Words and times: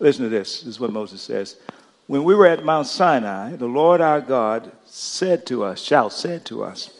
Listen 0.00 0.24
to 0.24 0.28
this. 0.28 0.60
This 0.60 0.68
is 0.68 0.80
what 0.80 0.92
Moses 0.92 1.20
says. 1.20 1.56
When 2.06 2.24
we 2.24 2.34
were 2.34 2.46
at 2.46 2.64
Mount 2.64 2.86
Sinai, 2.86 3.56
the 3.56 3.66
Lord 3.66 4.00
our 4.00 4.20
God 4.20 4.72
said 4.86 5.44
to 5.46 5.64
us, 5.64 5.80
shall 5.80 6.08
said 6.08 6.44
to 6.46 6.64
us, 6.64 6.90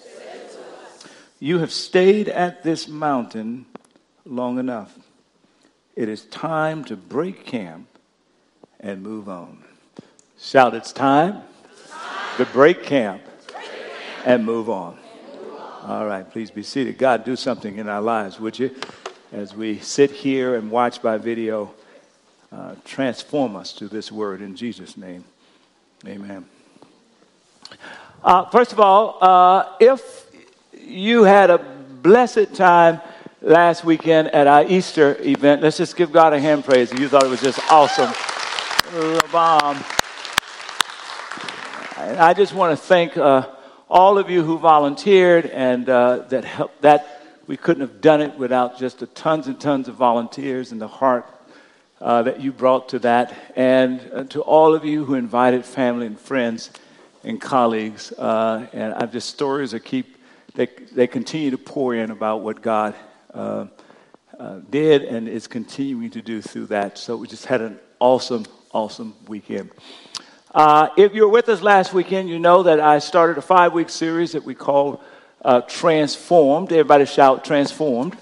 You 1.38 1.58
have 1.60 1.72
stayed 1.72 2.28
at 2.28 2.62
this 2.62 2.88
mountain 2.88 3.66
long 4.26 4.58
enough. 4.58 4.98
It 5.96 6.08
is 6.08 6.24
time 6.26 6.84
to 6.84 6.96
break 6.96 7.46
camp 7.46 7.88
and 8.80 9.02
move 9.02 9.28
on. 9.28 9.64
Shout, 10.38 10.74
it's 10.74 10.92
time, 10.92 11.42
to 12.36 12.44
break 12.46 12.84
camp, 12.84 13.22
and 14.24 14.44
move 14.44 14.68
on. 14.68 14.96
All 15.82 16.06
right, 16.06 16.28
please 16.30 16.50
be 16.50 16.62
seated. 16.62 16.98
God, 16.98 17.24
do 17.24 17.34
something 17.34 17.78
in 17.78 17.88
our 17.88 18.02
lives, 18.02 18.38
would 18.38 18.58
you? 18.58 18.74
As 19.32 19.54
we 19.54 19.78
sit 19.78 20.10
here 20.10 20.54
and 20.54 20.70
watch 20.70 21.02
by 21.02 21.18
video, 21.18 21.74
uh, 22.50 22.74
transform 22.84 23.56
us 23.56 23.72
to 23.74 23.88
this 23.88 24.10
word 24.10 24.40
in 24.40 24.56
Jesus' 24.56 24.96
name. 24.96 25.24
Amen. 26.06 26.46
Uh, 28.22 28.44
first 28.46 28.72
of 28.72 28.80
all, 28.80 29.18
uh, 29.20 29.76
if 29.80 30.30
you 30.72 31.24
had 31.24 31.50
a 31.50 31.58
blessed 31.58 32.54
time 32.54 33.00
last 33.42 33.84
weekend 33.84 34.28
at 34.28 34.46
our 34.46 34.64
Easter 34.64 35.16
event, 35.20 35.62
let's 35.62 35.76
just 35.76 35.96
give 35.96 36.10
God 36.10 36.32
a 36.32 36.40
hand 36.40 36.64
praise. 36.64 36.92
You 36.92 37.08
thought 37.08 37.24
it 37.24 37.28
was 37.28 37.42
just 37.42 37.60
awesome. 37.70 38.12
Bomb. 39.30 39.76
I 41.96 42.32
just 42.34 42.54
want 42.54 42.78
to 42.78 42.82
thank 42.82 43.16
uh, 43.16 43.46
all 43.90 44.18
of 44.18 44.30
you 44.30 44.42
who 44.42 44.58
volunteered 44.58 45.46
and 45.46 45.88
uh, 45.88 46.18
that 46.28 46.44
helped. 46.44 46.80
That 46.82 47.22
we 47.46 47.56
couldn't 47.56 47.80
have 47.80 48.00
done 48.00 48.20
it 48.20 48.38
without 48.38 48.78
just 48.78 49.00
the 49.00 49.06
tons 49.06 49.46
and 49.46 49.60
tons 49.60 49.88
of 49.88 49.96
volunteers 49.96 50.72
and 50.72 50.80
the 50.80 50.88
heart 50.88 51.26
uh, 52.00 52.22
that 52.22 52.40
you 52.40 52.52
brought 52.52 52.90
to 52.90 52.98
that, 53.00 53.34
and 53.56 54.00
uh, 54.12 54.24
to 54.24 54.40
all 54.42 54.74
of 54.74 54.84
you 54.84 55.04
who 55.04 55.14
invited 55.14 55.64
family 55.64 56.06
and 56.06 56.18
friends 56.18 56.70
and 57.24 57.40
colleagues. 57.40 58.12
Uh, 58.12 58.66
and 58.72 58.94
I've 58.94 59.12
just 59.12 59.28
stories 59.28 59.72
that 59.72 59.80
keep 59.80 60.16
they 60.54 60.66
they 60.92 61.06
continue 61.06 61.50
to 61.50 61.58
pour 61.58 61.94
in 61.94 62.10
about 62.10 62.42
what 62.42 62.62
God 62.62 62.94
uh, 63.34 63.66
uh, 64.38 64.60
did 64.70 65.02
and 65.02 65.28
is 65.28 65.46
continuing 65.46 66.10
to 66.10 66.22
do 66.22 66.40
through 66.40 66.66
that. 66.66 66.98
So 66.98 67.16
we 67.16 67.26
just 67.26 67.46
had 67.46 67.60
an 67.60 67.78
awesome, 67.98 68.46
awesome 68.72 69.14
weekend. 69.26 69.70
Uh, 70.54 70.88
if 70.96 71.14
you 71.14 71.22
were 71.22 71.28
with 71.28 71.48
us 71.48 71.62
last 71.62 71.92
weekend, 71.92 72.28
you 72.28 72.38
know 72.38 72.62
that 72.62 72.80
I 72.80 73.00
started 73.00 73.38
a 73.38 73.42
five 73.42 73.72
week 73.72 73.90
series 73.90 74.32
that 74.32 74.44
we 74.44 74.54
call 74.54 75.02
Transformed. 75.66 76.72
Everybody 76.72 77.06
shout, 77.06 77.44
Transformed. 77.44 78.16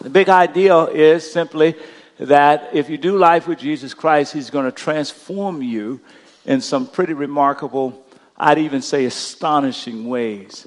The 0.00 0.10
big 0.10 0.28
idea 0.28 0.84
is 0.84 1.30
simply 1.30 1.74
that 2.18 2.70
if 2.72 2.90
you 2.90 2.98
do 2.98 3.16
life 3.16 3.46
with 3.46 3.58
Jesus 3.58 3.94
Christ, 3.94 4.32
He's 4.32 4.50
going 4.50 4.64
to 4.64 4.72
transform 4.72 5.62
you 5.62 6.00
in 6.44 6.60
some 6.60 6.86
pretty 6.86 7.12
remarkable, 7.12 8.04
I'd 8.36 8.58
even 8.58 8.82
say 8.82 9.04
astonishing 9.04 10.08
ways. 10.08 10.66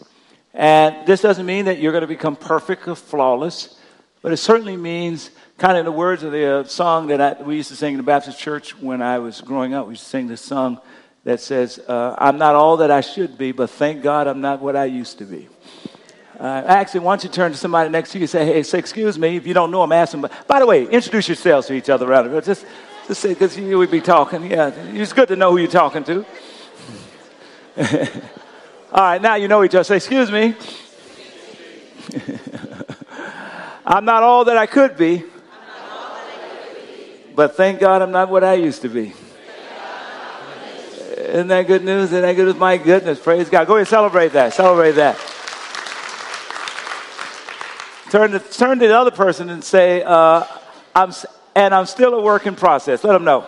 And 0.53 1.07
this 1.07 1.21
doesn't 1.21 1.45
mean 1.45 1.65
that 1.65 1.79
you're 1.79 1.91
going 1.91 2.01
to 2.01 2.07
become 2.07 2.35
perfect 2.35 2.87
or 2.87 2.95
flawless, 2.95 3.79
but 4.21 4.31
it 4.31 4.37
certainly 4.37 4.77
means, 4.77 5.31
kind 5.57 5.73
of 5.73 5.79
in 5.79 5.85
the 5.85 5.91
words 5.91 6.23
of 6.23 6.31
the 6.31 6.59
uh, 6.59 6.63
song 6.65 7.07
that 7.07 7.21
I, 7.21 7.41
we 7.41 7.55
used 7.55 7.69
to 7.69 7.75
sing 7.75 7.93
in 7.93 7.97
the 7.97 8.03
Baptist 8.03 8.39
church 8.39 8.77
when 8.79 9.01
I 9.01 9.19
was 9.19 9.41
growing 9.41 9.73
up, 9.73 9.87
we 9.87 9.93
used 9.93 10.03
to 10.03 10.09
sing 10.09 10.27
this 10.27 10.41
song 10.41 10.79
that 11.23 11.39
says, 11.39 11.79
uh, 11.87 12.15
I'm 12.17 12.37
not 12.37 12.55
all 12.55 12.77
that 12.77 12.91
I 12.91 13.01
should 13.01 13.37
be, 13.37 13.51
but 13.51 13.69
thank 13.69 14.01
God 14.01 14.27
I'm 14.27 14.41
not 14.41 14.61
what 14.61 14.75
I 14.75 14.85
used 14.85 15.19
to 15.19 15.25
be. 15.25 15.47
Uh, 16.39 16.63
actually, 16.65 17.01
why 17.01 17.13
don't 17.13 17.23
you 17.23 17.29
turn 17.29 17.51
to 17.51 17.57
somebody 17.57 17.89
next 17.89 18.11
to 18.11 18.17
you 18.17 18.23
and 18.23 18.29
say, 18.29 18.45
hey, 18.45 18.63
say, 18.63 18.79
excuse 18.79 19.19
me. 19.19 19.35
If 19.35 19.45
you 19.45 19.53
don't 19.53 19.69
know 19.69 19.81
them, 19.81 19.91
ask 19.91 20.11
them. 20.11 20.25
By 20.47 20.59
the 20.59 20.65
way, 20.65 20.85
introduce 20.85 21.27
yourselves 21.27 21.67
to 21.67 21.73
each 21.73 21.89
other 21.89 22.09
around. 22.09 22.31
Just, 22.43 22.65
just 23.07 23.21
say, 23.21 23.29
because 23.29 23.57
you 23.57 23.77
would 23.77 23.91
be 23.91 24.01
talking. 24.01 24.49
Yeah, 24.49 24.71
it's 24.93 25.13
good 25.13 25.27
to 25.27 25.35
know 25.35 25.51
who 25.51 25.57
you're 25.57 25.69
talking 25.69 26.03
to. 26.05 26.25
All 28.91 29.03
right, 29.03 29.21
now 29.21 29.35
you 29.35 29.47
know 29.47 29.63
each 29.63 29.75
other. 29.75 29.83
Say, 29.83 29.97
excuse 29.97 30.31
me. 30.31 30.55
I'm 33.85 34.05
not 34.05 34.23
all 34.23 34.45
that 34.45 34.57
I 34.57 34.65
could 34.65 34.95
be, 34.97 35.23
but 37.35 37.55
thank 37.55 37.79
God 37.79 38.01
I'm 38.01 38.11
not 38.11 38.29
what 38.29 38.43
I 38.43 38.53
used 38.53 38.81
to 38.83 38.89
be. 38.89 39.13
Isn't 41.17 41.47
that 41.47 41.67
good 41.67 41.83
news? 41.83 42.05
Isn't 42.05 42.21
that 42.21 42.35
good 42.35 42.47
news? 42.47 42.55
My 42.55 42.77
goodness, 42.77 43.19
praise 43.19 43.49
God. 43.49 43.67
Go 43.67 43.73
ahead 43.73 43.81
and 43.81 43.87
celebrate 43.87 44.33
that. 44.33 44.53
Celebrate 44.53 44.91
that. 44.93 45.17
Turn 48.11 48.31
to, 48.31 48.39
turn 48.39 48.79
to 48.79 48.87
the 48.89 48.97
other 48.99 49.09
person 49.09 49.49
and 49.49 49.63
say, 49.63 50.03
uh, 50.03 50.43
I'm, 50.93 51.13
and 51.55 51.73
I'm 51.73 51.85
still 51.85 52.13
a 52.13 52.21
work 52.21 52.45
in 52.45 52.57
process. 52.57 53.05
Let 53.05 53.13
them 53.13 53.23
know. 53.23 53.47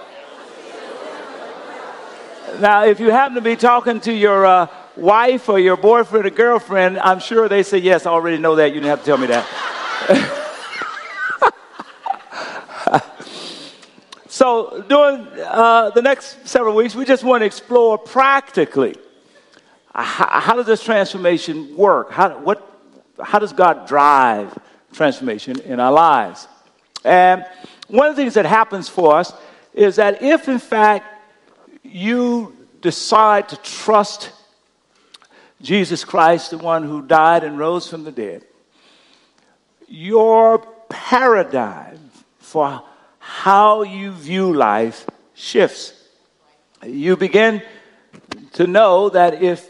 Now, 2.61 2.85
if 2.85 3.01
you 3.01 3.11
happen 3.11 3.35
to 3.35 3.41
be 3.41 3.57
talking 3.57 3.99
to 3.99 4.13
your 4.13 4.45
uh, 4.45 4.67
wife 4.95 5.49
or 5.49 5.59
your 5.59 5.75
boyfriend 5.75 6.27
or 6.27 6.29
girlfriend, 6.29 6.97
I'm 6.97 7.19
sure 7.19 7.49
they 7.49 7.61
say, 7.61 7.79
Yes, 7.79 8.05
I 8.05 8.11
already 8.11 8.37
know 8.37 8.55
that. 8.55 8.67
You 8.67 8.75
didn't 8.75 8.87
have 8.87 8.99
to 8.99 9.05
tell 9.05 9.17
me 9.17 9.27
that. 9.27 9.45
so, 14.29 14.81
during 14.87 15.27
uh, 15.39 15.89
the 15.89 16.01
next 16.01 16.47
several 16.47 16.73
weeks, 16.73 16.95
we 16.95 17.03
just 17.03 17.25
want 17.25 17.41
to 17.41 17.45
explore 17.45 17.97
practically 17.97 18.95
how, 19.93 20.39
how 20.39 20.55
does 20.55 20.67
this 20.67 20.81
transformation 20.81 21.75
work? 21.75 22.11
How, 22.11 22.39
what, 22.39 22.72
how 23.21 23.39
does 23.39 23.53
God 23.53 23.87
drive 23.87 24.57
transformation 24.93 25.59
in 25.61 25.79
our 25.79 25.91
lives? 25.91 26.47
And 27.03 27.45
one 27.87 28.07
of 28.07 28.15
the 28.15 28.21
things 28.21 28.35
that 28.35 28.45
happens 28.45 28.89
for 28.89 29.15
us 29.15 29.33
is 29.73 29.97
that 29.97 30.21
if, 30.21 30.47
in 30.47 30.59
fact, 30.59 31.05
you 31.83 32.55
decide 32.81 33.49
to 33.49 33.57
trust 33.57 34.31
Jesus 35.61 36.03
Christ, 36.03 36.51
the 36.51 36.57
one 36.57 36.83
who 36.83 37.01
died 37.01 37.43
and 37.43 37.57
rose 37.57 37.89
from 37.89 38.03
the 38.03 38.11
dead, 38.11 38.43
your 39.87 40.59
paradigm 40.89 42.11
for 42.39 42.83
how 43.19 43.83
you 43.83 44.11
view 44.11 44.53
life 44.53 45.05
shifts. 45.33 45.93
You 46.85 47.15
begin 47.15 47.61
to 48.53 48.67
know 48.67 49.09
that 49.09 49.41
if 49.41 49.69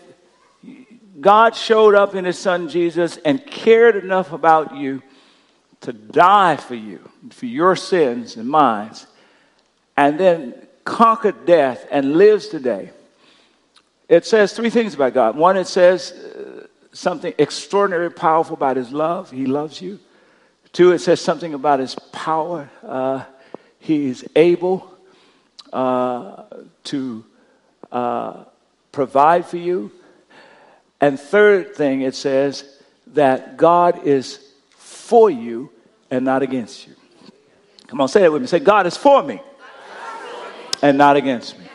God 1.20 1.56
showed 1.56 1.96
up 1.96 2.16
in 2.16 2.26
his 2.26 2.40
son 2.40 2.70
Jesus 2.70 3.18
and 3.18 3.46
cared 3.46 3.96
enough 3.96 4.32
about 4.32 4.76
you 4.76 5.02
to 5.82 5.94
die 5.94 6.56
for 6.56 6.76
you, 6.76 7.10
for 7.32 7.46
your 7.46 7.76
sins 7.76 8.36
and 8.38 8.48
mine, 8.48 8.92
and 9.96 10.20
then 10.20 10.56
conquered 10.86 11.46
death 11.46 11.86
and 11.92 12.16
lives 12.16 12.48
today. 12.48 12.92
It 14.10 14.26
says 14.26 14.54
three 14.54 14.70
things 14.70 14.94
about 14.94 15.14
God. 15.14 15.36
One, 15.36 15.58
it 15.58 15.68
says 15.68 16.12
uh, 16.12 16.68
something 16.94 17.34
extraordinary, 17.38 18.12
powerful 18.12 18.56
about 18.56 18.78
his 18.78 18.92
love. 18.92 19.32
He 19.32 19.46
loves 19.46 19.82
you. 19.82 20.00
Two, 20.72 20.92
it 20.92 21.00
says 21.00 21.22
something 21.22 21.54
about 21.54 21.80
his 21.80 21.96
power. 22.12 22.70
Uh, 22.82 23.24
he's 23.80 24.24
able 24.36 24.92
uh, 25.72 26.44
to 26.86 27.24
uh, 27.92 28.44
provide 28.92 29.46
for 29.46 29.58
you. 29.58 29.92
And 31.04 31.20
third 31.20 31.76
thing, 31.76 32.00
it 32.04 32.16
says 32.16 32.64
that 33.08 33.58
God 33.58 34.08
is 34.08 34.40
for 34.70 35.30
you 35.30 35.70
and 36.10 36.24
not 36.24 36.42
against 36.42 36.88
you. 36.88 36.94
Come 37.88 38.00
on, 38.00 38.08
say 38.08 38.24
it 38.24 38.32
with 38.32 38.42
me. 38.42 38.48
Say, 38.48 38.60
God 38.60 38.88
is 38.88 38.96
for 38.96 39.22
me 39.22 39.42
and 40.82 40.98
not 40.98 41.18
against 41.18 41.60
me. 41.60 41.66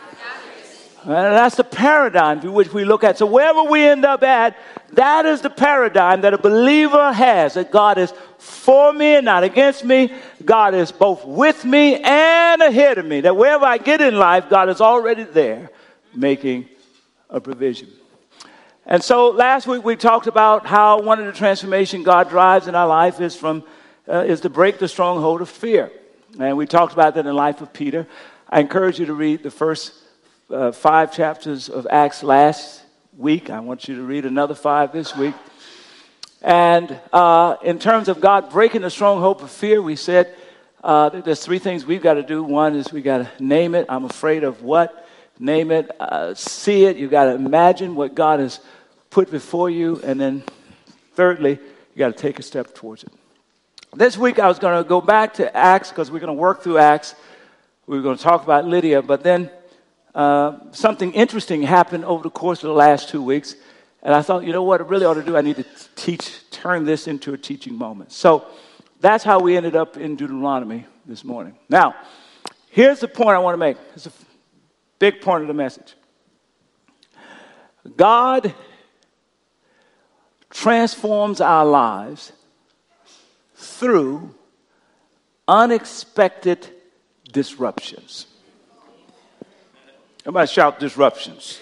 And 1.03 1.12
that's 1.12 1.56
the 1.56 1.65
paradigm 1.65 2.41
through 2.41 2.53
which 2.53 2.72
we 2.72 2.87
look 2.87 3.05
at. 3.05 3.19
So 3.19 3.27
wherever 3.27 3.65
we 3.65 3.84
end 3.84 4.06
up 4.06 4.22
at, 4.22 4.56
that 4.94 5.27
is 5.27 5.43
the 5.43 5.50
paradigm 5.50 6.22
that 6.22 6.33
a 6.33 6.38
believer 6.38 7.12
has 7.12 7.53
that 7.53 7.71
God 7.71 7.99
is 7.99 8.15
for 8.38 8.94
me 8.94 9.17
and 9.17 9.27
not 9.27 9.44
against 9.44 9.84
me. 9.84 10.11
God 10.43 10.73
is 10.73 10.91
both 10.91 11.26
with 11.26 11.67
me 11.67 11.97
and 11.97 12.62
ahead 12.62 12.97
of 12.97 13.05
me. 13.05 13.20
That 13.20 13.37
wherever 13.37 13.67
I 13.67 13.76
get 13.76 14.00
in 14.00 14.17
life, 14.17 14.49
God 14.49 14.70
is 14.70 14.81
already 14.81 15.25
there 15.25 15.69
making 16.14 16.67
a 17.29 17.43
provision. 17.43 17.88
And 18.90 19.05
so 19.05 19.29
last 19.29 19.67
week 19.67 19.85
we 19.85 19.96
talked 19.96 20.29
about 20.29 20.64
how 20.64 21.02
one 21.02 21.20
of 21.20 21.26
the 21.26 21.32
transformation 21.32 22.02
God 22.05 22.31
drives 22.31 22.69
in 22.69 22.75
our 22.75 22.87
life 22.87 23.20
is 23.20 23.37
from 23.37 23.62
uh, 24.08 24.25
is 24.26 24.40
to 24.40 24.49
break 24.49 24.79
the 24.79 24.88
stronghold 24.88 25.43
of 25.43 25.50
fear. 25.50 25.93
And 26.40 26.56
we 26.56 26.64
talked 26.64 26.94
about 26.94 27.12
that 27.14 27.20
in 27.20 27.26
the 27.26 27.35
life 27.35 27.61
of 27.61 27.70
Peter. 27.75 28.06
I 28.49 28.61
encourage 28.61 28.99
you 28.99 29.05
to 29.05 29.12
read 29.12 29.43
the 29.43 29.50
first 29.50 29.93
uh, 30.49 30.73
five 30.73 31.12
chapters 31.12 31.69
of 31.69 31.87
Acts 31.90 32.23
last 32.23 32.82
week. 33.14 33.50
I 33.50 33.61
want 33.61 33.88
you 33.88 33.96
to 33.96 34.02
read 34.02 34.25
another 34.25 34.55
five 34.55 34.91
this 34.91 35.14
week. 35.14 35.34
And 36.41 36.99
uh, 37.12 37.56
in 37.62 37.79
terms 37.79 38.08
of 38.08 38.23
God 38.23 38.49
breaking 38.49 38.81
the 38.81 38.91
stronghold 38.91 39.43
of 39.43 39.50
fear, 39.50 39.82
we 39.82 39.96
said 39.96 40.34
uh, 40.82 41.11
there's 41.11 41.44
three 41.44 41.58
things 41.58 41.84
we've 41.84 42.02
got 42.02 42.14
to 42.14 42.23
do. 42.23 42.43
One 42.43 42.75
is 42.75 42.91
we 42.91 43.02
got 43.02 43.19
to 43.19 43.44
name 43.44 43.75
it. 43.75 43.84
I'm 43.91 44.06
afraid 44.06 44.44
of 44.44 44.62
what? 44.62 45.06
Name 45.38 45.73
it. 45.73 45.91
Uh, 46.00 46.32
see 46.32 46.87
it. 46.87 46.96
You've 46.96 47.11
got 47.11 47.26
to 47.26 47.34
imagine 47.34 47.94
what 47.94 48.14
God 48.14 48.41
has 48.41 48.61
put 49.10 49.31
before 49.31 49.70
you. 49.70 50.00
And 50.05 50.20
then, 50.20 50.43
thirdly, 51.14 51.52
you 51.52 51.99
got 51.99 52.16
to 52.16 52.22
take 52.22 52.38
a 52.38 52.43
step 52.43 52.75
towards 52.75 53.05
it. 53.05 53.12
This 53.94 54.19
week 54.19 54.38
I 54.38 54.49
was 54.49 54.58
going 54.58 54.82
to 54.82 54.88
go 54.88 55.00
back 55.00 55.34
to 55.34 55.56
Acts 55.56 55.88
because 55.88 56.10
we're 56.10 56.20
going 56.20 56.28
to 56.28 56.40
work 56.40 56.62
through 56.62 56.78
Acts. 56.78 57.14
we 57.87 57.96
were 57.96 58.02
going 58.02 58.19
to 58.19 58.22
talk 58.22 58.43
about 58.43 58.66
Lydia, 58.66 59.00
but 59.00 59.22
then 59.22 59.50
uh, 60.14 60.58
something 60.72 61.12
interesting 61.12 61.62
happened 61.62 62.05
over 62.05 62.22
the 62.22 62.31
course 62.31 62.62
of 62.62 62.69
the 62.69 62.75
last 62.75 63.08
two 63.08 63.22
weeks. 63.22 63.56
And 64.02 64.14
I 64.14 64.22
thought, 64.22 64.44
you 64.44 64.52
know 64.52 64.62
what 64.62 64.81
I 64.81 64.84
really 64.84 65.06
ought 65.06 65.14
to 65.14 65.22
do? 65.22 65.37
I 65.37 65.40
need 65.40 65.56
to 65.56 65.64
teach, 65.96 66.49
turn 66.50 66.84
this 66.84 67.08
into 67.08 67.32
a 67.32 67.38
teaching 67.38 67.75
moment. 67.75 68.12
So 68.12 68.46
that's 69.00 69.25
how 69.25 69.40
we 69.40 69.56
ended 69.56 69.75
up 69.75 69.96
in 69.96 70.16
Deuteronomy 70.16 70.87
this 71.06 71.25
morning. 71.25 71.56
Now, 71.69 71.94
here's 72.70 73.00
the 73.00 73.08
point 73.08 73.31
I 73.31 73.38
want 73.38 73.55
to 73.55 73.58
make. 73.58 73.76
It's 73.94 74.06
a 74.06 74.12
big 74.99 75.20
point 75.20 75.43
of 75.43 75.49
the 75.49 75.55
message. 75.55 75.94
God 77.96 78.55
transforms 80.50 81.41
our 81.41 81.65
lives 81.65 82.33
through 83.55 84.35
unexpected 85.47 86.69
disruptions. 87.33 88.27
Everybody 90.21 90.47
shout 90.47 90.79
disruptions. 90.79 91.59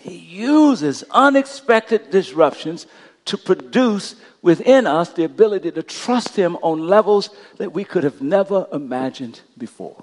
He 0.00 0.16
uses 0.16 1.04
unexpected 1.10 2.10
disruptions 2.10 2.86
to 3.26 3.36
produce 3.36 4.16
within 4.42 4.86
us 4.86 5.12
the 5.12 5.24
ability 5.24 5.70
to 5.72 5.82
trust 5.82 6.36
Him 6.36 6.56
on 6.62 6.86
levels 6.86 7.30
that 7.56 7.72
we 7.72 7.84
could 7.84 8.04
have 8.04 8.22
never 8.22 8.66
imagined 8.72 9.40
before. 9.56 10.02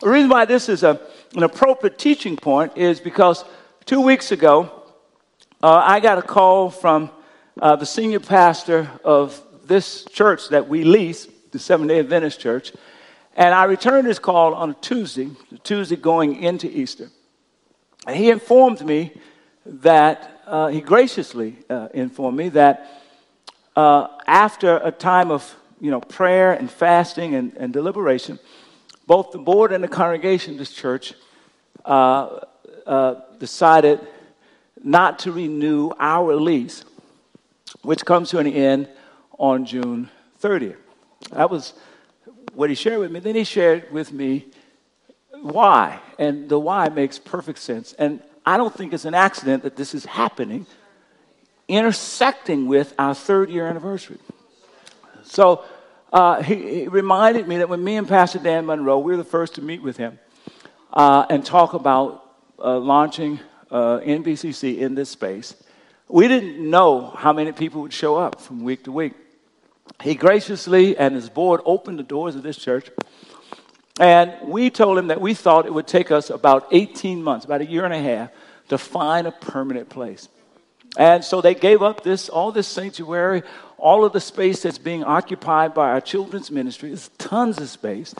The 0.00 0.10
reason 0.10 0.30
why 0.30 0.44
this 0.44 0.68
is 0.68 0.82
a, 0.82 1.00
an 1.34 1.42
appropriate 1.42 1.98
teaching 1.98 2.36
point 2.36 2.76
is 2.76 3.00
because 3.00 3.44
two 3.84 4.00
weeks 4.00 4.30
ago, 4.30 4.77
uh, 5.60 5.82
I 5.84 5.98
got 5.98 6.18
a 6.18 6.22
call 6.22 6.70
from 6.70 7.10
uh, 7.60 7.74
the 7.74 7.86
senior 7.86 8.20
pastor 8.20 8.88
of 9.02 9.42
this 9.66 10.04
church 10.04 10.50
that 10.50 10.68
we 10.68 10.84
lease, 10.84 11.26
the 11.50 11.58
Seventh 11.58 11.88
day 11.88 11.98
Adventist 11.98 12.38
Church, 12.38 12.72
and 13.34 13.52
I 13.52 13.64
returned 13.64 14.06
his 14.06 14.20
call 14.20 14.54
on 14.54 14.70
a 14.70 14.74
Tuesday, 14.74 15.30
the 15.50 15.58
Tuesday 15.58 15.96
going 15.96 16.42
into 16.42 16.68
Easter. 16.68 17.10
And 18.06 18.16
he 18.16 18.30
informed 18.30 18.84
me 18.84 19.12
that, 19.66 20.42
uh, 20.46 20.68
he 20.68 20.80
graciously 20.80 21.56
uh, 21.68 21.88
informed 21.92 22.38
me 22.38 22.50
that 22.50 23.02
uh, 23.74 24.06
after 24.28 24.76
a 24.76 24.92
time 24.92 25.32
of 25.32 25.56
you 25.80 25.90
know, 25.90 26.00
prayer 26.00 26.52
and 26.52 26.70
fasting 26.70 27.34
and, 27.34 27.52
and, 27.56 27.72
deliberation, 27.72 28.38
both 29.08 29.32
the 29.32 29.38
board 29.38 29.72
and 29.72 29.82
the 29.82 29.88
congregation 29.88 30.52
of 30.52 30.58
this 30.58 30.72
church 30.72 31.14
uh, 31.84 32.40
decided 33.38 34.00
not 34.82 35.18
to 35.20 35.32
renew 35.32 35.90
our 35.98 36.34
lease, 36.36 36.84
which 37.82 38.04
comes 38.04 38.30
to 38.30 38.38
an 38.38 38.46
end 38.46 38.88
on 39.38 39.64
June 39.64 40.10
30th. 40.40 40.76
That 41.32 41.50
was 41.50 41.74
what 42.54 42.70
he 42.70 42.74
shared 42.74 43.00
with 43.00 43.10
me. 43.10 43.20
Then 43.20 43.34
he 43.34 43.44
shared 43.44 43.90
with 43.92 44.12
me 44.12 44.46
why, 45.42 46.00
and 46.18 46.48
the 46.48 46.58
why 46.58 46.88
makes 46.88 47.18
perfect 47.18 47.58
sense. 47.58 47.92
And 47.92 48.20
I 48.44 48.56
don't 48.56 48.74
think 48.74 48.92
it's 48.92 49.04
an 49.04 49.14
accident 49.14 49.62
that 49.62 49.76
this 49.76 49.94
is 49.94 50.04
happening, 50.04 50.66
intersecting 51.68 52.66
with 52.66 52.94
our 52.98 53.14
third 53.14 53.50
year 53.50 53.66
anniversary. 53.66 54.18
So 55.22 55.64
uh, 56.12 56.42
he, 56.42 56.80
he, 56.80 56.88
reminded 56.88 57.46
me 57.46 57.58
that 57.58 57.68
when 57.68 57.84
me 57.84 57.96
and 57.96 58.08
Pastor 58.08 58.38
Dan 58.38 58.64
Monroe, 58.64 58.98
we 58.98 59.12
were 59.12 59.18
the 59.18 59.24
first 59.24 59.56
to 59.56 59.62
meet 59.62 59.82
with 59.82 59.98
him 59.98 60.18
uh, 60.92 61.26
and 61.28 61.44
talk 61.44 61.74
about 61.74 62.24
uh, 62.58 62.78
launching 62.78 63.38
uh, 63.70 64.00
NBCC 64.00 64.78
in 64.78 64.94
this 64.94 65.10
space. 65.10 65.54
We 66.08 66.26
didn't 66.28 66.58
know 66.70 67.10
how 67.10 67.32
many 67.32 67.52
people 67.52 67.82
would 67.82 67.92
show 67.92 68.16
up 68.16 68.40
from 68.40 68.64
week 68.64 68.84
to 68.84 68.92
week. 68.92 69.12
He 70.02 70.14
graciously 70.14 70.96
and 70.96 71.14
his 71.14 71.28
board 71.28 71.60
opened 71.64 71.98
the 71.98 72.04
doors 72.04 72.36
of 72.36 72.42
this 72.42 72.56
church. 72.56 72.90
And 74.00 74.34
we 74.44 74.70
told 74.70 74.96
him 74.96 75.08
that 75.08 75.20
we 75.20 75.34
thought 75.34 75.66
it 75.66 75.74
would 75.74 75.86
take 75.86 76.10
us 76.10 76.30
about 76.30 76.68
18 76.70 77.22
months, 77.22 77.44
about 77.44 77.60
a 77.60 77.66
year 77.66 77.84
and 77.84 77.92
a 77.92 78.00
half, 78.00 78.30
to 78.68 78.78
find 78.78 79.26
a 79.26 79.32
permanent 79.32 79.88
place. 79.88 80.28
And 80.96 81.24
so 81.24 81.40
they 81.40 81.54
gave 81.54 81.82
up 81.82 82.02
this, 82.02 82.28
all 82.28 82.52
this 82.52 82.68
sanctuary, 82.68 83.42
all 83.76 84.04
of 84.04 84.12
the 84.12 84.20
space 84.20 84.62
that's 84.62 84.78
being 84.78 85.04
occupied 85.04 85.74
by 85.74 85.90
our 85.90 86.00
children's 86.00 86.50
ministry. 86.50 86.90
There's 86.90 87.10
tons 87.18 87.58
of 87.58 87.68
space. 87.68 88.14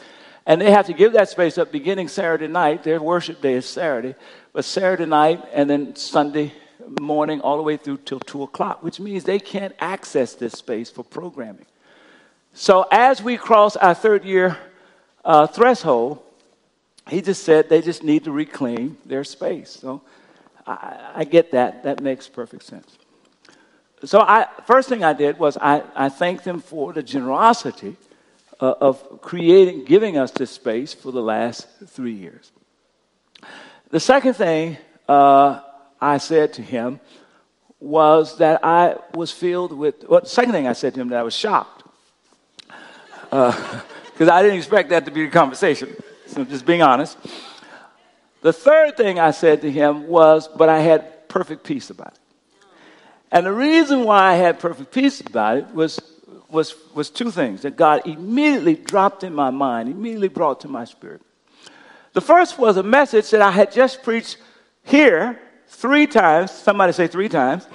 And 0.45 0.59
they 0.59 0.71
have 0.71 0.87
to 0.87 0.93
give 0.93 1.13
that 1.13 1.29
space 1.29 1.57
up 1.57 1.71
beginning 1.71 2.07
Saturday 2.07 2.47
night. 2.47 2.83
Their 2.83 3.01
worship 3.01 3.41
day 3.41 3.53
is 3.53 3.65
Saturday. 3.65 4.15
But 4.53 4.65
Saturday 4.65 5.05
night 5.05 5.43
and 5.53 5.69
then 5.69 5.95
Sunday 5.95 6.53
morning 6.99 7.41
all 7.41 7.57
the 7.57 7.63
way 7.63 7.77
through 7.77 7.97
till 7.97 8.19
2 8.19 8.43
o'clock, 8.43 8.83
which 8.83 8.99
means 8.99 9.23
they 9.23 9.39
can't 9.39 9.75
access 9.79 10.33
this 10.33 10.53
space 10.53 10.89
for 10.89 11.03
programming. 11.03 11.65
So 12.53 12.85
as 12.91 13.21
we 13.21 13.37
cross 13.37 13.75
our 13.75 13.93
third 13.93 14.25
year 14.25 14.57
uh, 15.23 15.47
threshold, 15.47 16.21
he 17.09 17.21
just 17.21 17.43
said 17.43 17.69
they 17.69 17.81
just 17.81 18.03
need 18.03 18.23
to 18.23 18.31
reclaim 18.31 18.97
their 19.05 19.23
space. 19.23 19.69
So 19.69 20.01
I, 20.65 21.11
I 21.15 21.23
get 21.23 21.51
that. 21.51 21.83
That 21.83 22.01
makes 22.01 22.27
perfect 22.27 22.63
sense. 22.63 22.97
So 24.05 24.21
I, 24.21 24.47
first 24.65 24.89
thing 24.89 25.03
I 25.03 25.13
did 25.13 25.37
was 25.37 25.57
I, 25.57 25.83
I 25.95 26.09
thanked 26.09 26.43
them 26.43 26.61
for 26.61 26.93
the 26.93 27.03
generosity 27.03 27.97
uh, 28.59 28.75
of 28.79 29.21
creating, 29.21 29.85
giving 29.85 30.17
us 30.17 30.31
this 30.31 30.51
space 30.51 30.93
for 30.93 31.11
the 31.11 31.21
last 31.21 31.67
three 31.87 32.13
years. 32.13 32.51
The 33.91 33.99
second 33.99 34.35
thing 34.35 34.77
uh, 35.07 35.61
I 35.99 36.19
said 36.19 36.53
to 36.53 36.61
him 36.61 36.99
was 37.79 38.37
that 38.37 38.63
I 38.63 38.97
was 39.15 39.31
filled 39.31 39.73
with, 39.73 40.07
well, 40.07 40.21
the 40.21 40.27
second 40.27 40.51
thing 40.51 40.67
I 40.67 40.73
said 40.73 40.93
to 40.93 41.01
him 41.01 41.09
that 41.09 41.19
I 41.19 41.23
was 41.23 41.35
shocked. 41.35 41.83
Because 43.29 43.57
uh, 44.21 44.31
I 44.31 44.43
didn't 44.43 44.57
expect 44.57 44.89
that 44.89 45.05
to 45.05 45.11
be 45.11 45.25
the 45.25 45.31
conversation. 45.31 45.95
So 46.27 46.43
just 46.45 46.65
being 46.65 46.83
honest. 46.83 47.17
The 48.41 48.53
third 48.53 48.95
thing 48.95 49.19
I 49.19 49.31
said 49.31 49.61
to 49.61 49.71
him 49.71 50.07
was, 50.07 50.47
but 50.47 50.69
I 50.69 50.79
had 50.79 51.27
perfect 51.27 51.63
peace 51.63 51.89
about 51.89 52.13
it. 52.13 52.19
And 53.31 53.45
the 53.45 53.51
reason 53.51 54.03
why 54.03 54.33
I 54.33 54.35
had 54.35 54.59
perfect 54.59 54.91
peace 54.91 55.21
about 55.21 55.57
it 55.57 55.67
was, 55.73 55.99
was, 56.49 56.75
was 56.93 57.09
two 57.09 57.31
things 57.31 57.63
that 57.63 57.75
God 57.75 58.05
immediately 58.05 58.75
dropped 58.75 59.23
in 59.23 59.33
my 59.33 59.49
mind, 59.49 59.89
immediately 59.89 60.29
brought 60.29 60.61
to 60.61 60.67
my 60.67 60.85
spirit. 60.85 61.21
The 62.13 62.21
first 62.21 62.57
was 62.57 62.77
a 62.77 62.83
message 62.83 63.29
that 63.29 63.41
I 63.41 63.51
had 63.51 63.71
just 63.71 64.01
preached 64.01 64.37
here 64.83 65.39
three 65.67 66.07
times, 66.07 66.49
somebody 66.49 66.91
say 66.91 67.07
three 67.07 67.29
times, 67.29 67.67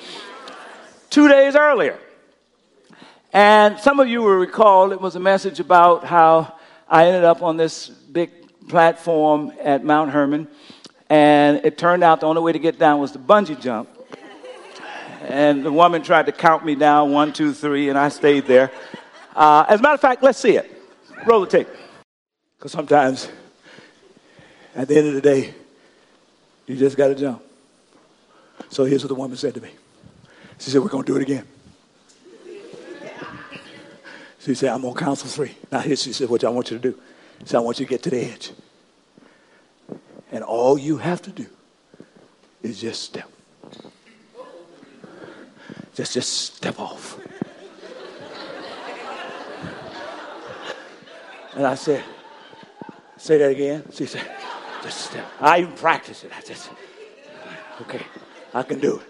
two 1.09 1.29
days 1.29 1.55
earlier. 1.55 1.99
And 3.33 3.79
some 3.79 4.01
of 4.01 4.09
you 4.09 4.23
will 4.23 4.35
recall 4.35 4.91
it 4.91 5.01
was 5.01 5.15
a 5.15 5.21
message 5.21 5.61
about 5.61 6.05
how 6.05 6.57
I 6.89 7.07
ended 7.07 7.23
up 7.23 7.43
on 7.43 7.57
this 7.57 7.89
big 7.89 8.31
platform 8.69 9.53
at 9.63 9.85
Mount 9.85 10.11
Hermon, 10.11 10.49
and 11.09 11.65
it 11.65 11.79
turned 11.79 12.03
out 12.03 12.21
the 12.21 12.27
only 12.27 12.43
way 12.43 12.51
to 12.51 12.59
get 12.59 12.77
down 12.77 12.99
was 12.99 13.13
the 13.13 13.21
bungee 13.21 13.61
jump. 13.61 13.89
And 15.29 15.65
the 15.65 15.73
woman 15.73 16.03
tried 16.03 16.27
to 16.27 16.33
count 16.33 16.65
me 16.65 16.75
down 16.75 17.13
one, 17.13 17.33
two, 17.33 17.53
three, 17.53 17.89
and 17.89 17.97
I 17.97 18.09
stayed 18.09 18.47
there. 18.47 18.71
Uh, 19.35 19.65
as 19.69 19.79
a 19.79 19.83
matter 19.83 19.95
of 19.95 20.01
fact, 20.01 20.23
let's 20.25 20.39
see 20.39 20.57
it. 20.57 20.71
Roll 21.25 21.41
the 21.41 21.47
tape. 21.47 21.69
Because 22.59 22.73
sometimes 22.73 23.29
at 24.75 24.89
the 24.89 24.97
end 24.97 25.09
of 25.09 25.15
the 25.15 25.21
day, 25.21 25.55
you 26.67 26.77
just 26.77 26.97
got 26.97 27.09
to 27.09 27.15
jump. 27.15 27.43
So 28.71 28.85
here's 28.85 29.03
what 29.03 29.09
the 29.09 29.15
woman 29.15 29.37
said 29.37 29.55
to 29.55 29.61
me. 29.61 29.71
She 30.59 30.71
said, 30.71 30.83
We're 30.83 30.89
going 30.89 31.05
to 31.05 31.13
do 31.13 31.17
it 31.17 31.23
again. 31.23 31.45
She 34.39 34.55
said, 34.55 34.71
I'm 34.71 34.85
on 34.85 34.95
council 34.95 35.29
three. 35.29 35.57
Now, 35.73 35.81
here 35.81 35.97
she 35.97 36.13
said, 36.13 36.29
What 36.29 36.45
I 36.45 36.49
want 36.49 36.71
you 36.71 36.79
to 36.79 36.91
do. 36.91 36.99
She 37.41 37.47
said, 37.47 37.59
I 37.59 37.61
want 37.61 37.79
you 37.81 37.87
to 37.87 37.91
get 37.91 38.03
to 38.05 38.11
the 38.11 38.21
edge. 38.21 38.53
And 40.33 40.43
all 40.43 40.79
you 40.79 40.99
have 40.99 41.23
to 41.23 41.31
do 41.31 41.47
is 42.63 42.81
just 42.81 43.03
step. 43.03 43.31
Just, 45.95 46.15
just 46.15 46.33
step 46.57 46.79
off. 46.81 47.19
And 51.55 51.67
I 51.67 51.75
said, 51.77 52.03
Say 53.17 53.39
that 53.39 53.51
again. 53.51 53.85
She 53.93 54.07
said, 54.07 54.27
just. 54.85 55.17
I 55.41 55.61
even 55.61 55.73
practiced 55.73 56.25
it. 56.25 56.33
I 56.37 56.43
just, 56.43 56.71
okay, 57.83 58.03
I 58.53 58.63
can 58.63 58.79
do 58.81 59.01
it. 59.01 59.07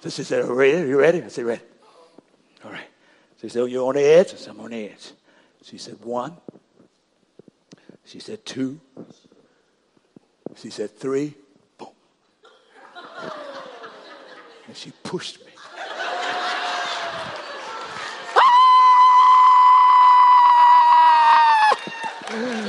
so 0.00 0.10
she 0.10 0.22
said, 0.22 0.44
Are 0.44 0.46
you 0.46 0.54
ready? 0.54 0.78
Are 0.78 0.86
you 0.86 0.98
ready? 0.98 1.22
I 1.22 1.28
said, 1.28 1.44
Ready. 1.44 1.62
All 2.64 2.70
right. 2.70 2.86
She 3.40 3.48
said, 3.48 3.62
oh, 3.62 3.66
You're 3.66 3.86
on 3.86 3.94
the 3.94 4.02
edge? 4.02 4.32
I 4.32 4.36
said, 4.36 4.50
I'm 4.50 4.60
on 4.60 4.70
the 4.70 4.90
edge. 4.90 5.10
She 5.62 5.78
said, 5.78 6.02
One. 6.02 6.36
She 8.04 8.20
said, 8.20 8.44
Two. 8.46 8.80
She 10.56 10.70
said, 10.70 10.96
Three. 10.96 11.34
Boom. 11.76 11.88
And 14.68 14.76
she 14.76 14.92
pushed 15.02 15.40
me. 15.40 15.46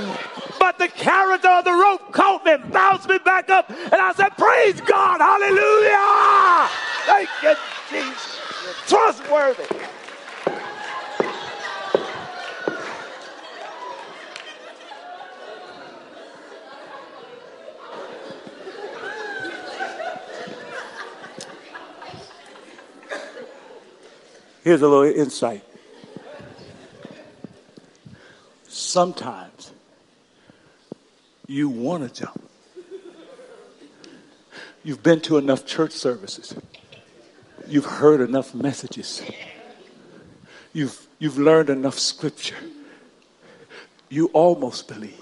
got 0.71 0.77
the 0.77 0.87
character 0.87 1.49
of 1.49 1.65
the 1.65 1.71
rope 1.71 2.11
caught 2.11 2.45
me, 2.45 2.55
bounced 2.71 3.09
me 3.09 3.17
back 3.19 3.49
up, 3.49 3.69
and 3.69 3.95
I 3.95 4.13
said, 4.13 4.29
Praise 4.37 4.79
God, 4.81 5.19
hallelujah! 5.19 6.69
Thank 7.05 7.29
you, 7.43 7.55
Jesus. 7.89 8.39
Trustworthy. 8.87 9.65
Here's 24.63 24.81
a 24.83 24.87
little 24.87 25.03
insight. 25.03 25.63
Sometimes 28.67 29.61
you 31.51 31.67
want 31.67 32.08
to 32.08 32.22
jump. 32.22 32.50
You've 34.84 35.03
been 35.03 35.20
to 35.22 35.38
enough 35.38 35.65
church 35.65 35.91
services. 35.91 36.55
You've 37.67 37.86
heard 37.86 38.22
enough 38.22 38.55
messages. 38.55 39.22
You've, 40.74 41.08
you've 41.20 41.38
learned 41.38 41.70
enough 41.70 42.00
scripture. 42.00 42.55
You 44.10 44.27
almost 44.27 44.88
believe. 44.88 45.20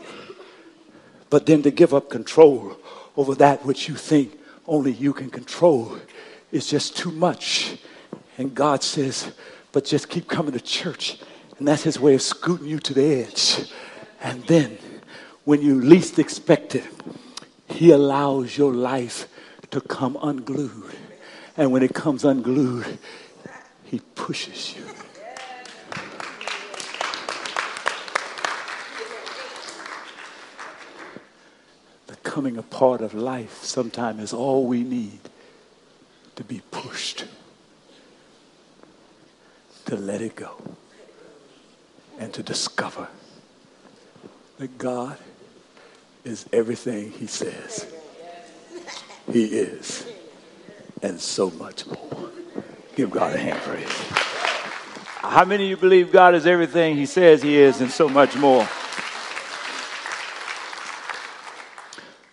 But 1.30 1.46
then 1.48 1.64
to 1.64 1.72
give 1.72 1.94
up 1.94 2.10
control 2.10 2.78
over 3.18 3.36
that 3.36 3.66
which 3.66 3.90
you 3.90 3.96
think 3.96 4.40
only 4.68 4.92
you 4.92 5.14
can 5.14 5.30
control 5.30 5.98
is 6.52 6.68
just 6.68 6.96
too 6.96 7.12
much. 7.12 7.78
And 8.38 8.54
God 8.54 8.84
says, 8.84 9.34
but 9.72 9.84
just 9.84 10.10
keep 10.10 10.28
coming 10.28 10.54
to 10.54 10.60
church. 10.60 11.20
And 11.58 11.68
that's 11.68 11.84
his 11.84 12.00
way 12.00 12.14
of 12.14 12.22
scooting 12.22 12.68
you 12.68 12.80
to 12.80 12.94
the 12.94 13.24
edge. 13.24 13.72
And 14.22 14.44
then, 14.46 14.78
when 15.46 15.62
you 15.62 15.80
least 15.80 16.20
expect 16.20 16.76
it, 16.76 16.86
he 17.68 17.92
allows 17.92 18.58
your 18.58 18.74
life 18.74 19.28
to 19.72 19.82
come 19.82 20.18
unglued. 20.22 20.96
And 21.56 21.72
when 21.72 21.84
it 21.84 21.94
comes 21.94 22.24
unglued, 22.24 23.00
he 23.84 24.00
pushes 24.16 24.76
you. 24.76 24.86
The 32.08 32.16
coming 32.18 32.58
apart 32.58 33.02
of 33.02 33.14
life 33.14 33.64
sometimes 33.64 34.22
is 34.22 34.34
all 34.34 34.66
we 34.66 34.84
need 34.84 35.20
to 36.36 36.44
be 36.44 36.62
pushed, 36.72 37.26
to 39.86 39.96
let 39.96 40.22
it 40.22 40.36
go, 40.36 40.56
and 42.18 42.34
to 42.34 42.44
discover 42.44 43.08
that 44.58 44.78
God 44.78 45.18
is 46.24 46.46
everything 46.52 47.12
He 47.12 47.28
says 47.28 47.86
He 49.32 49.46
is, 49.46 50.06
and 51.02 51.20
so 51.20 51.50
much 51.52 51.86
more. 51.88 52.32
Give 52.96 53.12
God 53.12 53.34
a 53.34 53.38
hand 53.38 53.60
praise. 53.62 53.88
How 55.22 55.46
many 55.46 55.66
of 55.66 55.70
you 55.70 55.78
believe 55.78 56.12
God 56.12 56.36
is 56.36 56.46
everything 56.46 56.96
He 56.96 57.06
says 57.06 57.42
He 57.42 57.58
is, 57.58 57.82
and 57.82 57.92
so 57.92 58.10
much 58.10 58.36
more? 58.36 58.68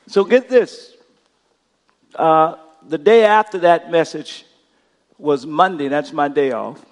So 0.08 0.24
get 0.24 0.48
this. 0.48 0.94
Uh, 2.14 2.56
the 2.88 2.98
day 2.98 3.24
after 3.24 3.58
that 3.58 3.90
message 3.90 4.46
was 5.18 5.44
Monday. 5.44 5.88
That's 5.88 6.12
my 6.12 6.28
day 6.28 6.52
off. 6.52 6.84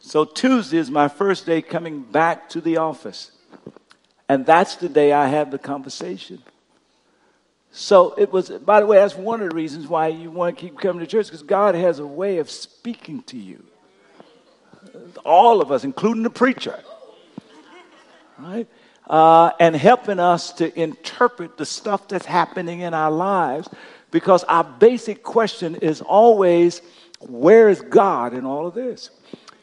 So 0.00 0.24
Tuesday 0.24 0.78
is 0.78 0.90
my 0.90 1.08
first 1.08 1.46
day 1.46 1.62
coming 1.62 2.00
back 2.02 2.48
to 2.50 2.60
the 2.60 2.78
office. 2.78 3.32
And 4.28 4.44
that's 4.44 4.76
the 4.76 4.88
day 4.88 5.12
I 5.12 5.28
had 5.28 5.50
the 5.50 5.58
conversation. 5.58 6.42
So 7.70 8.14
it 8.16 8.32
was, 8.32 8.48
by 8.48 8.80
the 8.80 8.86
way, 8.86 8.96
that's 8.96 9.14
one 9.14 9.42
of 9.42 9.50
the 9.50 9.54
reasons 9.54 9.86
why 9.86 10.08
you 10.08 10.30
want 10.30 10.56
to 10.56 10.60
keep 10.60 10.78
coming 10.78 11.00
to 11.00 11.06
church, 11.06 11.26
because 11.26 11.42
God 11.42 11.74
has 11.74 11.98
a 11.98 12.06
way 12.06 12.38
of 12.38 12.50
speaking 12.50 13.22
to 13.24 13.36
you. 13.36 13.62
All 15.24 15.60
of 15.60 15.70
us, 15.70 15.84
including 15.84 16.22
the 16.22 16.30
preacher. 16.30 16.78
Right? 18.38 18.66
Uh, 19.08 19.50
and 19.60 19.76
helping 19.76 20.18
us 20.18 20.52
to 20.54 20.80
interpret 20.80 21.58
the 21.58 21.66
stuff 21.66 22.08
that's 22.08 22.26
happening 22.26 22.80
in 22.80 22.94
our 22.94 23.10
lives 23.10 23.68
because 24.10 24.42
our 24.44 24.64
basic 24.64 25.22
question 25.22 25.76
is 25.76 26.00
always, 26.00 26.80
where 27.20 27.68
is 27.68 27.80
God 27.82 28.34
in 28.34 28.44
all 28.44 28.66
of 28.66 28.74
this? 28.74 29.10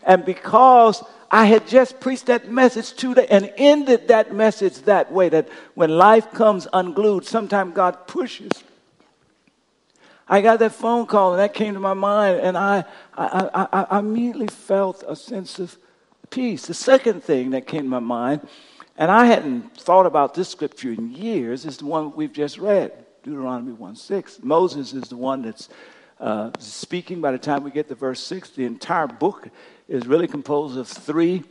And 0.03 0.23
because 0.23 1.03
I 1.33 1.45
had 1.45 1.67
just 1.67 1.99
preached 1.99 2.27
that 2.27 2.51
message 2.51 2.93
to 2.97 3.15
the, 3.15 3.33
and 3.33 3.51
ended 3.57 4.09
that 4.09 4.35
message 4.35 4.75
that 4.81 5.11
way, 5.11 5.29
that 5.29 5.49
when 5.73 5.89
life 5.89 6.31
comes 6.31 6.67
unglued, 6.71 7.25
sometimes 7.25 7.73
God 7.73 8.05
pushes. 8.05 8.51
I 10.27 10.41
got 10.41 10.59
that 10.59 10.73
phone 10.73 11.07
call 11.07 11.31
and 11.31 11.39
that 11.39 11.55
came 11.55 11.73
to 11.73 11.79
my 11.79 11.95
mind, 11.95 12.39
and 12.41 12.55
I, 12.55 12.85
I, 13.17 13.49
I, 13.73 13.85
I 13.89 13.99
immediately 13.99 14.45
felt 14.45 15.03
a 15.07 15.15
sense 15.15 15.57
of 15.57 15.75
peace. 16.29 16.67
The 16.67 16.75
second 16.75 17.23
thing 17.23 17.49
that 17.49 17.65
came 17.65 17.81
to 17.81 17.89
my 17.89 17.99
mind, 17.99 18.47
and 18.95 19.09
I 19.09 19.25
hadn't 19.25 19.75
thought 19.75 20.05
about 20.05 20.35
this 20.35 20.49
scripture 20.49 20.91
in 20.91 21.13
years, 21.13 21.65
is 21.65 21.77
the 21.77 21.87
one 21.87 22.15
we've 22.15 22.31
just 22.31 22.59
read. 22.59 22.91
Deuteronomy 23.23 23.73
1 23.73 23.95
6. 23.95 24.43
Moses 24.43 24.93
is 24.93 25.05
the 25.05 25.17
one 25.17 25.41
that's 25.41 25.67
uh, 26.19 26.51
speaking 26.59 27.21
by 27.21 27.31
the 27.31 27.39
time 27.39 27.63
we 27.63 27.71
get 27.71 27.87
to 27.87 27.95
verse 27.95 28.19
6. 28.19 28.51
The 28.51 28.65
entire 28.65 29.07
book 29.07 29.49
is 29.93 30.07
really 30.07 30.27
composed 30.27 30.75
of 30.75 30.87
three, 30.87 31.43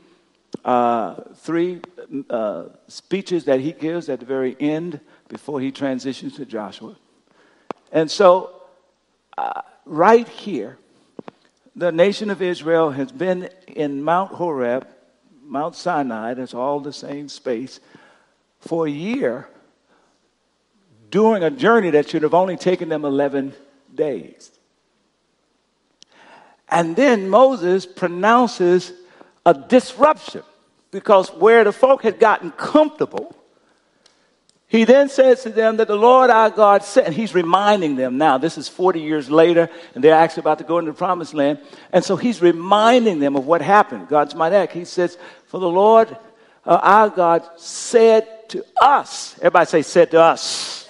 uh, 0.65 1.15
three 1.37 1.81
uh, 2.29 2.65
speeches 2.89 3.45
that 3.45 3.61
he 3.61 3.71
gives 3.71 4.09
at 4.09 4.19
the 4.19 4.27
very 4.27 4.57
end 4.59 4.99
before 5.29 5.61
he 5.61 5.71
transitions 5.71 6.35
to 6.35 6.45
Joshua. 6.45 6.97
And 7.93 8.11
so, 8.11 8.51
uh, 9.39 9.63
right 9.87 10.27
here, 10.27 10.77
the 11.77 11.93
nation 11.93 12.31
of 12.31 12.43
Israel 12.43 12.91
has 12.91 13.13
been 13.13 13.49
in 13.69 14.03
Mount 14.03 14.33
Horeb, 14.33 14.89
Mount 15.45 15.77
Sinai, 15.77 16.35
that's 16.35 16.53
all 16.53 16.81
the 16.81 16.93
same 16.93 17.29
space, 17.29 17.79
for 18.59 18.89
a 18.89 18.91
year 18.91 19.49
during 21.11 21.45
a 21.45 21.51
journey 21.51 21.91
that 21.91 22.09
should 22.09 22.25
have 22.25 22.35
only 22.35 22.57
taken 22.57 22.89
them 22.89 23.05
11 23.05 23.55
days. 23.95 24.51
And 26.73 26.97
then 26.97 27.29
Moses 27.29 27.85
pronounces 27.85 28.93
a 29.45 29.52
disruption 29.52 30.43
because 30.91 31.29
where 31.29 31.64
the 31.64 31.73
folk 31.73 32.02
had 32.02 32.19
gotten 32.19 32.50
comfortable, 32.50 33.37
he 34.67 34.85
then 34.85 35.11
says 35.11 35.43
to 35.43 35.50
them 35.50 35.76
that 35.76 35.88
the 35.88 35.97
Lord 35.97 36.31
our 36.31 36.49
God 36.49 36.83
said, 36.83 37.05
and 37.05 37.14
he's 37.14 37.35
reminding 37.35 37.97
them 37.97 38.17
now, 38.17 38.38
this 38.38 38.57
is 38.57 38.69
40 38.69 39.00
years 39.00 39.31
later, 39.31 39.69
and 39.95 40.02
they're 40.02 40.14
actually 40.14 40.41
about 40.41 40.59
to 40.59 40.64
go 40.64 40.79
into 40.79 40.93
the 40.93 40.97
promised 40.97 41.35
land. 41.35 41.59
And 41.93 42.02
so 42.02 42.17
he's 42.17 42.41
reminding 42.41 43.19
them 43.19 43.37
of 43.37 43.47
what 43.47 43.61
happened. 43.61 44.09
God's 44.09 44.35
my 44.35 44.49
neck. 44.49 44.73
He 44.73 44.87
says, 44.87 45.19
For 45.49 45.61
the 45.61 45.69
Lord 45.69 46.17
uh, 46.64 46.81
our 46.83 47.11
God 47.11 47.47
said 47.57 48.49
to 48.49 48.64
us, 48.81 49.37
everybody 49.38 49.67
say, 49.67 49.83
said 49.83 50.11
to 50.12 50.23
us. 50.23 50.88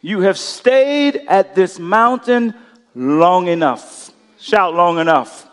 You 0.00 0.22
have 0.22 0.36
stayed 0.36 1.22
at 1.28 1.54
this 1.54 1.78
mountain 1.78 2.54
long 2.92 3.46
enough. 3.46 4.01
Shout 4.42 4.74
long 4.74 4.98
enough. 4.98 5.48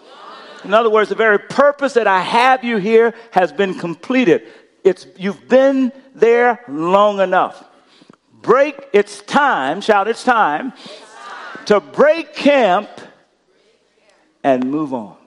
In 0.63 0.73
other 0.73 0.89
words, 0.89 1.09
the 1.09 1.15
very 1.15 1.37
purpose 1.37 1.93
that 1.93 2.07
I 2.07 2.21
have 2.21 2.63
you 2.63 2.77
here 2.77 3.13
has 3.29 3.51
been 3.51 3.75
completed. 3.75 4.47
It's, 4.83 5.05
you've 5.15 5.47
been 5.47 5.91
there 6.15 6.63
long 6.67 7.19
enough. 7.19 7.63
Break, 8.41 8.75
it's 8.91 9.21
time, 9.21 9.81
shout, 9.81 10.07
it's 10.07 10.23
time, 10.23 10.73
to 11.65 11.79
break 11.79 12.33
camp 12.33 12.89
and 14.43 14.63
move 14.63 14.91
on. 14.95 15.17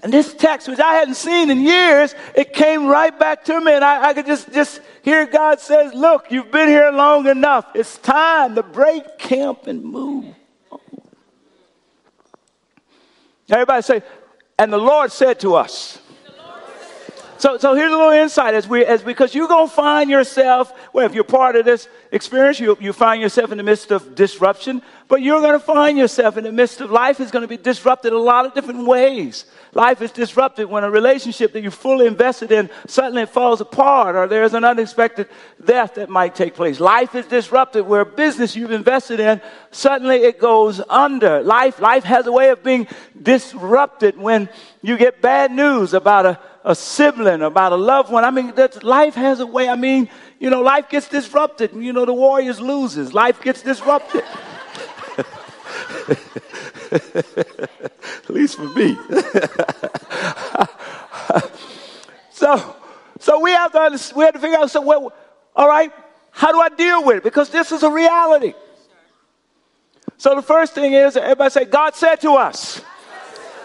And 0.00 0.12
this 0.12 0.32
text, 0.32 0.68
which 0.68 0.78
I 0.78 0.94
hadn't 0.94 1.16
seen 1.16 1.50
in 1.50 1.60
years, 1.60 2.14
it 2.36 2.52
came 2.52 2.86
right 2.86 3.18
back 3.18 3.44
to 3.46 3.60
me, 3.60 3.72
and 3.72 3.84
I, 3.84 4.10
I 4.10 4.14
could 4.14 4.26
just, 4.26 4.52
just 4.52 4.80
hear 5.02 5.26
God 5.26 5.58
says, 5.58 5.92
Look, 5.92 6.30
you've 6.30 6.52
been 6.52 6.68
here 6.68 6.92
long 6.92 7.26
enough. 7.26 7.66
It's 7.74 7.98
time 7.98 8.54
to 8.54 8.62
break 8.62 9.18
camp 9.18 9.66
and 9.66 9.82
move 9.82 10.26
on. 10.26 10.34
Everybody 13.50 13.82
say, 13.82 14.02
and 14.58 14.72
the 14.72 14.78
Lord 14.78 15.12
said 15.12 15.40
to 15.40 15.54
us, 15.54 15.98
so, 17.38 17.58
so 17.58 17.74
here's 17.74 17.92
a 17.92 17.96
little 17.96 18.12
insight 18.12 18.54
as 18.54 18.68
we, 18.68 18.84
as 18.84 19.02
because 19.02 19.34
you're 19.34 19.48
going 19.48 19.68
to 19.68 19.74
find 19.74 20.10
yourself, 20.10 20.72
well, 20.92 21.06
if 21.06 21.14
you're 21.14 21.24
part 21.24 21.56
of 21.56 21.64
this 21.64 21.88
experience, 22.12 22.60
you, 22.60 22.76
you 22.80 22.92
find 22.92 23.20
yourself 23.20 23.50
in 23.50 23.58
the 23.58 23.64
midst 23.64 23.90
of 23.90 24.14
disruption, 24.14 24.82
but 25.08 25.20
you're 25.22 25.40
going 25.40 25.58
to 25.58 25.64
find 25.64 25.98
yourself 25.98 26.36
in 26.36 26.44
the 26.44 26.52
midst 26.52 26.80
of 26.80 26.90
life 26.90 27.20
is 27.20 27.30
going 27.30 27.42
to 27.42 27.48
be 27.48 27.56
disrupted 27.56 28.12
a 28.12 28.18
lot 28.18 28.46
of 28.46 28.54
different 28.54 28.86
ways. 28.86 29.44
Life 29.72 30.00
is 30.00 30.12
disrupted 30.12 30.68
when 30.68 30.84
a 30.84 30.90
relationship 30.90 31.52
that 31.52 31.62
you're 31.62 31.70
fully 31.70 32.06
invested 32.06 32.52
in 32.52 32.70
suddenly 32.86 33.26
falls 33.26 33.60
apart 33.60 34.16
or 34.16 34.28
there's 34.28 34.54
an 34.54 34.64
unexpected 34.64 35.28
death 35.64 35.94
that 35.94 36.08
might 36.08 36.34
take 36.34 36.54
place. 36.54 36.80
Life 36.80 37.14
is 37.14 37.26
disrupted 37.26 37.86
where 37.86 38.02
a 38.02 38.06
business 38.06 38.54
you've 38.54 38.70
invested 38.70 39.20
in 39.20 39.40
suddenly 39.72 40.16
it 40.16 40.38
goes 40.38 40.80
under. 40.88 41.42
Life, 41.42 41.80
life 41.80 42.04
has 42.04 42.26
a 42.26 42.32
way 42.32 42.50
of 42.50 42.62
being 42.62 42.86
disrupted 43.20 44.16
when 44.16 44.48
you 44.80 44.96
get 44.96 45.20
bad 45.20 45.50
news 45.50 45.92
about 45.92 46.26
a 46.26 46.38
a 46.64 46.74
sibling, 46.74 47.42
about 47.42 47.72
a 47.72 47.76
loved 47.76 48.10
one. 48.10 48.24
I 48.24 48.30
mean, 48.30 48.54
life 48.82 49.14
has 49.14 49.40
a 49.40 49.46
way. 49.46 49.68
I 49.68 49.76
mean, 49.76 50.08
you 50.38 50.48
know, 50.48 50.62
life 50.62 50.88
gets 50.88 51.08
disrupted. 51.08 51.72
You 51.74 51.92
know, 51.92 52.06
the 52.06 52.14
Warriors 52.14 52.58
loses. 52.58 53.12
Life 53.12 53.42
gets 53.42 53.60
disrupted. 53.62 54.24
At 56.90 58.30
least 58.30 58.56
for 58.56 58.68
me. 58.70 58.96
so, 62.30 62.76
so 63.18 63.40
we 63.40 63.50
have 63.50 63.72
to 63.72 64.12
we 64.16 64.24
have 64.24 64.34
to 64.34 64.40
figure 64.40 64.58
out. 64.58 64.70
So, 64.70 64.80
well, 64.80 65.12
all 65.54 65.68
right, 65.68 65.92
how 66.30 66.50
do 66.50 66.60
I 66.60 66.70
deal 66.70 67.04
with 67.04 67.18
it? 67.18 67.22
Because 67.22 67.50
this 67.50 67.72
is 67.72 67.82
a 67.82 67.90
reality. 67.90 68.54
So 70.16 70.34
the 70.34 70.42
first 70.42 70.74
thing 70.74 70.94
is, 70.94 71.16
everybody 71.16 71.50
say, 71.50 71.64
God 71.66 71.94
said 71.94 72.16
to 72.22 72.32
us. 72.32 72.80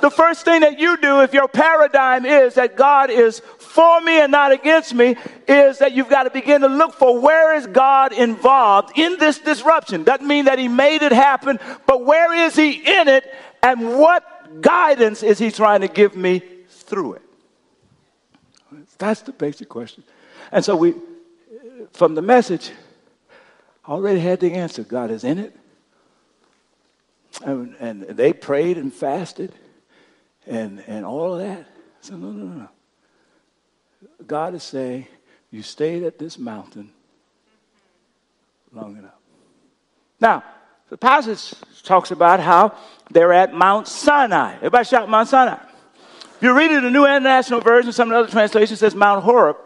The 0.01 0.09
first 0.09 0.45
thing 0.45 0.61
that 0.61 0.79
you 0.79 0.97
do 0.97 1.21
if 1.21 1.33
your 1.33 1.47
paradigm 1.47 2.25
is 2.25 2.55
that 2.55 2.75
God 2.75 3.09
is 3.09 3.39
for 3.57 4.01
me 4.01 4.19
and 4.19 4.31
not 4.31 4.51
against 4.51 4.93
me 4.93 5.15
is 5.47 5.79
that 5.79 5.93
you've 5.93 6.09
got 6.09 6.23
to 6.23 6.29
begin 6.29 6.61
to 6.61 6.67
look 6.67 6.93
for 6.93 7.19
where 7.19 7.55
is 7.55 7.67
God 7.67 8.13
involved 8.13 8.97
in 8.97 9.17
this 9.19 9.39
disruption. 9.39 10.03
Doesn't 10.03 10.27
mean 10.27 10.45
that 10.45 10.59
he 10.59 10.67
made 10.67 11.01
it 11.01 11.11
happen, 11.11 11.59
but 11.85 12.05
where 12.05 12.33
is 12.33 12.55
he 12.55 12.71
in 12.71 13.07
it 13.07 13.33
and 13.61 13.97
what 13.97 14.61
guidance 14.61 15.23
is 15.23 15.39
he 15.39 15.51
trying 15.51 15.81
to 15.81 15.87
give 15.87 16.15
me 16.15 16.41
through 16.69 17.13
it? 17.13 17.21
That's 18.97 19.21
the 19.21 19.31
basic 19.31 19.69
question. 19.69 20.03
And 20.51 20.63
so 20.63 20.75
we, 20.75 20.95
from 21.93 22.15
the 22.15 22.21
message, 22.21 22.71
already 23.87 24.19
had 24.19 24.39
the 24.39 24.53
answer. 24.53 24.83
God 24.83 25.11
is 25.11 25.23
in 25.23 25.39
it. 25.39 25.55
And, 27.45 27.75
and 27.79 28.03
they 28.03 28.33
prayed 28.33 28.77
and 28.77 28.93
fasted 28.93 29.53
and, 30.49 30.83
and 30.87 31.05
all 31.05 31.35
of 31.35 31.39
that. 31.39 31.65
So, 32.01 32.17
no, 32.17 32.31
no, 32.31 32.45
no. 32.45 32.69
God 34.25 34.55
is 34.55 34.63
saying, 34.63 35.07
You 35.51 35.61
stayed 35.61 36.03
at 36.03 36.17
this 36.17 36.37
mountain 36.37 36.91
long 38.73 38.97
enough. 38.97 39.13
Now, 40.19 40.43
the 40.89 40.97
passage 40.97 41.53
talks 41.83 42.11
about 42.11 42.39
how 42.39 42.75
they're 43.11 43.31
at 43.31 43.53
Mount 43.53 43.87
Sinai. 43.87 44.55
Everybody 44.55 44.85
shout 44.85 45.07
Mount 45.07 45.29
Sinai. 45.29 45.59
If 46.35 46.43
you 46.43 46.57
read 46.57 46.71
it 46.71 46.77
in 46.77 46.83
the 46.83 46.89
New 46.89 47.05
International 47.05 47.61
Version, 47.61 47.91
some 47.91 48.09
of 48.09 48.13
the 48.13 48.19
other 48.19 48.31
translations 48.31 48.79
says 48.79 48.95
Mount 48.95 49.23
Horeb. 49.23 49.57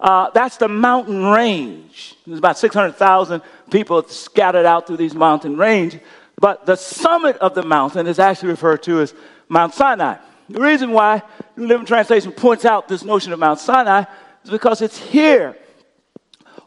Uh, 0.00 0.30
that's 0.30 0.56
the 0.56 0.68
mountain 0.68 1.24
range. 1.24 2.16
There's 2.26 2.38
about 2.38 2.58
600,000 2.58 3.42
people 3.70 4.02
scattered 4.08 4.66
out 4.66 4.86
through 4.86 4.96
these 4.96 5.14
mountain 5.14 5.56
range. 5.56 5.98
But 6.40 6.66
the 6.66 6.76
summit 6.76 7.36
of 7.36 7.54
the 7.54 7.62
mountain 7.62 8.06
is 8.06 8.18
actually 8.18 8.50
referred 8.50 8.82
to 8.84 9.00
as 9.00 9.14
Mount 9.52 9.74
Sinai. 9.74 10.16
The 10.48 10.60
reason 10.60 10.92
why 10.92 11.22
New 11.56 11.66
Living 11.66 11.84
Translation 11.84 12.32
points 12.32 12.64
out 12.64 12.88
this 12.88 13.04
notion 13.04 13.34
of 13.34 13.38
Mount 13.38 13.60
Sinai 13.60 14.04
is 14.44 14.50
because 14.50 14.80
it's 14.80 14.96
here, 14.96 15.56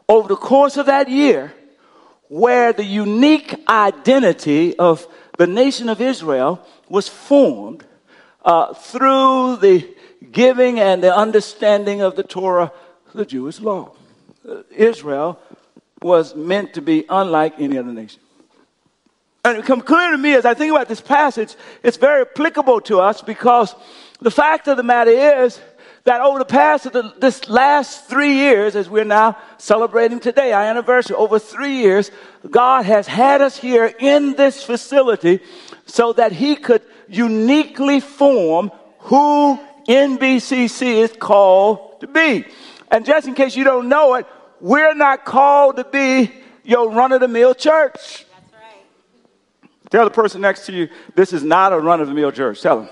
over 0.08 0.28
the 0.28 0.36
course 0.36 0.76
of 0.76 0.86
that 0.86 1.08
year, 1.08 1.52
where 2.28 2.72
the 2.72 2.84
unique 2.84 3.56
identity 3.68 4.78
of 4.78 5.06
the 5.36 5.48
nation 5.48 5.88
of 5.88 6.00
Israel 6.00 6.64
was 6.88 7.08
formed 7.08 7.84
uh, 8.44 8.72
through 8.72 9.56
the 9.56 9.92
giving 10.30 10.78
and 10.78 11.02
the 11.02 11.14
understanding 11.14 12.02
of 12.02 12.14
the 12.14 12.22
Torah, 12.22 12.70
the 13.12 13.26
Jewish 13.26 13.58
law. 13.58 13.96
Uh, 14.48 14.62
Israel 14.70 15.40
was 16.00 16.36
meant 16.36 16.74
to 16.74 16.82
be 16.82 17.04
unlike 17.08 17.54
any 17.58 17.78
other 17.78 17.92
nation. 17.92 18.20
And 19.46 19.58
it 19.58 19.60
becomes 19.60 19.84
clear 19.84 20.10
to 20.10 20.18
me 20.18 20.34
as 20.34 20.44
I 20.44 20.54
think 20.54 20.72
about 20.72 20.88
this 20.88 21.00
passage, 21.00 21.54
it's 21.84 21.96
very 21.96 22.22
applicable 22.22 22.80
to 22.80 22.98
us 22.98 23.22
because 23.22 23.76
the 24.20 24.30
fact 24.32 24.66
of 24.66 24.76
the 24.76 24.82
matter 24.82 25.12
is 25.12 25.60
that 26.02 26.20
over 26.20 26.40
the 26.40 26.44
past 26.44 26.86
of 26.86 26.92
the, 26.92 27.14
this 27.18 27.48
last 27.48 28.06
three 28.06 28.32
years, 28.32 28.74
as 28.74 28.90
we're 28.90 29.04
now 29.04 29.38
celebrating 29.58 30.18
today, 30.18 30.50
our 30.50 30.64
anniversary, 30.64 31.14
over 31.14 31.38
three 31.38 31.76
years, 31.76 32.10
God 32.50 32.86
has 32.86 33.06
had 33.06 33.40
us 33.40 33.56
here 33.56 33.94
in 34.00 34.34
this 34.34 34.64
facility 34.64 35.38
so 35.84 36.12
that 36.14 36.32
He 36.32 36.56
could 36.56 36.82
uniquely 37.06 38.00
form 38.00 38.72
who 38.98 39.60
NBCC 39.86 41.04
is 41.04 41.12
called 41.12 42.00
to 42.00 42.08
be. 42.08 42.44
And 42.90 43.06
just 43.06 43.28
in 43.28 43.34
case 43.34 43.54
you 43.54 43.62
don't 43.62 43.88
know 43.88 44.14
it, 44.14 44.26
we're 44.60 44.94
not 44.94 45.24
called 45.24 45.76
to 45.76 45.84
be 45.84 46.32
your 46.64 46.90
run 46.90 47.12
of 47.12 47.20
the 47.20 47.28
mill 47.28 47.54
church. 47.54 48.25
Tell 49.90 50.04
the 50.04 50.10
person 50.10 50.40
next 50.40 50.66
to 50.66 50.72
you, 50.72 50.88
this 51.14 51.32
is 51.32 51.42
not 51.42 51.72
a 51.72 51.78
run 51.78 52.00
of 52.00 52.08
the 52.08 52.14
mill 52.14 52.32
church. 52.32 52.60
Tell 52.60 52.82
them. 52.82 52.90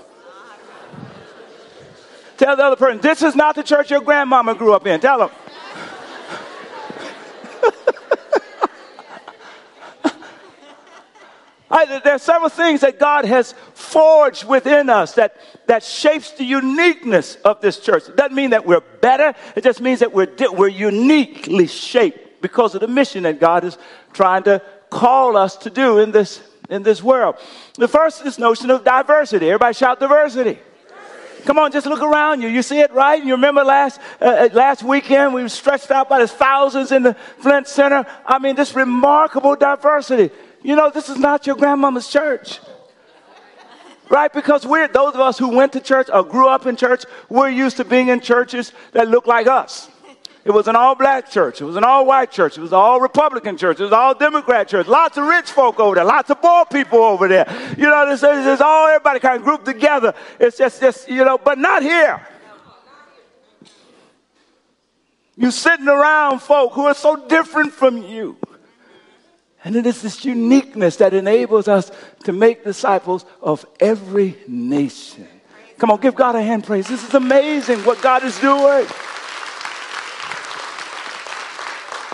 Tell 2.37 2.55
the 2.55 2.63
other 2.63 2.75
person, 2.75 2.99
this 2.99 3.21
is 3.21 3.35
not 3.35 3.55
the 3.55 3.63
church 3.63 3.91
your 3.91 4.01
grandmama 4.01 4.55
grew 4.55 4.73
up 4.73 4.85
in. 4.85 4.99
Tell 4.99 5.19
them. 5.19 5.29
right, 11.69 12.03
there 12.03 12.15
are 12.15 12.19
several 12.19 12.49
things 12.49 12.81
that 12.81 12.99
God 12.99 13.25
has 13.25 13.53
forged 13.73 14.45
within 14.45 14.89
us 14.89 15.13
that, 15.13 15.37
that 15.67 15.83
shapes 15.83 16.31
the 16.31 16.43
uniqueness 16.43 17.35
of 17.45 17.61
this 17.61 17.79
church. 17.79 18.09
It 18.09 18.17
doesn't 18.17 18.35
mean 18.35 18.49
that 18.51 18.65
we're 18.65 18.81
better. 18.81 19.33
It 19.55 19.63
just 19.63 19.81
means 19.81 19.99
that 19.99 20.13
we're, 20.13 20.33
we're 20.51 20.67
uniquely 20.67 21.67
shaped 21.67 22.41
because 22.41 22.75
of 22.75 22.81
the 22.81 22.87
mission 22.87 23.23
that 23.23 23.39
God 23.39 23.63
is 23.63 23.77
trying 24.13 24.43
to 24.43 24.61
call 24.89 25.37
us 25.37 25.57
to 25.57 25.69
do 25.69 25.99
in 25.99 26.11
this 26.11 26.41
in 26.69 26.83
this 26.83 27.01
world. 27.01 27.35
The 27.75 27.87
first 27.87 28.25
is 28.25 28.39
notion 28.39 28.69
of 28.69 28.83
diversity. 28.83 29.47
Everybody 29.47 29.73
shout 29.73 29.99
diversity. 29.99 30.59
Come 31.45 31.59
on, 31.59 31.71
just 31.71 31.85
look 31.85 32.01
around 32.01 32.41
you. 32.41 32.47
You 32.47 32.63
see 32.63 32.79
it, 32.79 32.91
right? 32.91 33.23
You 33.23 33.33
remember 33.33 33.63
last 33.63 34.01
uh, 34.19 34.25
uh, 34.25 34.49
last 34.53 34.81
weekend 34.81 35.33
we 35.33 35.43
were 35.43 35.49
stretched 35.49 35.91
out 35.91 36.09
by 36.09 36.19
the 36.19 36.27
thousands 36.27 36.91
in 36.91 37.03
the 37.03 37.13
Flint 37.13 37.67
Center. 37.67 38.03
I 38.25 38.39
mean, 38.39 38.55
this 38.55 38.75
remarkable 38.75 39.55
diversity. 39.55 40.33
You 40.63 40.75
know, 40.75 40.89
this 40.89 41.07
is 41.07 41.17
not 41.17 41.45
your 41.45 41.55
grandmama's 41.55 42.07
church. 42.07 42.59
Right? 44.09 44.33
Because 44.33 44.65
we're 44.65 44.87
those 44.87 45.13
of 45.13 45.19
us 45.19 45.37
who 45.37 45.49
went 45.49 45.73
to 45.73 45.79
church 45.79 46.09
or 46.11 46.23
grew 46.23 46.47
up 46.47 46.65
in 46.65 46.75
church, 46.75 47.05
we're 47.29 47.49
used 47.49 47.77
to 47.77 47.85
being 47.85 48.07
in 48.07 48.21
churches 48.21 48.71
that 48.93 49.07
look 49.07 49.27
like 49.27 49.45
us. 49.45 49.89
It 50.45 50.51
was 50.51 50.67
an 50.67 50.75
all 50.75 50.93
black 50.93 51.31
church. 51.31 51.59
It 51.59 51.65
was 51.65 51.75
an 51.75 51.83
all 51.83 52.05
white 52.05 52.29
church. 52.29 52.55
It 52.55 52.61
was 52.61 52.71
an 52.71 52.77
all 52.77 53.01
Republican 53.01 53.57
church. 53.57 53.79
It 53.79 53.83
was 53.83 53.91
all 53.91 54.13
Democrat 54.13 54.67
church. 54.67 54.85
Lots 54.85 55.17
of 55.17 55.25
rich 55.25 55.49
folk 55.49 55.79
over 55.79 55.95
there. 55.95 56.05
Lots 56.05 56.29
of 56.29 56.39
poor 56.39 56.65
people 56.65 56.99
over 56.99 57.27
there. 57.27 57.47
You 57.75 57.85
know, 57.85 58.11
it's, 58.11 58.21
it's 58.21 58.61
all 58.61 58.87
everybody 58.87 59.19
kind 59.19 59.37
of 59.37 59.43
grouped 59.43 59.65
together. 59.65 60.13
It's 60.39 60.55
just, 60.55 60.79
just, 60.79 61.09
you 61.09 61.25
know, 61.25 61.39
but 61.39 61.57
not 61.57 61.81
here. 61.81 62.21
You're 65.35 65.49
sitting 65.49 65.87
around 65.87 66.43
folk 66.43 66.73
who 66.73 66.85
are 66.85 66.93
so 66.93 67.27
different 67.27 67.73
from 67.73 67.97
you. 67.97 68.37
And 69.63 69.75
it 69.75 69.87
is 69.87 70.03
this 70.03 70.23
uniqueness 70.23 70.97
that 70.97 71.15
enables 71.15 71.67
us 71.67 71.91
to 72.25 72.31
make 72.31 72.63
disciples 72.63 73.25
of 73.41 73.65
every 73.79 74.37
nation. 74.47 75.27
Come 75.79 75.89
on, 75.89 75.99
give 75.99 76.13
God 76.13 76.35
a 76.35 76.41
hand 76.43 76.65
praise. 76.65 76.87
This 76.87 77.03
is 77.03 77.15
amazing 77.15 77.79
what 77.79 77.99
God 77.99 78.23
is 78.23 78.39
doing. 78.39 78.85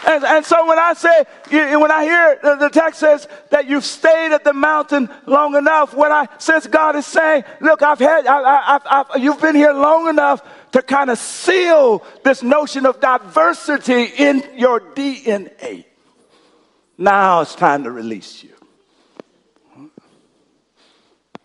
And, 0.07 0.23
and 0.23 0.45
so 0.45 0.65
when 0.67 0.79
I 0.79 0.93
say, 0.93 1.25
when 1.51 1.91
I 1.91 2.03
hear 2.03 2.39
the 2.41 2.69
text 2.69 2.99
says 2.99 3.27
that 3.49 3.67
you've 3.67 3.85
stayed 3.85 4.33
at 4.33 4.43
the 4.43 4.53
mountain 4.53 5.09
long 5.27 5.55
enough, 5.55 5.93
when 5.93 6.11
I 6.11 6.27
sense 6.39 6.65
God 6.65 6.95
is 6.95 7.05
saying, 7.05 7.43
look, 7.59 7.83
I've 7.83 7.99
had, 7.99 8.25
I, 8.25 8.41
I, 8.41 8.79
I've, 8.85 9.21
you've 9.21 9.39
been 9.39 9.55
here 9.55 9.73
long 9.73 10.07
enough 10.07 10.41
to 10.71 10.81
kind 10.81 11.11
of 11.11 11.19
seal 11.19 12.03
this 12.23 12.41
notion 12.41 12.85
of 12.85 12.99
diversity 12.99 14.05
in 14.05 14.43
your 14.55 14.79
DNA. 14.79 15.85
Now 16.97 17.41
it's 17.41 17.55
time 17.55 17.83
to 17.83 17.91
release 17.91 18.43
you. 18.43 18.53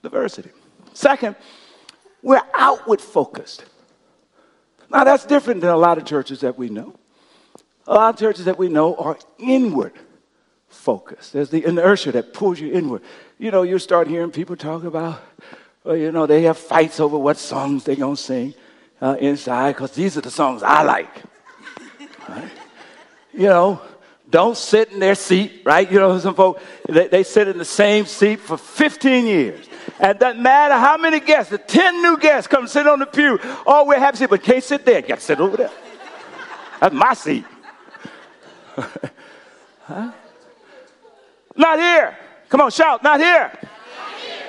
Diversity. 0.03 0.51
Second, 0.95 1.37
we're 2.23 2.43
outward 2.55 3.01
focused. 3.01 3.65
Now 4.91 5.05
that's 5.05 5.27
different 5.27 5.61
than 5.61 5.71
a 5.71 5.77
lot 5.77 5.99
of 5.99 6.05
churches 6.05 6.41
that 6.41 6.57
we 6.57 6.71
know. 6.71 6.95
A 7.89 7.95
lot 7.95 8.15
of 8.15 8.21
churches 8.21 8.47
that 8.47 8.59
we 8.59 8.69
know 8.69 8.97
are 8.97 9.17
inward 9.39 9.93
focused. 10.69 11.33
There's 11.33 11.51
the 11.51 11.65
inertia 11.65 12.13
that 12.13 12.33
pulls 12.33 12.59
you 12.59 12.73
inward. 12.73 13.03
You 13.39 13.51
know, 13.51 13.63
you 13.63 13.79
start 13.79 14.09
hearing 14.09 14.31
people 14.31 14.57
talk 14.57 14.83
about, 14.85 15.23
well, 15.85 15.97
you 15.97 16.11
know, 16.11 16.27
they 16.27 16.43
have 16.43 16.59
fights 16.59 16.99
over 16.99 17.17
what 17.17 17.37
songs 17.37 17.85
they're 17.85 17.97
going 17.97 18.17
to 18.17 18.23
sing 18.23 18.55
uh, 19.01 19.17
inside 19.21 19.73
because 19.73 19.93
these 19.93 20.17
are 20.17 20.21
the 20.21 20.31
songs 20.31 20.63
I 20.63 20.83
like. 20.83 21.23
Right? 22.29 22.51
You 23.33 23.47
know, 23.49 23.81
don't 24.29 24.57
sit 24.57 24.91
in 24.91 24.99
their 24.99 25.15
seat, 25.15 25.63
right? 25.65 25.91
You 25.91 26.01
know, 26.01 26.19
some 26.19 26.35
folks, 26.35 26.63
they, 26.89 27.07
they 27.07 27.23
sit 27.23 27.47
in 27.47 27.59
the 27.59 27.65
same 27.65 28.07
seat 28.07 28.41
for 28.41 28.57
15 28.57 29.27
years. 29.27 29.67
And 30.01 30.19
doesn't 30.19 30.43
matter 30.43 30.75
how 30.75 30.97
many 30.97 31.21
guests, 31.21 31.51
the 31.51 31.59
10 31.59 32.03
new 32.03 32.19
guests 32.19 32.49
come 32.49 32.67
sit 32.67 32.89
on 32.89 32.99
the 32.99 33.07
pew. 33.07 33.39
Oh, 33.65 33.85
we're 33.87 34.01
happy 34.01 34.27
but 34.27 34.43
can't 34.43 34.65
sit 34.65 34.85
there. 34.85 35.01
You 35.01 35.07
got 35.07 35.19
to 35.19 35.25
sit 35.25 35.39
over 35.39 35.57
there. 35.57 35.71
That's 36.81 36.95
my 36.95 37.15
seat 37.15 37.45
huh? 39.83 40.13
Not 41.57 41.79
here. 41.79 42.17
Come 42.49 42.61
on, 42.61 42.71
shout, 42.71 43.03
not 43.03 43.21
here. 43.21 43.53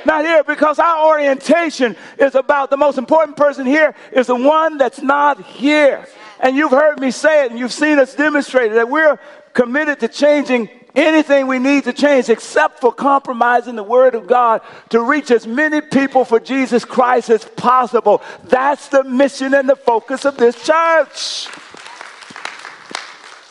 Not 0.06 0.24
here 0.24 0.44
because 0.44 0.80
our 0.80 1.08
orientation 1.10 1.96
is 2.18 2.36
about 2.36 2.70
the 2.70 2.78
most 2.78 2.98
important 2.98 3.36
person 3.36 3.66
here 3.66 3.96
is 4.12 4.28
the 4.28 4.36
one 4.36 4.78
that's 4.78 5.02
not 5.02 5.44
here. 5.44 6.08
And 6.40 6.56
you've 6.56 6.72
heard 6.72 7.00
me 7.00 7.12
say 7.12 7.46
it 7.46 7.52
and 7.52 7.60
you've 7.60 7.74
seen 7.74 8.00
us 8.00 8.16
demonstrate 8.16 8.72
it 8.72 8.76
that 8.76 8.90
we're 8.90 9.20
committed 9.54 10.00
to 10.02 10.08
changing 10.08 10.70
anything 10.96 11.48
we 11.48 11.60
need 11.60 11.84
to 11.86 11.94
change 11.94 12.30
except 12.30 12.80
for 12.80 12.94
compromising 12.94 13.76
the 13.76 13.84
Word 13.84 14.16
of 14.16 14.28
God 14.28 14.62
to 14.90 15.02
reach 15.02 15.32
as 15.32 15.46
many 15.46 15.82
people 15.82 16.26
for 16.26 16.40
Jesus 16.40 16.86
Christ 16.86 17.30
as 17.30 17.44
possible. 17.44 18.22
That's 18.46 18.88
the 18.90 19.04
mission 19.04 19.54
and 19.54 19.68
the 19.70 19.76
focus 19.76 20.26
of 20.26 20.38
this 20.38 20.56
church. 20.64 21.48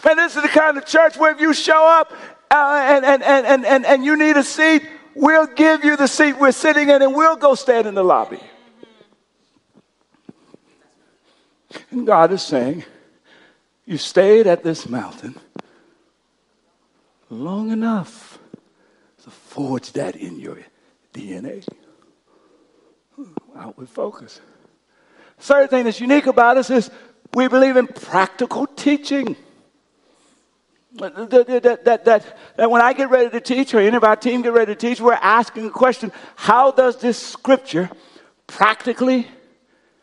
And 0.08 0.18
this 0.18 0.36
is 0.36 0.42
the 0.42 0.48
kind 0.48 0.78
of 0.78 0.86
church 0.86 1.16
where 1.16 1.32
if 1.32 1.40
you 1.40 1.52
show 1.52 1.84
up 1.84 2.12
and, 2.50 3.04
and, 3.04 3.22
and, 3.22 3.66
and, 3.66 3.84
and 3.84 4.04
you 4.04 4.16
need 4.16 4.36
a 4.36 4.44
seat, 4.44 4.86
we'll 5.14 5.48
give 5.48 5.84
you 5.84 5.96
the 5.96 6.06
seat 6.06 6.34
we're 6.38 6.52
sitting 6.52 6.88
in 6.88 7.02
and 7.02 7.14
we'll 7.14 7.36
go 7.36 7.54
stand 7.54 7.86
in 7.88 7.94
the 7.94 8.04
lobby. 8.04 8.40
And 11.90 12.06
God 12.06 12.32
is 12.32 12.42
saying, 12.42 12.84
You 13.84 13.98
stayed 13.98 14.46
at 14.46 14.62
this 14.62 14.88
mountain 14.88 15.34
long 17.28 17.70
enough 17.70 18.38
to 19.24 19.30
forge 19.30 19.92
that 19.92 20.14
in 20.14 20.38
your 20.38 20.58
DNA. 21.12 21.66
Outward 23.56 23.88
focus. 23.88 24.40
Third 25.38 25.70
thing 25.70 25.84
that's 25.84 26.00
unique 26.00 26.26
about 26.26 26.56
us 26.58 26.70
is 26.70 26.90
we 27.34 27.48
believe 27.48 27.76
in 27.76 27.88
practical 27.88 28.66
teaching. 28.66 29.36
That, 30.98 31.30
that, 31.30 31.84
that, 31.84 32.04
that, 32.04 32.38
that 32.56 32.70
when 32.70 32.80
I 32.80 32.92
get 32.92 33.10
ready 33.10 33.28
to 33.30 33.40
teach, 33.40 33.74
or 33.74 33.80
any 33.80 33.96
of 33.96 34.04
our 34.04 34.16
team 34.16 34.42
get 34.42 34.52
ready 34.52 34.74
to 34.74 34.80
teach, 34.80 35.00
we're 35.00 35.12
asking 35.14 35.66
a 35.66 35.70
question 35.70 36.10
How 36.36 36.70
does 36.70 36.96
this 36.96 37.18
scripture 37.18 37.90
practically 38.46 39.28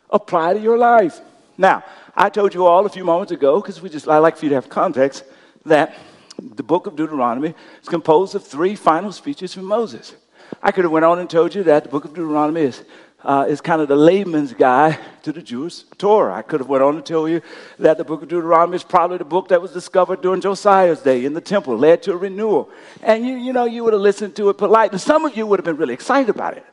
apply 0.10 0.54
to 0.54 0.60
your 0.60 0.78
life? 0.78 1.20
Now, 1.58 1.84
I 2.16 2.30
told 2.30 2.54
you 2.54 2.66
all 2.66 2.86
a 2.86 2.90
few 2.90 3.04
moments 3.04 3.32
ago, 3.32 3.60
because 3.60 3.82
we 3.82 3.90
just 3.90 4.08
I 4.08 4.20
like 4.20 4.38
for 4.38 4.46
you 4.46 4.50
to 4.50 4.56
have 4.56 4.70
context, 4.70 5.24
that 5.66 5.96
the 6.38 6.64
book 6.64 6.86
of 6.86 6.96
Deuteronomy 6.96 7.56
is 7.82 7.90
composed 7.90 8.36
of 8.36 8.46
three 8.46 8.76
final 8.76 9.12
speeches 9.12 9.54
from 9.54 9.66
Moses. 9.66 10.16
I 10.62 10.72
could 10.72 10.84
have 10.84 10.92
went 10.92 11.06
on 11.06 11.20
and 11.20 11.30
told 11.30 11.56
you 11.56 11.64
that 11.64 11.84
the 11.84 11.90
book 11.90 12.06
of 12.06 12.14
Deuteronomy 12.14 12.62
is 12.62 12.84
uh, 13.24 13.46
is 13.48 13.62
kind 13.62 13.82
of 13.82 13.88
the 13.88 13.96
layman's 13.96 14.54
guide 14.54 15.00
to 15.24 15.32
the 15.32 15.42
Jewish 15.42 15.84
Torah. 15.98 16.36
I 16.36 16.42
could 16.42 16.60
have 16.60 16.68
went 16.68 16.84
on 16.84 16.96
to 16.96 17.02
tell 17.02 17.28
you 17.28 17.42
that 17.80 17.98
the 17.98 18.04
book 18.04 18.22
of 18.22 18.30
Deuteronomy 18.30 18.76
is 18.76 18.84
probably 18.84 19.18
the 19.18 19.26
book 19.26 19.48
that 19.50 19.62
was 19.62 19.72
discovered 19.72 20.22
during 20.22 20.42
Josiah's 20.42 21.02
day 21.02 21.26
in 21.26 21.34
the 21.34 21.42
temple, 21.42 21.78
led 21.78 22.04
to 22.04 22.14
a 22.14 22.18
renewal. 22.18 22.70
And 23.02 23.26
you, 23.26 23.36
you 23.36 23.54
know, 23.54 23.66
you 23.66 23.84
would 23.84 23.94
have 23.94 24.02
listened 24.02 24.36
to 24.36 24.50
it 24.50 24.58
politely. 24.58 25.00
Some 25.00 25.26
of 25.26 25.38
you 25.38 25.48
would 25.48 25.60
have 25.60 25.66
been 25.66 25.78
really 25.78 25.94
excited 25.94 26.30
about 26.30 26.58
it, 26.58 26.66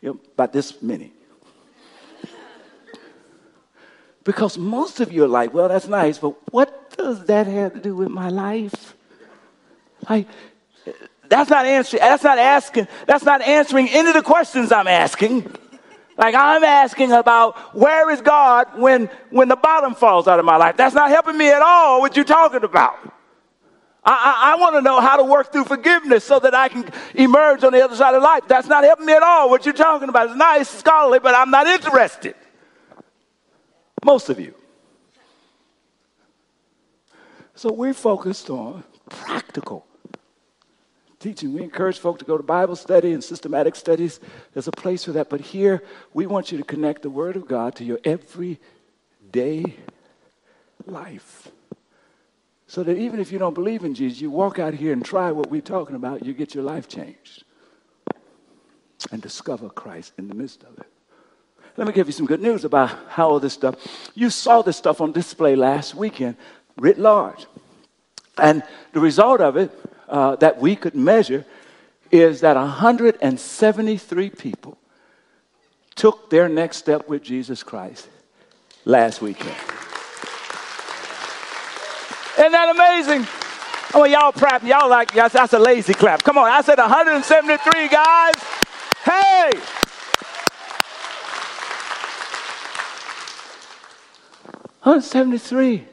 you 0.00 0.10
know, 0.10 0.20
about 0.32 0.52
this 0.52 0.80
many. 0.82 1.12
because 4.24 4.56
most 4.56 5.00
of 5.00 5.12
you 5.12 5.24
are 5.24 5.28
like, 5.28 5.52
well, 5.52 5.68
that's 5.68 5.86
nice, 5.86 6.18
but 6.18 6.34
what 6.52 6.96
does 6.96 7.26
that 7.26 7.46
have 7.46 7.74
to 7.74 7.80
do 7.80 7.94
with 7.94 8.08
my 8.08 8.30
life? 8.30 8.96
Like, 10.08 10.26
that's 11.28 11.50
not 11.50 11.66
answering, 11.66 12.00
that's 12.00 12.24
not 12.24 12.38
asking, 12.38 12.88
that's 13.06 13.24
not 13.24 13.42
answering 13.42 13.88
any 13.90 14.08
of 14.08 14.14
the 14.14 14.22
questions 14.22 14.72
I'm 14.72 14.88
asking. 14.88 15.50
Like 16.16 16.34
I'm 16.34 16.62
asking 16.62 17.12
about 17.12 17.74
where 17.74 18.10
is 18.10 18.20
God 18.20 18.78
when, 18.78 19.06
when 19.30 19.48
the 19.48 19.56
bottom 19.56 19.94
falls 19.94 20.28
out 20.28 20.38
of 20.38 20.44
my 20.44 20.56
life. 20.56 20.76
That's 20.76 20.94
not 20.94 21.10
helping 21.10 21.36
me 21.36 21.50
at 21.50 21.62
all 21.62 22.00
what 22.00 22.14
you're 22.16 22.24
talking 22.24 22.62
about. 22.62 22.96
I, 24.04 24.12
I, 24.12 24.52
I 24.52 24.60
want 24.60 24.76
to 24.76 24.82
know 24.82 25.00
how 25.00 25.16
to 25.16 25.24
work 25.24 25.50
through 25.50 25.64
forgiveness 25.64 26.24
so 26.24 26.38
that 26.38 26.54
I 26.54 26.68
can 26.68 26.88
emerge 27.14 27.64
on 27.64 27.72
the 27.72 27.82
other 27.82 27.96
side 27.96 28.14
of 28.14 28.22
life. 28.22 28.44
That's 28.46 28.68
not 28.68 28.84
helping 28.84 29.06
me 29.06 29.14
at 29.14 29.22
all 29.22 29.50
what 29.50 29.64
you're 29.64 29.74
talking 29.74 30.08
about. 30.08 30.28
It's 30.28 30.36
nice, 30.36 30.68
scholarly, 30.68 31.18
but 31.18 31.34
I'm 31.34 31.50
not 31.50 31.66
interested. 31.66 32.36
Most 34.04 34.28
of 34.28 34.38
you. 34.38 34.54
So 37.54 37.72
we're 37.72 37.94
focused 37.94 38.50
on 38.50 38.84
practical 39.08 39.86
teaching. 41.24 41.54
We 41.54 41.62
encourage 41.62 41.98
folks 41.98 42.18
to 42.18 42.26
go 42.26 42.36
to 42.36 42.42
Bible 42.42 42.76
study 42.76 43.12
and 43.12 43.24
systematic 43.24 43.74
studies. 43.76 44.20
There's 44.52 44.68
a 44.68 44.72
place 44.72 45.04
for 45.04 45.12
that. 45.12 45.30
But 45.30 45.40
here, 45.40 45.82
we 46.12 46.26
want 46.26 46.52
you 46.52 46.58
to 46.58 46.64
connect 46.64 47.00
the 47.00 47.08
Word 47.08 47.36
of 47.36 47.48
God 47.48 47.74
to 47.76 47.84
your 47.84 47.98
everyday 48.04 49.64
life. 50.84 51.48
So 52.66 52.82
that 52.82 52.98
even 52.98 53.20
if 53.20 53.32
you 53.32 53.38
don't 53.38 53.54
believe 53.54 53.84
in 53.84 53.94
Jesus, 53.94 54.20
you 54.20 54.30
walk 54.30 54.58
out 54.58 54.74
here 54.74 54.92
and 54.92 55.02
try 55.02 55.32
what 55.32 55.50
we're 55.50 55.62
talking 55.62 55.96
about, 55.96 56.26
you 56.26 56.34
get 56.34 56.54
your 56.54 56.64
life 56.64 56.88
changed 56.88 57.44
and 59.10 59.22
discover 59.22 59.70
Christ 59.70 60.12
in 60.18 60.28
the 60.28 60.34
midst 60.34 60.62
of 60.64 60.78
it. 60.78 60.86
Let 61.78 61.86
me 61.86 61.94
give 61.94 62.06
you 62.06 62.12
some 62.12 62.26
good 62.26 62.42
news 62.42 62.64
about 62.64 62.90
how 63.08 63.30
all 63.30 63.40
this 63.40 63.54
stuff. 63.54 63.76
You 64.14 64.28
saw 64.28 64.60
this 64.60 64.76
stuff 64.76 65.00
on 65.00 65.12
display 65.12 65.56
last 65.56 65.94
weekend, 65.94 66.36
writ 66.76 66.98
large. 66.98 67.46
And 68.36 68.62
the 68.92 69.00
result 69.00 69.40
of 69.40 69.56
it 69.56 69.70
uh, 70.14 70.36
that 70.36 70.60
we 70.60 70.76
could 70.76 70.94
measure 70.94 71.44
is 72.12 72.40
that 72.42 72.54
173 72.54 74.30
people 74.30 74.78
took 75.96 76.30
their 76.30 76.48
next 76.48 76.76
step 76.76 77.08
with 77.08 77.20
Jesus 77.20 77.64
Christ 77.64 78.08
last 78.84 79.20
weekend. 79.20 79.56
Isn't 82.38 82.52
that 82.52 82.70
amazing? 82.76 83.26
Oh, 83.92 84.04
y'all 84.04 84.30
clap. 84.30 84.62
Y'all 84.62 84.88
like, 84.88 85.12
that's 85.12 85.52
a 85.52 85.58
lazy 85.58 85.94
clap. 85.94 86.22
Come 86.22 86.38
on. 86.38 86.48
I 86.48 86.60
said 86.62 86.78
173 86.78 87.88
guys. 87.88 88.34
Hey! 89.04 89.50
Hundred 94.80 95.02
seventy-three 95.02 95.86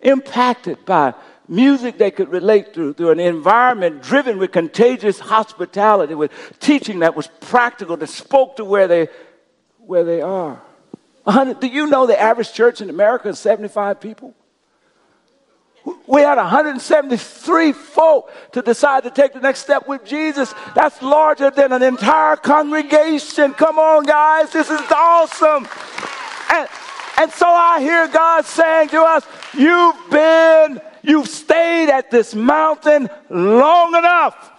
impacted 0.00 0.84
by 0.84 1.14
music 1.52 1.98
they 1.98 2.10
could 2.10 2.30
relate 2.30 2.72
to, 2.74 2.94
through 2.94 3.10
an 3.10 3.20
environment 3.20 4.02
driven 4.02 4.38
with 4.38 4.52
contagious 4.52 5.20
hospitality, 5.20 6.14
with 6.14 6.32
teaching 6.58 7.00
that 7.00 7.14
was 7.14 7.28
practical, 7.40 7.96
that 7.96 8.08
spoke 8.08 8.56
to 8.56 8.64
where 8.64 8.88
they, 8.88 9.08
where 9.78 10.04
they 10.04 10.20
are. 10.20 10.60
Do 11.60 11.66
you 11.66 11.86
know 11.86 12.06
the 12.06 12.20
average 12.20 12.52
church 12.52 12.80
in 12.80 12.90
America 12.90 13.28
is 13.28 13.38
75 13.38 14.00
people? 14.00 14.34
We 16.06 16.22
had 16.22 16.36
173 16.36 17.72
folk 17.72 18.32
to 18.52 18.62
decide 18.62 19.02
to 19.02 19.10
take 19.10 19.32
the 19.32 19.40
next 19.40 19.60
step 19.60 19.88
with 19.88 20.04
Jesus. 20.04 20.54
That's 20.74 21.02
larger 21.02 21.50
than 21.50 21.72
an 21.72 21.82
entire 21.82 22.36
congregation. 22.36 23.52
Come 23.54 23.78
on, 23.78 24.04
guys. 24.04 24.52
This 24.52 24.70
is 24.70 24.80
awesome. 24.94 25.68
And, 26.52 26.68
and 27.18 27.32
so 27.32 27.46
I 27.48 27.80
hear 27.80 28.06
God 28.08 28.44
saying 28.44 28.90
to 28.90 29.02
us, 29.02 29.26
You've 29.54 29.96
been 30.10 30.80
You've 31.02 31.28
stayed 31.28 31.90
at 31.90 32.10
this 32.10 32.34
mountain 32.34 33.08
long 33.28 33.96
enough. 33.96 34.50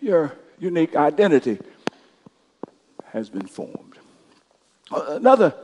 Your 0.00 0.36
unique 0.58 0.96
identity 0.96 1.58
has 3.06 3.28
been 3.28 3.46
formed. 3.46 3.98
Another 4.90 5.54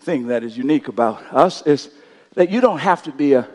thing 0.00 0.28
that 0.28 0.42
is 0.42 0.56
unique 0.56 0.88
about 0.88 1.22
us 1.32 1.62
is 1.66 1.90
that 2.34 2.50
you 2.50 2.60
don't 2.60 2.78
have 2.78 3.02
to 3.02 3.12
be 3.12 3.34
a, 3.34 3.48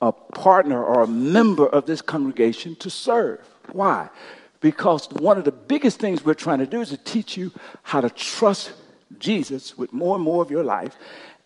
a 0.00 0.12
partner 0.12 0.82
or 0.82 1.02
a 1.02 1.06
member 1.06 1.66
of 1.66 1.86
this 1.86 2.02
congregation 2.02 2.74
to 2.76 2.90
serve. 2.90 3.40
Why? 3.72 4.08
Because 4.60 5.08
one 5.10 5.36
of 5.36 5.44
the 5.44 5.52
biggest 5.52 6.00
things 6.00 6.24
we're 6.24 6.34
trying 6.34 6.58
to 6.58 6.66
do 6.66 6.80
is 6.80 6.88
to 6.88 6.96
teach 6.96 7.36
you 7.36 7.52
how 7.82 8.00
to 8.00 8.10
trust 8.10 8.72
Jesus 9.18 9.76
with 9.76 9.92
more 9.92 10.16
and 10.16 10.24
more 10.24 10.42
of 10.42 10.50
your 10.50 10.64
life 10.64 10.96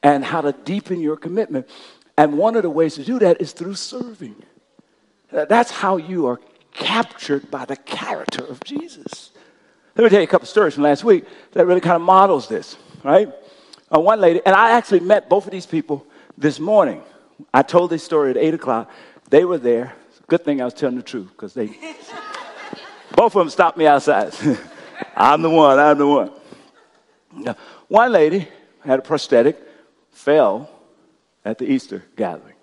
and 0.02 0.24
how 0.24 0.40
to 0.40 0.52
deepen 0.52 1.00
your 1.00 1.16
commitment. 1.16 1.68
And 2.16 2.37
one 2.38 2.56
of 2.56 2.62
the 2.62 2.70
ways 2.70 2.94
to 2.96 3.04
do 3.04 3.18
that 3.20 3.40
is 3.40 3.52
through 3.52 3.74
serving. 3.74 4.37
That's 5.30 5.70
how 5.70 5.96
you 5.96 6.26
are 6.26 6.40
captured 6.72 7.50
by 7.50 7.64
the 7.64 7.76
character 7.76 8.44
of 8.44 8.62
Jesus. 8.64 9.30
Let 9.96 10.04
me 10.04 10.11
tell 10.11 10.20
you 10.20 10.24
a 10.24 10.28
couple 10.28 10.46
stories 10.46 10.74
from 10.74 10.84
last 10.84 11.04
week 11.04 11.24
that 11.52 11.66
really 11.66 11.80
kind 11.80 11.96
of 11.96 12.02
models 12.02 12.48
this, 12.48 12.76
right? 13.02 13.32
Uh, 13.92 14.00
one 14.00 14.20
lady, 14.20 14.40
and 14.46 14.54
I 14.54 14.72
actually 14.72 15.00
met 15.00 15.28
both 15.28 15.46
of 15.46 15.50
these 15.50 15.66
people 15.66 16.06
this 16.37 16.61
morning. 16.61 17.02
I 17.52 17.62
told 17.62 17.90
this 17.90 18.04
story 18.04 18.30
at 18.30 18.37
8 18.37 18.54
o'clock. 18.54 18.90
They 19.30 19.44
were 19.44 19.58
there. 19.58 19.94
Good 20.28 20.44
thing 20.44 20.61
I 20.61 20.64
was 20.64 20.74
telling 20.74 20.96
the 20.96 21.02
truth 21.02 21.28
because 21.30 21.54
they, 21.54 21.66
both 23.16 23.34
of 23.34 23.40
them 23.40 23.50
stopped 23.50 23.76
me 23.76 23.87
outside. 23.87 24.32
I'm 25.16 25.42
the 25.42 25.50
one, 25.50 25.78
I'm 25.78 25.98
the 25.98 26.06
one. 26.06 26.30
One 27.88 28.12
lady 28.12 28.48
had 28.84 28.98
a 28.98 29.02
prosthetic 29.02 29.67
fell 30.18 30.68
at 31.44 31.59
the 31.59 31.64
Easter 31.64 32.02
gathering. 32.16 32.57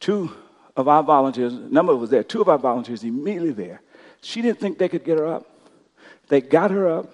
Two 0.00 0.32
of 0.74 0.88
our 0.88 1.02
volunteers, 1.02 1.52
number 1.52 1.94
was 1.94 2.08
there, 2.08 2.24
two 2.24 2.40
of 2.40 2.48
our 2.48 2.58
volunteers 2.58 3.04
immediately 3.04 3.52
there. 3.52 3.82
She 4.22 4.40
didn't 4.40 4.58
think 4.58 4.78
they 4.78 4.88
could 4.88 5.04
get 5.04 5.18
her 5.18 5.26
up. 5.26 5.46
They 6.28 6.40
got 6.40 6.70
her 6.70 6.88
up, 6.88 7.12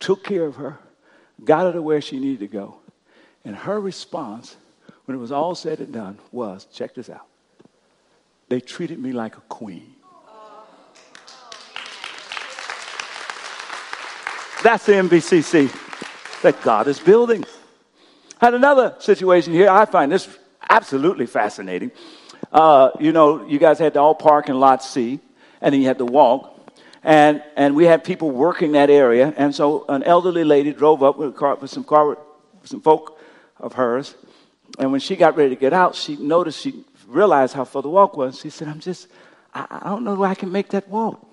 took 0.00 0.24
care 0.24 0.44
of 0.44 0.56
her, 0.56 0.76
got 1.44 1.66
her 1.66 1.72
to 1.72 1.82
where 1.82 2.00
she 2.00 2.18
needed 2.18 2.40
to 2.40 2.48
go. 2.48 2.76
And 3.44 3.54
her 3.54 3.80
response, 3.80 4.56
when 5.04 5.16
it 5.16 5.20
was 5.20 5.30
all 5.30 5.54
said 5.54 5.78
and 5.78 5.92
done, 5.92 6.18
was 6.32 6.66
check 6.72 6.94
this 6.94 7.08
out. 7.08 7.26
They 8.48 8.60
treated 8.60 8.98
me 8.98 9.12
like 9.12 9.36
a 9.36 9.42
queen. 9.42 9.94
That's 14.64 14.84
the 14.84 14.94
NBCC 14.94 15.70
that 16.42 16.60
God 16.62 16.88
is 16.88 16.98
building. 16.98 17.44
Had 18.40 18.54
another 18.54 18.94
situation 18.98 19.52
here. 19.52 19.68
I 19.68 19.84
find 19.84 20.10
this 20.10 20.28
absolutely 20.68 21.26
fascinating. 21.26 21.92
Uh, 22.52 22.90
you 23.00 23.12
know, 23.12 23.46
you 23.46 23.58
guys 23.58 23.78
had 23.78 23.94
to 23.94 24.00
all 24.00 24.14
park 24.14 24.48
in 24.48 24.58
lot 24.58 24.82
C, 24.82 25.20
and 25.60 25.72
then 25.72 25.80
you 25.80 25.86
had 25.86 25.98
to 25.98 26.04
walk. 26.04 26.50
And, 27.02 27.42
and 27.56 27.76
we 27.76 27.84
had 27.84 28.02
people 28.02 28.30
working 28.30 28.72
that 28.72 28.90
area. 28.90 29.34
And 29.36 29.54
so 29.54 29.84
an 29.88 30.02
elderly 30.02 30.44
lady 30.44 30.72
drove 30.72 31.02
up 31.02 31.18
with, 31.18 31.36
car, 31.36 31.54
with 31.56 31.70
some, 31.70 31.84
car, 31.84 32.08
with 32.08 32.18
some 32.64 32.80
folk 32.80 33.20
of 33.58 33.74
hers. 33.74 34.14
And 34.78 34.90
when 34.90 35.00
she 35.00 35.14
got 35.14 35.36
ready 35.36 35.50
to 35.50 35.60
get 35.60 35.72
out, 35.72 35.94
she 35.94 36.16
noticed, 36.16 36.60
she 36.60 36.84
realized 37.06 37.54
how 37.54 37.64
far 37.64 37.82
the 37.82 37.90
walk 37.90 38.16
was. 38.16 38.40
She 38.40 38.50
said, 38.50 38.68
I'm 38.68 38.80
just, 38.80 39.08
I, 39.52 39.66
I 39.82 39.88
don't 39.90 40.04
know 40.04 40.22
I 40.24 40.34
can 40.34 40.50
make 40.50 40.70
that 40.70 40.88
walk. 40.88 41.24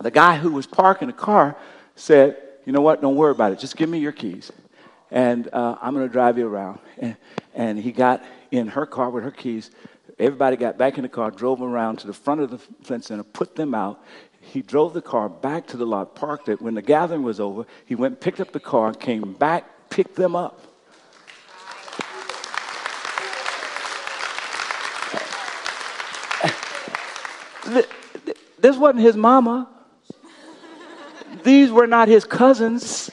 The 0.00 0.10
guy 0.10 0.36
who 0.36 0.50
was 0.50 0.66
parking 0.66 1.06
the 1.06 1.14
car 1.14 1.56
said, 1.94 2.36
you 2.66 2.72
know 2.72 2.80
what? 2.80 3.00
Don't 3.00 3.16
worry 3.16 3.30
about 3.30 3.52
it. 3.52 3.58
Just 3.58 3.76
give 3.76 3.88
me 3.88 3.98
your 3.98 4.12
keys. 4.12 4.52
And 5.10 5.48
uh, 5.52 5.76
I'm 5.80 5.94
going 5.94 6.06
to 6.06 6.12
drive 6.12 6.38
you 6.38 6.46
around. 6.46 6.80
And, 6.98 7.16
and 7.54 7.78
he 7.78 7.92
got 7.92 8.24
in 8.50 8.68
her 8.68 8.86
car 8.86 9.10
with 9.10 9.24
her 9.24 9.30
keys. 9.30 9.70
Everybody 10.18 10.56
got 10.56 10.78
back 10.78 10.96
in 10.96 11.02
the 11.02 11.08
car, 11.08 11.30
drove 11.30 11.60
around 11.60 11.98
to 12.00 12.06
the 12.06 12.12
front 12.12 12.40
of 12.40 12.50
the 12.50 12.58
Flint 12.58 13.04
Center, 13.04 13.22
put 13.22 13.54
them 13.54 13.74
out. 13.74 14.02
He 14.40 14.62
drove 14.62 14.94
the 14.94 15.02
car 15.02 15.28
back 15.28 15.66
to 15.68 15.76
the 15.76 15.84
lot, 15.84 16.14
parked 16.14 16.48
it. 16.48 16.62
When 16.62 16.74
the 16.74 16.82
gathering 16.82 17.22
was 17.22 17.40
over, 17.40 17.66
he 17.84 17.94
went, 17.94 18.20
picked 18.20 18.40
up 18.40 18.52
the 18.52 18.60
car, 18.60 18.94
came 18.94 19.32
back, 19.34 19.90
picked 19.90 20.14
them 20.14 20.34
up. 20.34 20.62
This 28.58 28.76
wasn't 28.76 29.00
his 29.00 29.16
mama. 29.16 29.68
These 31.42 31.70
were 31.70 31.86
not 31.86 32.08
his 32.08 32.24
cousins. 32.24 33.10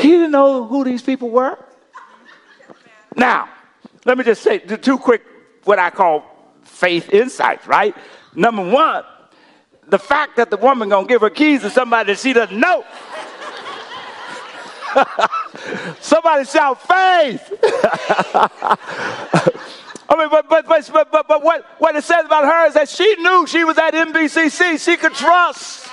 He 0.00 0.08
didn't 0.08 0.30
know 0.30 0.66
who 0.66 0.84
these 0.84 1.02
people 1.02 1.30
were. 1.30 1.58
Now, 3.16 3.48
let 4.04 4.16
me 4.16 4.24
just 4.24 4.42
say 4.42 4.58
two 4.58 4.98
quick, 4.98 5.22
what 5.64 5.78
I 5.78 5.90
call 5.90 6.24
faith 6.62 7.12
insights, 7.12 7.66
right? 7.66 7.94
Number 8.34 8.68
one, 8.68 9.04
the 9.88 9.98
fact 9.98 10.36
that 10.36 10.50
the 10.50 10.56
woman 10.56 10.88
gonna 10.88 11.06
give 11.06 11.20
her 11.20 11.30
keys 11.30 11.62
to 11.62 11.70
somebody 11.70 12.12
that 12.12 12.18
she 12.18 12.32
doesn't 12.32 12.58
know. 12.58 12.84
somebody 16.00 16.44
shout 16.44 16.80
faith. 16.80 17.52
I 20.12 20.16
mean, 20.16 20.28
but, 20.30 20.48
but, 20.48 20.66
but, 20.66 21.12
but, 21.12 21.28
but 21.28 21.42
what, 21.42 21.64
what 21.78 21.94
it 21.94 22.02
says 22.04 22.24
about 22.24 22.44
her 22.44 22.66
is 22.66 22.74
that 22.74 22.88
she 22.88 23.16
knew 23.16 23.46
she 23.46 23.64
was 23.64 23.78
at 23.78 23.94
NBCC. 23.94 24.82
She 24.82 24.96
could 24.96 25.14
trust. 25.14 25.88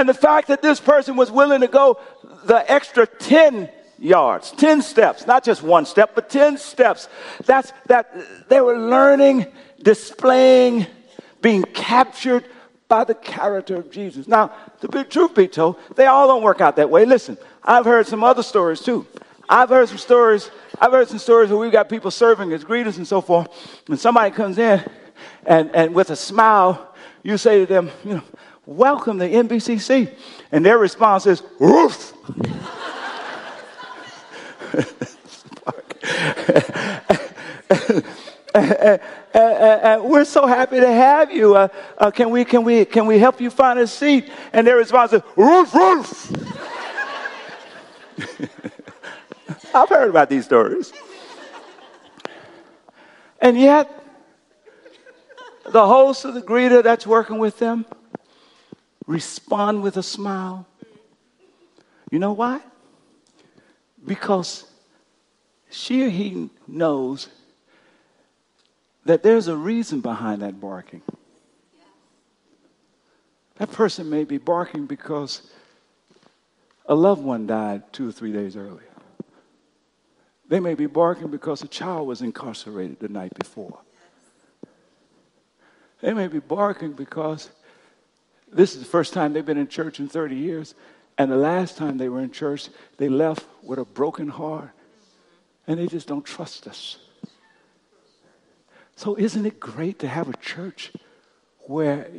And 0.00 0.08
the 0.08 0.14
fact 0.14 0.48
that 0.48 0.62
this 0.62 0.80
person 0.80 1.14
was 1.14 1.30
willing 1.30 1.60
to 1.60 1.68
go 1.68 2.00
the 2.46 2.64
extra 2.72 3.06
10 3.06 3.68
yards, 3.98 4.50
10 4.52 4.80
steps, 4.80 5.26
not 5.26 5.44
just 5.44 5.62
one 5.62 5.84
step, 5.84 6.14
but 6.14 6.30
10 6.30 6.56
steps, 6.56 7.06
that's 7.44 7.74
that 7.84 8.48
they 8.48 8.62
were 8.62 8.78
learning, 8.78 9.44
displaying, 9.82 10.86
being 11.42 11.64
captured 11.64 12.46
by 12.88 13.04
the 13.04 13.14
character 13.14 13.76
of 13.76 13.90
Jesus. 13.90 14.26
Now, 14.26 14.52
the 14.80 14.88
big 14.88 15.10
truth 15.10 15.34
be 15.34 15.46
told, 15.46 15.76
they 15.96 16.06
all 16.06 16.26
don't 16.26 16.42
work 16.42 16.62
out 16.62 16.76
that 16.76 16.88
way. 16.88 17.04
Listen, 17.04 17.36
I've 17.62 17.84
heard 17.84 18.06
some 18.06 18.24
other 18.24 18.42
stories 18.42 18.80
too. 18.80 19.06
I've 19.50 19.68
heard 19.68 19.90
some 19.90 19.98
stories. 19.98 20.50
I've 20.80 20.92
heard 20.92 21.08
some 21.08 21.18
stories 21.18 21.50
where 21.50 21.58
we've 21.58 21.72
got 21.72 21.90
people 21.90 22.10
serving 22.10 22.54
as 22.54 22.64
greeters 22.64 22.96
and 22.96 23.06
so 23.06 23.20
forth, 23.20 23.48
and 23.86 24.00
somebody 24.00 24.34
comes 24.34 24.56
in, 24.56 24.82
and, 25.44 25.70
and 25.76 25.94
with 25.94 26.08
a 26.08 26.16
smile, 26.16 26.94
you 27.22 27.36
say 27.36 27.58
to 27.58 27.66
them, 27.66 27.90
you 28.02 28.14
know, 28.14 28.22
welcome 28.70 29.18
to 29.18 29.28
NBCC. 29.28 30.14
And 30.52 30.64
their 30.64 30.78
response 30.78 31.26
is, 31.26 31.42
woof. 31.58 32.14
and, 38.54 40.04
we're 40.04 40.24
so 40.24 40.46
happy 40.46 40.78
to 40.78 40.90
have 40.90 41.32
you. 41.32 41.56
Uh, 41.56 41.68
uh, 41.98 42.10
can, 42.12 42.30
we, 42.30 42.44
can, 42.44 42.62
we, 42.62 42.84
can 42.84 43.06
we 43.06 43.18
help 43.18 43.40
you 43.40 43.50
find 43.50 43.78
a 43.80 43.88
seat? 43.88 44.30
And 44.52 44.64
their 44.66 44.76
response 44.76 45.12
is, 45.14 45.22
roof, 45.34 45.74
roof. 45.74 46.32
I've 49.74 49.88
heard 49.88 50.10
about 50.10 50.28
these 50.28 50.44
stories. 50.44 50.92
And 53.40 53.58
yet, 53.58 53.96
the 55.64 55.86
host 55.86 56.24
of 56.24 56.34
the 56.34 56.42
greeter 56.42 56.84
that's 56.84 57.06
working 57.06 57.38
with 57.38 57.58
them 57.58 57.84
respond 59.10 59.82
with 59.82 59.96
a 59.96 60.04
smile. 60.04 60.66
You 62.12 62.20
know 62.20 62.32
why? 62.32 62.60
Because 64.06 64.64
she 65.68 66.04
or 66.04 66.10
he 66.10 66.48
knows 66.68 67.28
that 69.04 69.24
there's 69.24 69.48
a 69.48 69.56
reason 69.56 70.00
behind 70.00 70.42
that 70.42 70.60
barking. 70.60 71.02
That 73.56 73.72
person 73.72 74.08
may 74.08 74.22
be 74.22 74.38
barking 74.38 74.86
because 74.86 75.50
a 76.86 76.94
loved 76.94 77.24
one 77.24 77.48
died 77.48 77.92
two 77.92 78.08
or 78.08 78.12
three 78.12 78.32
days 78.32 78.56
earlier. 78.56 78.94
They 80.48 80.60
may 80.60 80.74
be 80.74 80.86
barking 80.86 81.32
because 81.32 81.62
a 81.62 81.68
child 81.68 82.06
was 82.06 82.22
incarcerated 82.22 83.00
the 83.00 83.08
night 83.08 83.32
before. 83.36 83.80
They 86.00 86.14
may 86.14 86.28
be 86.28 86.38
barking 86.38 86.92
because 86.92 87.50
this 88.52 88.74
is 88.74 88.80
the 88.80 88.86
first 88.86 89.12
time 89.12 89.32
they've 89.32 89.44
been 89.44 89.58
in 89.58 89.68
church 89.68 90.00
in 90.00 90.08
30 90.08 90.36
years, 90.36 90.74
and 91.16 91.30
the 91.30 91.36
last 91.36 91.76
time 91.76 91.98
they 91.98 92.08
were 92.08 92.20
in 92.20 92.30
church, 92.30 92.68
they 92.96 93.08
left 93.08 93.44
with 93.62 93.78
a 93.78 93.84
broken 93.84 94.28
heart, 94.28 94.70
and 95.66 95.78
they 95.78 95.86
just 95.86 96.08
don't 96.08 96.24
trust 96.24 96.66
us. 96.66 96.98
So, 98.96 99.16
isn't 99.16 99.46
it 99.46 99.60
great 99.60 100.00
to 100.00 100.08
have 100.08 100.28
a 100.28 100.36
church 100.36 100.92
where 101.60 102.10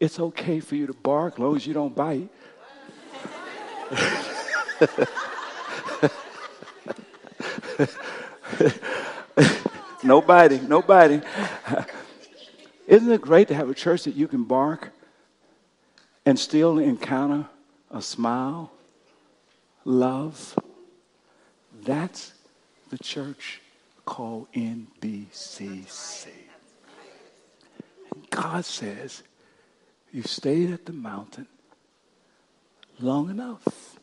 it's 0.00 0.18
okay 0.18 0.60
for 0.60 0.74
you 0.74 0.86
to 0.86 0.92
bark 0.92 1.34
as 1.34 1.38
long 1.38 1.56
as 1.56 1.66
you 1.66 1.74
don't 1.74 1.94
bite? 1.94 2.28
nobody, 10.02 10.58
nobody. 10.60 11.20
Isn't 12.86 13.10
it 13.10 13.20
great 13.20 13.48
to 13.48 13.54
have 13.54 13.68
a 13.68 13.74
church 13.74 14.04
that 14.04 14.14
you 14.14 14.28
can 14.28 14.44
bark 14.44 14.92
and 16.26 16.38
still 16.38 16.78
encounter 16.78 17.46
a 17.90 18.02
smile, 18.02 18.72
love? 19.84 20.58
That's 21.84 22.32
the 22.90 22.98
church 22.98 23.62
called 24.04 24.48
NBCC. 24.52 26.26
And 28.12 28.30
God 28.30 28.64
says, 28.64 29.22
You've 30.12 30.28
stayed 30.28 30.70
at 30.72 30.86
the 30.86 30.92
mountain 30.92 31.46
long 33.00 33.28
enough. 33.28 33.98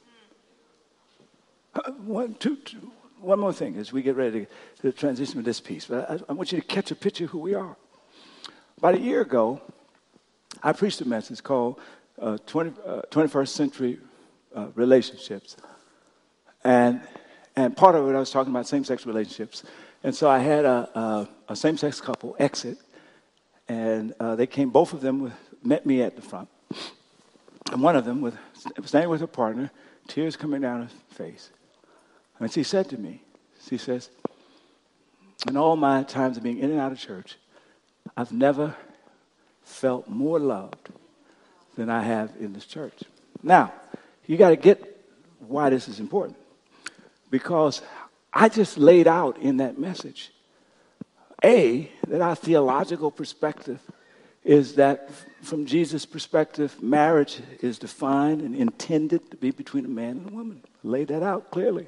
Uh, 1.74 1.92
one, 1.92 2.36
two, 2.36 2.58
two, 2.58 2.92
one 3.20 3.40
more 3.40 3.54
thing 3.54 3.78
as 3.78 3.92
we 3.92 4.04
get 4.04 4.16
ready 4.16 4.46
to, 4.82 4.82
to 4.82 4.92
transition 4.92 5.38
to 5.38 5.42
this 5.42 5.60
piece. 5.60 5.86
But 5.86 6.08
I, 6.08 6.20
I, 6.30 6.34
want 6.34 6.52
you 6.52 6.62
to 6.62 6.68
catch 6.68 6.92
a 6.92 6.96
picture 6.96 7.24
of 7.24 7.32
who 7.32 7.40
we 7.40 7.56
are. 7.56 7.76
About 8.78 8.94
a 8.94 9.00
year 9.00 9.22
ago, 9.22 9.60
I 10.62 10.72
preached 10.74 11.02
a 11.02 11.08
message 11.08 11.42
called 11.42 11.80
uh, 12.20 12.38
20, 12.46 12.72
uh, 12.86 13.02
21st 13.10 13.48
Century 13.48 14.00
uh, 14.56 14.68
Relationships. 14.76 15.58
And, 16.64 17.02
and 17.56 17.76
part 17.76 17.96
of 17.96 18.08
it, 18.08 18.16
I 18.16 18.20
was 18.20 18.32
talking 18.32 18.52
about 18.52 18.68
same 18.68 18.84
sex 18.84 19.06
relationships. 19.06 19.64
And 20.04 20.14
so 20.14 20.30
I 20.30 20.40
had 20.40 20.66
a, 20.66 20.90
a, 20.98 21.30
a 21.50 21.56
same 21.56 21.78
sex 21.78 22.02
couple 22.02 22.36
exit, 22.40 22.78
and 23.68 24.14
uh, 24.20 24.36
they 24.36 24.48
came, 24.48 24.70
both 24.70 24.94
of 24.94 25.02
them 25.02 25.20
with, 25.20 25.34
met 25.64 25.86
me 25.86 26.02
at 26.02 26.16
the 26.16 26.22
front. 26.22 26.50
And 27.72 27.82
one 27.82 27.96
of 27.96 28.06
them 28.06 28.22
was 28.22 28.34
standing 28.84 29.10
with 29.10 29.22
her 29.22 29.28
partner, 29.28 29.72
tears 30.08 30.36
coming 30.36 30.62
down 30.62 30.84
her 30.84 30.90
face. 31.16 31.50
And 32.40 32.52
she 32.52 32.64
said 32.64 32.90
to 32.90 32.98
me, 32.98 33.22
she 33.68 33.78
says, 33.78 34.10
in 35.48 35.58
all 35.58 35.76
my 35.76 36.04
times 36.04 36.38
of 36.38 36.44
being 36.44 36.60
in 36.60 36.72
and 36.72 36.80
out 36.80 36.92
of 36.92 37.00
church, 37.00 37.38
I've 38.16 38.32
never 38.32 38.76
felt 39.64 40.10
more 40.10 40.40
loved 40.40 40.90
than 41.76 41.90
I 41.90 42.02
have 42.02 42.32
in 42.40 42.54
this 42.54 42.66
church. 42.66 43.04
Now, 43.42 43.74
you 44.26 44.38
got 44.38 44.50
to 44.50 44.56
get 44.56 45.06
why 45.40 45.70
this 45.70 45.88
is 45.88 46.00
important. 46.00 46.38
Because 47.30 47.82
I 48.32 48.50
just 48.50 48.78
laid 48.78 49.08
out 49.08 49.38
in 49.38 49.58
that 49.58 49.78
message, 49.78 50.32
A, 51.44 51.92
that 52.08 52.22
our 52.22 52.36
theological 52.36 53.12
perspective 53.12 53.80
is 54.44 54.76
that 54.76 55.10
from 55.42 55.66
Jesus' 55.66 56.06
perspective, 56.06 56.82
marriage 56.82 57.42
is 57.62 57.80
defined 57.80 58.42
and 58.42 58.56
intended 58.56 59.32
to 59.32 59.38
be 59.38 59.52
between 59.52 59.86
a 59.86 59.90
man 59.90 60.18
and 60.18 60.30
a 60.30 60.34
woman. 60.34 60.64
Lay 60.84 61.06
that 61.06 61.24
out 61.24 61.50
clearly. 61.52 61.88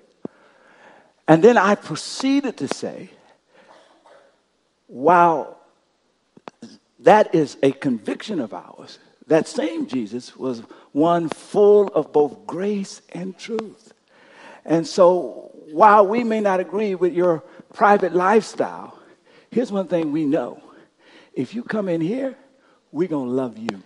And 1.28 1.44
then 1.44 1.58
I 1.58 1.76
proceeded 1.76 2.58
to 2.58 2.68
say, 2.68 3.10
while 4.88 5.58
that 7.00 7.34
is 7.36 7.58
a 7.64 7.72
conviction 7.72 8.40
of 8.40 8.54
ours, 8.54 9.00
that 9.28 9.48
same 9.48 9.88
Jesus 9.88 10.36
was 10.36 10.62
one 10.92 11.30
full 11.30 11.88
of 11.90 12.12
both 12.14 12.46
grace 12.46 13.02
and 13.14 13.38
truth. 13.38 13.94
And 14.66 14.86
so 14.86 15.52
while 15.72 16.08
we 16.08 16.24
may 16.24 16.40
not 16.40 16.60
agree 16.60 16.96
with 16.96 17.14
your 17.14 17.44
private 17.74 18.14
lifestyle, 18.14 18.98
here's 19.50 19.72
one 19.72 19.88
thing 19.88 20.12
we 20.12 20.26
know. 20.26 20.62
If 21.34 21.54
you 21.54 21.64
come 21.64 21.90
in 21.90 22.02
here, 22.02 22.36
we're 22.92 23.08
going 23.08 23.28
to 23.28 23.34
love 23.34 23.58
you. 23.58 23.84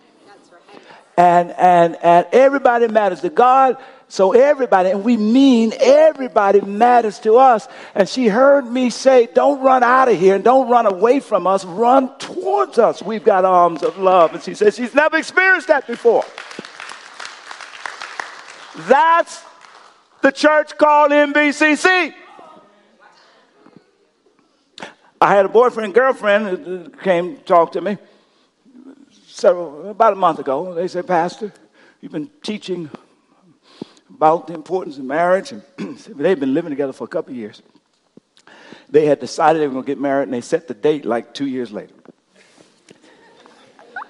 and, 1.16 1.50
and, 1.52 1.96
and 2.02 2.26
everybody 2.32 2.88
matters 2.88 3.20
to 3.22 3.30
God. 3.30 3.76
So 4.10 4.32
everybody, 4.32 4.90
and 4.90 5.04
we 5.04 5.16
mean 5.16 5.72
everybody 5.78 6.60
matters 6.60 7.20
to 7.20 7.36
us. 7.36 7.68
And 7.94 8.08
she 8.08 8.26
heard 8.26 8.66
me 8.66 8.90
say, 8.90 9.28
don't 9.32 9.62
run 9.62 9.84
out 9.84 10.08
of 10.08 10.18
here 10.18 10.34
and 10.34 10.42
don't 10.42 10.68
run 10.68 10.86
away 10.86 11.20
from 11.20 11.46
us. 11.46 11.64
Run 11.64 12.18
towards 12.18 12.76
us. 12.76 13.00
We've 13.00 13.22
got 13.22 13.44
arms 13.44 13.84
of 13.84 13.98
love. 13.98 14.34
And 14.34 14.42
she 14.42 14.54
said 14.54 14.74
she's 14.74 14.96
never 14.96 15.16
experienced 15.16 15.68
that 15.68 15.86
before. 15.86 16.24
That's 18.88 19.44
the 20.22 20.32
church 20.32 20.76
called 20.76 21.12
NBCC. 21.12 22.12
I 25.20 25.34
had 25.36 25.46
a 25.46 25.48
boyfriend, 25.50 25.94
girlfriend 25.94 26.66
who 26.66 26.88
came 27.04 27.36
talk 27.38 27.70
to 27.72 27.80
me 27.80 27.96
several, 29.28 29.90
about 29.90 30.14
a 30.14 30.16
month 30.16 30.40
ago. 30.40 30.74
They 30.74 30.88
said, 30.88 31.06
Pastor, 31.06 31.52
you've 32.00 32.10
been 32.10 32.30
teaching 32.42 32.90
about 34.20 34.48
the 34.48 34.52
importance 34.52 34.98
of 34.98 35.04
marriage. 35.04 35.50
And 35.50 35.62
they've 35.98 36.38
been 36.38 36.52
living 36.52 36.68
together 36.68 36.92
for 36.92 37.04
a 37.04 37.08
couple 37.08 37.32
years. 37.32 37.62
They 38.90 39.06
had 39.06 39.18
decided 39.18 39.62
they 39.62 39.66
were 39.66 39.72
going 39.72 39.84
to 39.84 39.90
get 39.90 39.98
married, 39.98 40.24
and 40.24 40.34
they 40.34 40.42
set 40.42 40.68
the 40.68 40.74
date 40.74 41.06
like 41.06 41.32
two 41.32 41.46
years 41.46 41.72
later. 41.72 41.94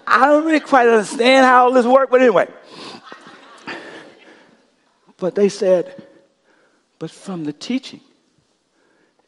I 0.05 0.27
don't 0.27 0.45
really 0.45 0.59
quite 0.59 0.89
understand 0.89 1.47
how 1.47 1.67
all 1.67 1.73
this 1.73 1.87
worked, 1.87 2.11
but 2.11 2.21
anyway. 2.21 2.49
But 5.17 5.37
they 5.37 5.49
said, 5.49 6.03
but 6.99 7.13
from 7.13 7.45
the 7.45 7.53
teaching, 7.53 8.01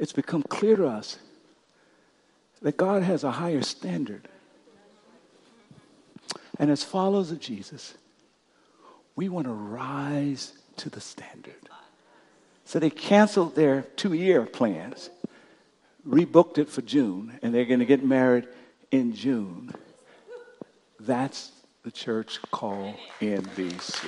it's 0.01 0.13
become 0.13 0.43
clear 0.43 0.75
to 0.75 0.89
us 0.89 1.17
that 2.61 2.77
God 2.77 3.05
has 3.05 3.23
a 3.23 3.31
higher 3.31 3.63
standard. 3.63 4.27
And 6.59 6.73
as 6.73 6.83
followers 6.83 7.31
of 7.31 7.39
Jesus, 7.39 7.95
we 9.15 9.29
want 9.29 9.47
to 9.47 9.53
rise 9.53 10.55
to 10.79 10.91
the 10.91 11.01
standard. 11.01 11.55
So 12.65 12.79
they 12.79 12.91
canceled 12.91 13.55
their 13.55 13.83
two 13.97 14.15
year 14.15 14.47
plans, 14.47 15.11
rebooked 16.09 16.59
it 16.59 16.71
for 16.71 16.81
June, 16.81 17.39
and 17.43 17.55
they're 17.55 17.67
going 17.67 17.81
to 17.81 17.87
get 17.87 18.05
married 18.05 18.49
in 18.91 19.15
June. 19.15 19.75
That's 20.99 21.53
the 21.83 21.91
church 21.91 22.41
called 22.51 22.95
NBC. 23.21 24.07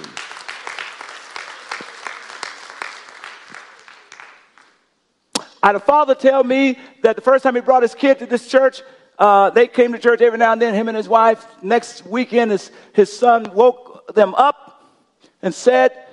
I 5.62 5.66
had 5.68 5.76
a 5.76 5.80
father 5.80 6.14
tell 6.14 6.44
me 6.44 6.78
that 7.02 7.16
the 7.16 7.22
first 7.22 7.42
time 7.42 7.54
he 7.54 7.60
brought 7.60 7.82
his 7.82 7.94
kid 7.94 8.18
to 8.20 8.26
this 8.26 8.48
church, 8.48 8.82
uh, 9.18 9.50
they 9.50 9.66
came 9.66 9.92
to 9.92 9.98
church 9.98 10.20
every 10.20 10.38
now 10.38 10.52
and 10.52 10.62
then, 10.62 10.74
him 10.74 10.88
and 10.88 10.96
his 10.96 11.08
wife. 11.08 11.46
Next 11.62 12.06
weekend, 12.06 12.50
his, 12.50 12.70
his 12.92 13.12
son 13.12 13.50
woke 13.54 14.14
them 14.14 14.34
up 14.34 14.92
and 15.42 15.54
said, 15.54 16.03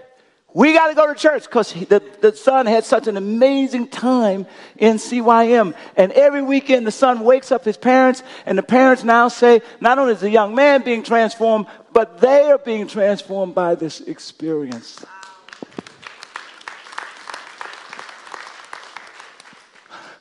we 0.53 0.73
got 0.73 0.87
to 0.87 0.95
go 0.95 1.07
to 1.07 1.17
church 1.17 1.43
because 1.43 1.73
the, 1.73 2.03
the 2.19 2.35
son 2.35 2.65
had 2.65 2.83
such 2.83 3.07
an 3.07 3.15
amazing 3.15 3.87
time 3.87 4.45
in 4.77 4.97
CYM. 4.97 5.73
And 5.95 6.11
every 6.11 6.41
weekend, 6.41 6.85
the 6.85 6.91
son 6.91 7.21
wakes 7.21 7.51
up 7.51 7.63
his 7.63 7.77
parents, 7.77 8.21
and 8.45 8.57
the 8.57 8.63
parents 8.63 9.03
now 9.03 9.29
say, 9.29 9.61
not 9.79 9.97
only 9.97 10.13
is 10.13 10.19
the 10.19 10.29
young 10.29 10.53
man 10.53 10.81
being 10.81 11.03
transformed, 11.03 11.67
but 11.93 12.19
they 12.19 12.51
are 12.51 12.57
being 12.57 12.87
transformed 12.87 13.55
by 13.55 13.75
this 13.75 14.01
experience. 14.01 15.05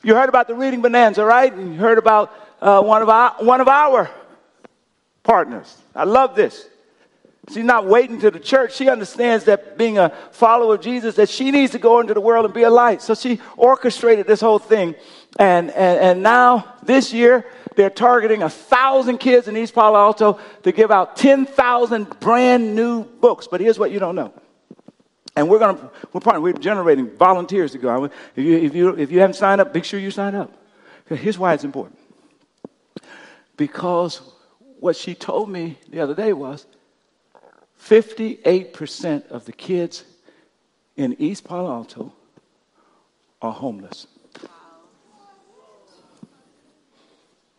You 0.02 0.14
heard 0.14 0.28
about 0.28 0.46
the 0.46 0.54
reading 0.54 0.80
bonanza, 0.80 1.24
right? 1.24 1.52
And 1.52 1.74
you 1.74 1.80
heard 1.80 1.98
about 1.98 2.32
uh, 2.62 2.82
one, 2.82 3.02
of 3.02 3.08
our, 3.08 3.32
one 3.40 3.60
of 3.60 3.68
our 3.68 4.10
partners. 5.22 5.76
I 5.94 6.04
love 6.04 6.34
this. 6.34 6.66
She's 7.52 7.64
not 7.64 7.86
waiting 7.86 8.20
to 8.20 8.30
the 8.30 8.38
church. 8.38 8.76
She 8.76 8.88
understands 8.88 9.44
that 9.46 9.76
being 9.76 9.98
a 9.98 10.10
follower 10.30 10.76
of 10.76 10.80
Jesus, 10.80 11.16
that 11.16 11.28
she 11.28 11.50
needs 11.50 11.72
to 11.72 11.78
go 11.78 12.00
into 12.00 12.14
the 12.14 12.20
world 12.20 12.44
and 12.44 12.54
be 12.54 12.62
a 12.62 12.70
light. 12.70 13.02
So 13.02 13.14
she 13.14 13.40
orchestrated 13.56 14.26
this 14.26 14.40
whole 14.40 14.60
thing. 14.60 14.94
And, 15.38 15.70
and, 15.70 16.00
and 16.00 16.22
now 16.22 16.74
this 16.84 17.12
year, 17.12 17.44
they're 17.74 17.90
targeting 17.90 18.42
a 18.42 18.50
thousand 18.50 19.18
kids 19.18 19.48
in 19.48 19.56
East 19.56 19.74
Palo 19.74 19.98
Alto 19.98 20.38
to 20.62 20.72
give 20.72 20.90
out 20.90 21.16
10,000 21.16 22.20
brand 22.20 22.76
new 22.76 23.04
books. 23.04 23.48
But 23.50 23.60
here's 23.60 23.78
what 23.78 23.90
you 23.90 23.98
don't 23.98 24.14
know. 24.14 24.32
And 25.34 25.48
we're 25.48 25.58
going 25.58 25.76
to, 25.76 25.90
we're, 26.12 26.20
partnering, 26.20 26.42
we're 26.42 26.52
generating 26.52 27.10
volunteers 27.16 27.72
to 27.72 27.78
go. 27.78 28.04
If 28.04 28.12
you, 28.36 28.58
if, 28.58 28.74
you, 28.74 28.96
if 28.96 29.10
you 29.10 29.20
haven't 29.20 29.34
signed 29.34 29.60
up, 29.60 29.74
make 29.74 29.84
sure 29.84 29.98
you 29.98 30.10
sign 30.10 30.34
up. 30.34 30.52
Here's 31.08 31.38
why 31.38 31.54
it's 31.54 31.64
important. 31.64 31.98
Because 33.56 34.20
what 34.78 34.96
she 34.96 35.14
told 35.14 35.48
me 35.50 35.78
the 35.88 36.00
other 36.00 36.14
day 36.14 36.32
was 36.32 36.66
58% 37.90 39.26
of 39.30 39.46
the 39.46 39.52
kids 39.52 40.04
in 40.96 41.16
East 41.18 41.42
Palo 41.42 41.72
Alto 41.72 42.12
are 43.42 43.50
homeless. 43.50 44.06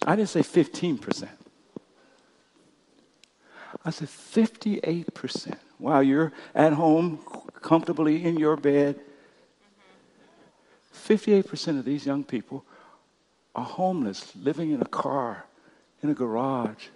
I 0.06 0.16
didn't 0.16 0.30
say 0.30 0.40
15%. 0.40 1.28
I 3.84 3.90
said 3.90 4.08
58%. 4.08 5.58
While 5.78 6.02
you're 6.02 6.32
at 6.56 6.74
home 6.74 7.20
comfortably 7.62 8.24
in 8.24 8.38
your 8.38 8.56
bed. 8.56 9.02
Mm-hmm. 10.96 11.14
58% 11.14 11.80
of 11.80 11.84
these 11.84 12.06
young 12.06 12.24
people 12.24 12.64
are 13.54 13.66
homeless, 13.66 14.34
living 14.36 14.72
in 14.72 14.82
a 14.82 14.86
car, 14.88 15.46
in 16.02 16.10
a 16.10 16.14
garage. 16.14 16.88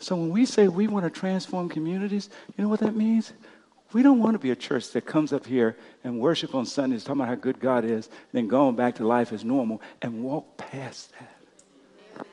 So 0.00 0.16
when 0.16 0.30
we 0.30 0.46
say 0.46 0.68
we 0.68 0.86
want 0.86 1.04
to 1.04 1.10
transform 1.10 1.68
communities, 1.68 2.30
you 2.56 2.62
know 2.62 2.68
what 2.68 2.80
that 2.80 2.94
means? 2.94 3.32
We 3.92 4.02
don't 4.02 4.18
want 4.18 4.34
to 4.34 4.38
be 4.38 4.50
a 4.50 4.56
church 4.56 4.90
that 4.90 5.06
comes 5.06 5.32
up 5.32 5.46
here 5.46 5.76
and 6.04 6.20
worship 6.20 6.54
on 6.54 6.66
Sundays, 6.66 7.04
talking 7.04 7.22
about 7.22 7.28
how 7.28 7.34
good 7.36 7.58
God 7.58 7.84
is, 7.84 8.08
then 8.32 8.46
going 8.46 8.76
back 8.76 8.96
to 8.96 9.06
life 9.06 9.32
as 9.32 9.44
normal 9.44 9.80
and 10.02 10.22
walk 10.22 10.56
past 10.58 11.10
that. 11.18 12.26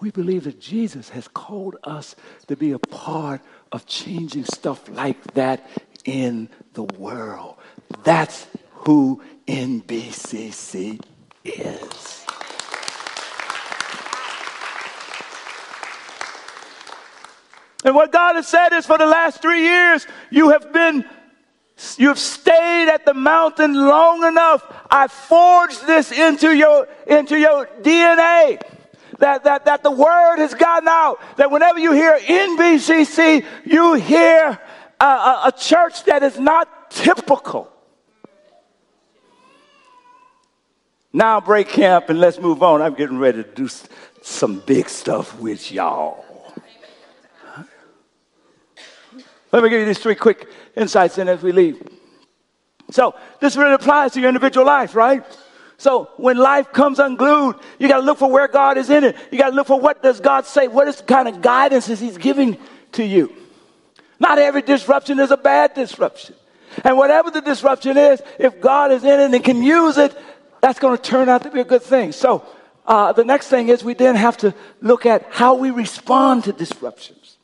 We 0.00 0.10
believe 0.10 0.44
that 0.44 0.60
Jesus 0.60 1.10
has 1.10 1.28
called 1.28 1.76
us 1.84 2.16
to 2.48 2.56
be 2.56 2.72
a 2.72 2.78
part 2.78 3.40
of 3.72 3.86
changing 3.86 4.44
stuff 4.44 4.88
like 4.88 5.22
that 5.34 5.68
in 6.04 6.48
the 6.72 6.82
world. 6.82 7.56
That's 8.02 8.46
who 8.70 9.22
NBCC 9.46 11.00
is. 11.44 12.23
And 17.84 17.94
what 17.94 18.10
God 18.10 18.36
has 18.36 18.48
said 18.48 18.72
is 18.72 18.86
for 18.86 18.96
the 18.96 19.06
last 19.06 19.42
three 19.42 19.60
years, 19.60 20.06
you 20.30 20.50
have 20.50 20.72
been, 20.72 21.04
you 21.98 22.08
have 22.08 22.18
stayed 22.18 22.88
at 22.88 23.04
the 23.04 23.12
mountain 23.12 23.74
long 23.74 24.24
enough. 24.24 24.64
I 24.90 25.06
forged 25.08 25.86
this 25.86 26.10
into 26.10 26.56
your, 26.56 26.88
into 27.06 27.38
your 27.38 27.66
DNA 27.82 28.62
that, 29.18 29.44
that, 29.44 29.66
that 29.66 29.82
the 29.82 29.90
word 29.90 30.38
has 30.38 30.54
gotten 30.54 30.88
out. 30.88 31.20
That 31.36 31.50
whenever 31.50 31.78
you 31.78 31.92
hear 31.92 32.18
NBCC, 32.18 33.44
you 33.66 33.94
hear 33.94 34.58
a, 34.98 35.04
a, 35.04 35.42
a 35.46 35.52
church 35.52 36.04
that 36.04 36.22
is 36.22 36.38
not 36.38 36.90
typical. 36.90 37.70
Now 41.12 41.40
break 41.40 41.68
camp 41.68 42.08
and 42.08 42.18
let's 42.18 42.38
move 42.38 42.62
on. 42.62 42.80
I'm 42.80 42.94
getting 42.94 43.18
ready 43.18 43.42
to 43.42 43.48
do 43.48 43.68
some 44.22 44.60
big 44.60 44.88
stuff 44.88 45.38
with 45.38 45.70
y'all. 45.70 46.33
Let 49.54 49.62
me 49.62 49.68
give 49.68 49.78
you 49.78 49.86
these 49.86 50.00
three 50.00 50.16
quick 50.16 50.48
insights 50.74 51.16
in 51.16 51.28
as 51.28 51.40
we 51.40 51.52
leave. 51.52 51.80
So, 52.90 53.14
this 53.38 53.54
really 53.54 53.74
applies 53.74 54.10
to 54.14 54.20
your 54.20 54.28
individual 54.28 54.66
life, 54.66 54.96
right? 54.96 55.24
So 55.76 56.10
when 56.16 56.38
life 56.38 56.72
comes 56.72 56.98
unglued, 56.98 57.60
you 57.78 57.86
got 57.86 57.98
to 57.98 58.02
look 58.02 58.18
for 58.18 58.28
where 58.28 58.48
God 58.48 58.78
is 58.78 58.90
in 58.90 59.04
it. 59.04 59.16
You 59.30 59.38
got 59.38 59.50
to 59.50 59.54
look 59.54 59.68
for 59.68 59.78
what 59.78 60.02
does 60.02 60.18
God 60.18 60.44
say? 60.44 60.66
What 60.66 60.88
is 60.88 60.96
the 60.96 61.04
kind 61.04 61.28
of 61.28 61.40
guidance 61.40 61.88
is 61.88 62.00
He's 62.00 62.18
giving 62.18 62.58
to 62.92 63.04
you? 63.04 63.32
Not 64.18 64.38
every 64.38 64.62
disruption 64.62 65.20
is 65.20 65.30
a 65.30 65.36
bad 65.36 65.74
disruption. 65.74 66.34
And 66.82 66.96
whatever 66.96 67.30
the 67.30 67.40
disruption 67.40 67.96
is, 67.96 68.20
if 68.40 68.60
God 68.60 68.90
is 68.90 69.04
in 69.04 69.20
it 69.20 69.32
and 69.32 69.44
can 69.44 69.62
use 69.62 69.98
it, 69.98 70.16
that's 70.62 70.80
going 70.80 70.96
to 70.96 71.02
turn 71.02 71.28
out 71.28 71.44
to 71.44 71.50
be 71.50 71.60
a 71.60 71.64
good 71.64 71.82
thing. 71.82 72.10
So 72.10 72.44
uh, 72.86 73.12
the 73.12 73.24
next 73.24 73.50
thing 73.50 73.68
is 73.68 73.84
we 73.84 73.94
then 73.94 74.16
have 74.16 74.36
to 74.38 74.52
look 74.80 75.06
at 75.06 75.26
how 75.30 75.54
we 75.54 75.70
respond 75.70 76.42
to 76.44 76.52
disruptions. 76.52 77.36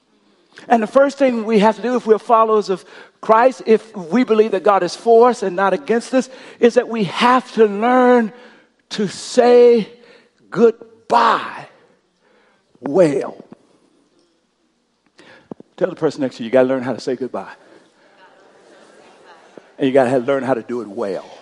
And 0.69 0.83
the 0.83 0.87
first 0.87 1.19
thing 1.19 1.45
we 1.45 1.59
have 1.61 1.77
to 1.77 1.83
do 1.83 1.97
if 1.97 2.07
we're 2.07 2.19
followers 2.19 2.71
of 2.71 2.85
Christ, 3.21 3.63
if 3.67 3.97
we 3.97 4.25
believe 4.25 4.53
that 4.53 4.63
God 4.63 4.83
is 4.83 4.95
for 4.95 5.31
us 5.31 5.43
and 5.43 5.57
not 5.57 5.73
against 5.73 6.15
us, 6.15 6.29
is 6.59 6.75
that 6.75 6.89
we 6.89 7.05
have 7.05 7.51
to 7.53 7.67
learn 7.67 8.33
to 8.91 9.09
say 9.09 9.89
goodbye 10.51 11.69
well. 12.81 13.45
Tell 15.77 15.89
the 15.89 15.97
person 15.97 16.21
next 16.21 16.37
to 16.37 16.43
you, 16.43 16.47
you 16.47 16.53
got 16.53 16.63
to 16.63 16.69
learn 16.69 16.83
how 16.83 16.93
to 16.93 17.01
say 17.01 17.17
goodbye. 17.17 17.55
And 19.79 19.87
you 19.87 19.93
got 19.93 20.11
to 20.11 20.19
learn 20.19 20.43
how 20.43 20.55
to 20.55 20.63
do 20.63 20.83
it 20.83 20.89
well. 20.89 21.40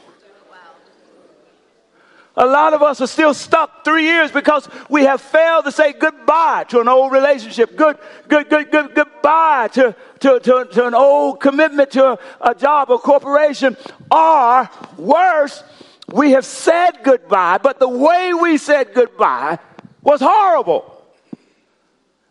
A 2.39 2.47
lot 2.47 2.73
of 2.73 2.83
us 2.83 3.01
are 3.01 3.09
still 3.09 3.35
stuck 3.35 3.85
three 3.85 4.05
years 4.05 4.31
because 4.31 4.69
we 4.89 5.03
have 5.03 5.21
failed 5.21 5.65
to 5.65 5.73
say 5.73 5.93
goodbye 5.93 6.67
to 6.69 6.81
an 6.81 6.87
old 6.87 7.11
relationship. 7.11 7.77
Good, 7.77 7.99
good, 8.29 8.49
good, 8.49 8.71
good, 8.71 8.95
goodbye 8.95 9.69
to, 9.73 9.97
to, 10.21 10.39
to, 10.39 10.65
to 10.67 10.87
an 10.87 10.95
old 10.95 11.41
commitment 11.41 11.91
to 11.93 12.13
a, 12.13 12.19
a 12.41 12.55
job 12.55 12.91
or 12.91 13.01
corporation. 13.01 13.77
Or 14.13 14.71
worse, 14.97 15.65
we 16.13 16.31
have 16.31 16.45
said 16.45 17.01
goodbye, 17.03 17.59
but 17.59 17.81
the 17.81 17.89
way 17.89 18.33
we 18.33 18.57
said 18.57 18.95
goodbye 18.95 19.59
was 20.01 20.21
horrible. 20.21 20.95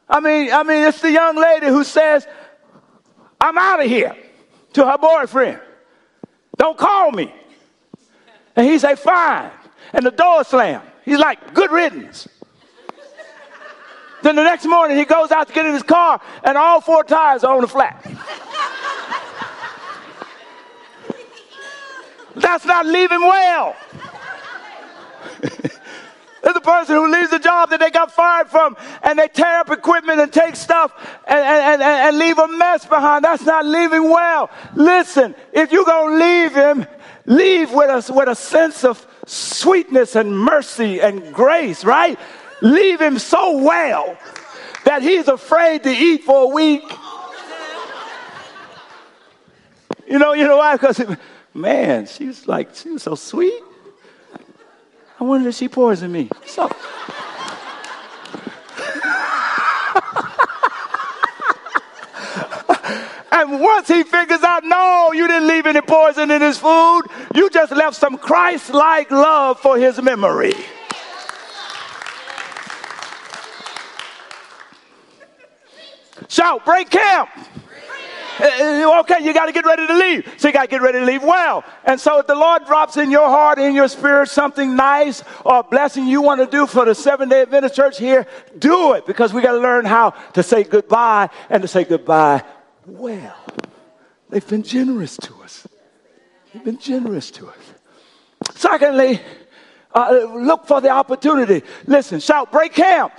I 0.07 0.21
mean, 0.21 0.53
I 0.53 0.63
mean, 0.63 0.83
it's 0.83 1.01
the 1.01 1.11
young 1.11 1.35
lady 1.35 1.67
who 1.67 1.83
says, 1.83 2.25
I'm 3.41 3.57
out 3.57 3.83
of 3.83 3.87
here 3.87 4.15
to 4.71 4.85
her 4.85 4.97
boyfriend. 4.97 5.59
Don't 6.55 6.77
call 6.77 7.11
me. 7.11 7.29
And 8.55 8.65
he 8.65 8.79
say, 8.79 8.95
fine 8.95 9.51
and 9.97 10.05
the 10.05 10.11
door 10.11 10.43
slammed. 10.43 10.87
He's 11.03 11.17
like, 11.17 11.53
good 11.55 11.71
riddance. 11.71 12.29
then 14.21 14.35
the 14.35 14.43
next 14.43 14.65
morning 14.65 14.95
he 14.95 15.05
goes 15.05 15.31
out 15.31 15.47
to 15.47 15.53
get 15.53 15.65
in 15.65 15.73
his 15.73 15.83
car 15.83 16.21
and 16.43 16.57
all 16.57 16.79
four 16.79 17.03
tires 17.03 17.43
are 17.43 17.55
on 17.55 17.61
the 17.61 17.67
flat. 17.67 18.05
That's 22.35 22.65
not 22.65 22.85
leaving 22.85 23.21
well. 23.21 23.75
There's 26.43 26.55
a 26.55 26.61
person 26.61 26.95
who 26.95 27.11
leaves 27.11 27.33
a 27.33 27.39
job 27.39 27.71
that 27.71 27.79
they 27.79 27.89
got 27.89 28.11
fired 28.11 28.49
from 28.49 28.77
and 29.01 29.17
they 29.17 29.27
tear 29.27 29.61
up 29.61 29.71
equipment 29.71 30.19
and 30.19 30.31
take 30.31 30.55
stuff 30.55 30.93
and, 31.27 31.39
and, 31.39 31.81
and, 31.81 31.81
and 31.81 32.19
leave 32.19 32.37
a 32.37 32.47
mess 32.47 32.85
behind. 32.85 33.25
That's 33.25 33.43
not 33.43 33.65
leaving 33.65 34.03
well. 34.03 34.51
Listen, 34.75 35.33
if 35.51 35.71
you're 35.71 35.83
going 35.83 36.19
to 36.19 36.25
leave 36.25 36.53
him, 36.53 36.85
leave 37.25 37.71
with 37.71 37.89
us 37.89 38.11
with 38.11 38.29
a 38.29 38.35
sense 38.35 38.83
of 38.83 39.05
sweetness 39.27 40.15
and 40.15 40.37
mercy 40.37 40.99
and 40.99 41.33
grace, 41.33 41.85
right? 41.85 42.17
Leave 42.61 42.99
him 42.99 43.19
so 43.19 43.57
well 43.57 44.17
that 44.85 45.03
he's 45.03 45.27
afraid 45.27 45.83
to 45.83 45.89
eat 45.89 46.23
for 46.23 46.45
a 46.45 46.47
week. 46.47 46.83
You 50.07 50.17
know, 50.17 50.33
you 50.33 50.45
know 50.45 50.57
why? 50.57 50.73
Because, 50.75 51.03
man, 51.53 52.07
she's 52.07 52.47
like, 52.47 52.73
she 52.75 52.91
was 52.91 53.03
so 53.03 53.15
sweet. 53.15 53.61
I 55.19 55.23
wonder 55.23 55.49
if 55.49 55.55
she 55.55 55.67
poisoned 55.67 56.13
me. 56.13 56.29
So. 56.45 56.71
And 63.39 63.61
once 63.61 63.87
he 63.87 64.01
figures 64.01 64.41
out, 64.41 64.63
no, 64.63 65.11
you 65.13 65.27
didn't 65.27 65.47
leave 65.47 65.67
any 65.67 65.81
poison 65.81 66.31
in 66.31 66.41
his 66.41 66.57
food, 66.57 67.03
you 67.35 67.51
just 67.51 67.71
left 67.71 67.95
some 67.95 68.17
Christ 68.17 68.73
like 68.73 69.11
love 69.11 69.59
for 69.59 69.77
his 69.77 70.01
memory. 70.01 70.55
Shout, 76.27 76.65
break 76.65 76.89
camp. 76.89 77.29
Eh, 78.39 78.49
eh, 78.59 78.99
okay, 79.01 79.23
you 79.23 79.35
got 79.35 79.45
to 79.45 79.51
get 79.51 79.65
ready 79.65 79.85
to 79.85 79.93
leave. 79.93 80.33
So 80.37 80.47
you 80.47 80.53
got 80.53 80.63
to 80.63 80.67
get 80.67 80.81
ready 80.81 80.99
to 80.99 81.05
leave 81.05 81.21
well. 81.21 81.63
And 81.85 81.99
so 81.99 82.19
if 82.19 82.25
the 82.25 82.35
Lord 82.35 82.65
drops 82.65 82.97
in 82.97 83.11
your 83.11 83.27
heart, 83.29 83.59
in 83.59 83.75
your 83.75 83.87
spirit, 83.87 84.29
something 84.29 84.75
nice 84.75 85.23
or 85.45 85.61
blessing 85.61 86.07
you 86.07 86.23
want 86.23 86.41
to 86.41 86.47
do 86.47 86.65
for 86.65 86.85
the 86.85 86.95
seven 86.95 87.29
day 87.29 87.43
Adventist 87.43 87.75
church 87.75 87.99
here, 87.99 88.25
do 88.57 88.93
it 88.93 89.05
because 89.05 89.31
we 89.31 89.43
got 89.43 89.53
to 89.53 89.59
learn 89.59 89.85
how 89.85 90.11
to 90.33 90.41
say 90.41 90.63
goodbye 90.63 91.29
and 91.51 91.61
to 91.61 91.67
say 91.67 91.83
goodbye 91.83 92.43
well. 92.87 93.37
They've 94.29 94.47
been 94.47 94.63
generous 94.63 95.17
to 95.17 95.33
us. 95.43 95.67
They've 96.53 96.63
been 96.63 96.79
generous 96.79 97.31
to 97.31 97.47
us. 97.47 97.73
Secondly, 98.55 99.21
uh, 99.93 100.27
look 100.35 100.65
for 100.65 100.81
the 100.81 100.89
opportunity. 100.89 101.63
Listen, 101.85 102.19
shout, 102.19 102.51
break 102.51 102.73
camp. 102.73 103.13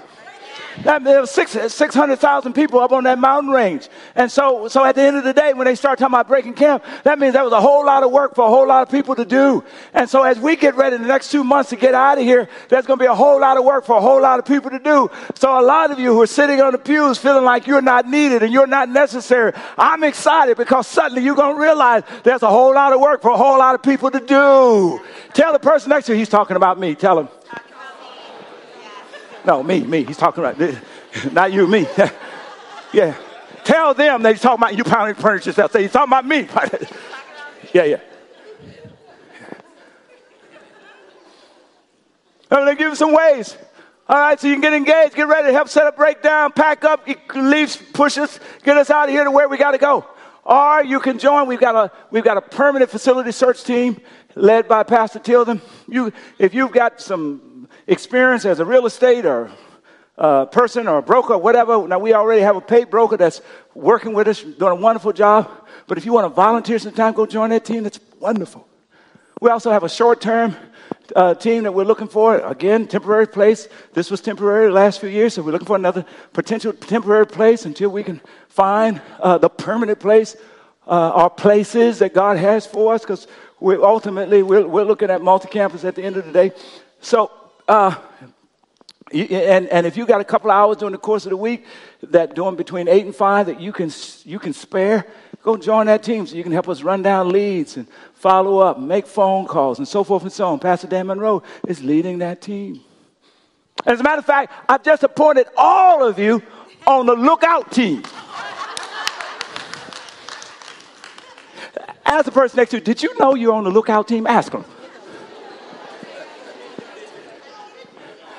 That, 0.85 1.03
there 1.03 1.21
was 1.21 1.31
six, 1.31 1.53
600,000 1.53 2.53
people 2.53 2.81
up 2.81 2.93
on 2.93 3.05
that 3.05 3.19
mountain 3.19 3.53
range. 3.53 3.89
And 4.15 4.31
so, 4.31 4.69
so 4.69 4.85
at 4.85 4.95
the 4.95 5.03
end 5.03 5.17
of 5.17 5.25
the 5.25 5.33
day, 5.33 5.53
when 5.53 5.67
they 5.67 5.75
start 5.75 5.99
talking 5.99 6.15
about 6.15 6.29
breaking 6.29 6.55
camp, 6.55 6.85
that 7.05 7.19
means 7.19 7.35
that 7.35 7.45
was 7.45 7.53
a 7.53 7.61
whole 7.61 7.85
lot 7.85 8.03
of 8.03 8.13
work 8.13 8.35
for 8.35 8.47
a 8.47 8.49
whole 8.49 8.67
lot 8.67 8.83
of 8.83 8.91
people 8.91 9.15
to 9.17 9.25
do. 9.25 9.65
And 9.93 10.09
so 10.09 10.23
as 10.23 10.39
we 10.39 10.57
get 10.57 10.77
ready 10.77 10.97
in 10.97 11.03
the 11.03 11.09
next 11.09 11.31
two 11.31 11.43
months 11.43 11.71
to 11.71 11.77
get 11.77 11.95
out 11.95 12.19
of 12.19 12.25
here, 12.25 12.49
there's 12.69 12.87
going 12.87 12.99
to 12.99 13.03
be 13.03 13.07
a 13.07 13.15
whole 13.15 13.41
lot 13.41 13.57
of 13.57 13.65
work 13.65 13.85
for 13.85 13.97
a 13.97 14.01
whole 14.01 14.23
lot 14.23 14.39
of 14.39 14.45
people 14.45 14.71
to 14.71 14.79
do. 14.79 15.11
So 15.35 15.59
a 15.59 15.63
lot 15.63 15.91
of 15.91 15.99
you 15.99 16.13
who 16.13 16.23
are 16.23 16.27
sitting 16.27 16.61
on 16.61 16.73
the 16.73 16.79
pews 16.79 17.19
feeling 17.19 17.45
like 17.45 17.67
you're 17.67 17.83
not 17.83 18.09
needed 18.09 18.43
and 18.43 18.53
you're 18.53 18.67
not 18.67 18.89
necessary, 18.89 19.53
I'm 19.77 20.05
excited 20.05 20.57
because 20.57 20.87
suddenly 20.87 21.25
you're 21.25 21.37
going 21.37 21.57
to 21.57 21.61
realize 21.61 22.05
there's 22.23 22.43
a 22.43 22.51
whole 22.51 22.75
lot 22.75 22.93
of 22.93 23.01
work 23.01 23.23
for 23.23 23.31
a 23.31 23.37
whole 23.37 23.59
lot 23.59 23.75
of 23.75 23.83
people 23.83 24.11
to 24.11 24.21
do. 24.21 25.01
Tell 25.33 25.53
the 25.53 25.59
person 25.59 25.91
next 25.91 26.07
to 26.07 26.13
you, 26.13 26.19
he's 26.19 26.29
talking 26.29 26.57
about 26.57 26.79
me. 26.79 26.95
Tell 26.95 27.19
him. 27.19 27.29
No, 29.45 29.63
me, 29.63 29.81
me. 29.81 30.05
He's 30.05 30.17
talking 30.17 30.43
about 30.43 30.59
this. 30.59 30.79
Not 31.33 31.53
you, 31.53 31.67
me. 31.67 31.87
yeah. 32.93 33.17
Tell 33.65 33.95
them 33.95 34.23
that 34.23 34.33
he's 34.33 34.41
talking 34.41 34.63
about 34.63 34.77
you 34.77 34.85
pounding 34.85 35.15
furniture 35.15 35.51
yourself. 35.51 35.73
Say 35.73 35.83
he's 35.83 35.93
talking 35.93 36.11
about 36.11 36.27
me. 36.27 36.41
yeah, 37.73 37.85
yeah. 37.85 38.01
I'm 42.51 42.65
going 42.65 42.75
to 42.75 42.75
give 42.77 42.91
you 42.91 42.97
some 42.97 43.13
ways. 43.13 43.57
All 44.09 44.19
right, 44.19 44.41
so 44.41 44.47
you 44.47 44.55
can 44.55 44.63
get 44.63 44.73
engaged, 44.73 45.15
get 45.15 45.29
ready 45.29 45.49
to 45.49 45.53
help 45.53 45.69
set 45.69 45.85
up, 45.85 45.97
breakdown, 45.97 46.51
pack 46.53 46.83
up, 46.83 47.07
leave, 47.35 47.91
push 47.93 48.17
us, 48.17 48.41
get 48.63 48.79
us 48.79 48.89
out 48.89 49.09
of 49.09 49.11
here 49.11 49.25
to 49.25 49.31
where 49.31 49.51
we 49.51 49.59
got 49.59 49.73
to 49.73 49.79
go. 49.79 50.07
Or 50.45 50.83
you 50.83 50.99
can 50.99 51.19
join. 51.19 51.47
We've 51.47 51.61
got 51.61 51.77
a 51.77 51.93
we've 52.11 52.25
got 52.25 52.39
a 52.39 52.41
permanent 52.41 52.91
facility 52.91 53.33
search 53.33 53.65
team 53.65 54.01
led 54.35 54.67
by 54.67 54.83
Pastor 54.83 55.19
Tilden. 55.19 55.61
You, 55.87 56.11
if 56.39 56.55
you've 56.55 56.73
got 56.73 57.03
some 57.03 57.48
experience 57.89 58.45
as 58.45 58.61
a 58.61 58.65
real 58.65 58.87
estate 58.87 59.27
or 59.27 59.51
uh, 60.17 60.45
person 60.47 60.87
or 60.87 60.99
a 60.99 61.03
broker 61.03 61.35
or 61.35 61.39
whatever. 61.39 61.89
Now, 61.89 61.99
we 61.99 62.13
already 62.13 62.43
have 62.43 62.57
a 62.57 62.61
paid 62.61 62.91
broker 62.91 63.17
that's 63.17 63.41
working 63.75 64.13
with 64.13 64.29
us, 64.29 64.43
doing 64.43 64.73
a 64.73 64.75
wonderful 64.75 65.13
job. 65.13 65.51
But 65.87 65.99
if 65.99 66.05
you 66.05 66.13
want 66.13 66.27
to 66.27 66.35
volunteer 66.35 66.79
some 66.79 66.93
time, 66.93 67.15
go 67.15 67.27
join 67.27 67.51
that 67.51 67.65
team. 67.65 67.83
That's 67.83 67.99
wonderful. 68.21 68.69
We 69.41 69.51
also 69.51 69.71
have 69.71 69.85
a 69.85 69.89
short 69.89 70.21
term 70.21 70.55
uh, 71.17 71.35
team 71.35 71.63
that 71.63 71.73
we're 71.73 71.85
looking 71.85 72.09
for. 72.09 72.39
Again, 72.39 72.87
temporary 72.87 73.27
place. 73.27 73.69
This 73.95 74.11
was 74.11 74.21
temporary 74.21 74.71
last 74.71 75.01
few 75.01 75.09
years, 75.09 75.35
so 75.35 75.43
we're 75.43 75.53
looking 75.53 75.67
for 75.67 75.77
another 75.77 76.05
potential 76.33 76.73
temporary 76.73 77.27
place 77.27 77.65
until 77.65 77.91
we 77.91 78.03
can 78.03 78.21
find 78.49 79.01
uh, 79.21 79.39
the 79.39 79.49
permanent 79.49 80.01
place 80.01 80.37
uh, 80.89 81.29
places 81.29 81.99
that 82.01 82.15
God 82.15 82.39
has 82.39 82.67
for 82.67 82.95
us 82.95 83.03
because 83.03 83.29
ultimately 83.61 84.43
we're, 84.43 84.67
we're 84.67 84.85
looking 84.85 85.11
at 85.11 85.23
multi 85.23 85.49
campus 85.49 85.85
at 85.85 85.95
the 85.95 86.03
end 86.03 86.17
of 86.17 86.25
the 86.27 86.33
day. 86.33 86.53
So 87.01 87.31
uh, 87.69 87.95
and, 89.13 89.69
and 89.69 89.87
if 89.87 89.97
you 89.97 90.07
got 90.07 90.21
a 90.21 90.25
couple 90.25 90.51
hours 90.51 90.79
during 90.79 90.93
the 90.93 90.99
course 90.99 91.25
of 91.25 91.31
the 91.31 91.37
week 91.37 91.65
that 92.03 92.35
doing 92.35 92.57
between 92.57 92.89
eight 92.89 93.07
and 93.07 93.15
five 93.15 93.47
that 93.47 93.61
you 93.61 93.73
can 93.73 93.91
you 94.25 94.39
can 94.39 94.53
spare, 94.53 95.07
go 95.43 95.57
join 95.57 95.87
that 95.87 96.03
team 96.03 96.27
so 96.27 96.37
you 96.37 96.43
can 96.43 96.53
help 96.53 96.69
us 96.69 96.83
run 96.83 97.03
down 97.03 97.31
leads 97.31 97.77
and 97.77 97.87
follow 98.15 98.59
up, 98.59 98.79
make 98.79 99.07
phone 99.07 99.47
calls, 99.47 99.79
and 99.79 99.89
so 99.89 100.05
forth 100.05 100.23
and 100.23 100.33
so 100.33 100.49
on. 100.49 100.59
Pastor 100.59 100.87
Dan 100.87 101.07
Monroe 101.07 101.43
is 101.67 101.83
leading 101.83 102.19
that 102.19 102.41
team. 102.41 102.81
As 103.87 104.01
a 104.01 104.03
matter 104.03 104.19
of 104.19 104.27
fact, 104.27 104.53
I've 104.69 104.83
just 104.83 105.03
appointed 105.05 105.47
all 105.57 106.05
of 106.05 106.19
you 106.19 106.43
on 106.87 107.07
the 107.07 107.15
lookout 107.15 107.71
team. 107.71 108.03
Ask 112.05 112.25
the 112.25 112.33
person 112.33 112.57
next 112.57 112.71
to 112.71 112.79
you, 112.79 112.83
did 112.83 113.03
you 113.03 113.19
know 113.19 113.35
you're 113.35 113.53
on 113.53 113.65
the 113.65 113.71
lookout 113.71 114.09
team? 114.09 114.27
Ask 114.27 114.53
them. 114.53 114.65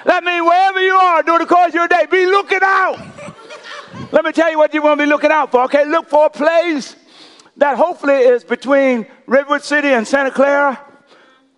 That 0.10 0.24
means 0.24 0.44
wherever 0.44 0.82
you 0.82 0.96
are 0.96 1.22
during 1.22 1.42
the 1.42 1.46
course 1.46 1.68
of 1.68 1.76
your 1.76 1.88
day, 1.88 2.08
be 2.10 2.26
looking 2.26 2.62
out. 2.64 2.98
Let 4.12 4.26
me 4.26 4.32
tell 4.32 4.50
you 4.50 4.58
what 4.58 4.74
you 4.74 4.82
want 4.82 5.00
to 5.00 5.06
be 5.06 5.08
looking 5.08 5.30
out 5.30 5.52
for. 5.52 5.66
Okay, 5.66 5.86
look 5.86 6.10
for 6.10 6.26
a 6.26 6.30
place 6.32 6.96
that 7.58 7.78
hopefully 7.78 8.16
is 8.16 8.44
between 8.44 9.06
Redwood 9.28 9.62
City 9.62 9.90
and 9.90 10.08
Santa 10.08 10.32
Clara, 10.32 10.84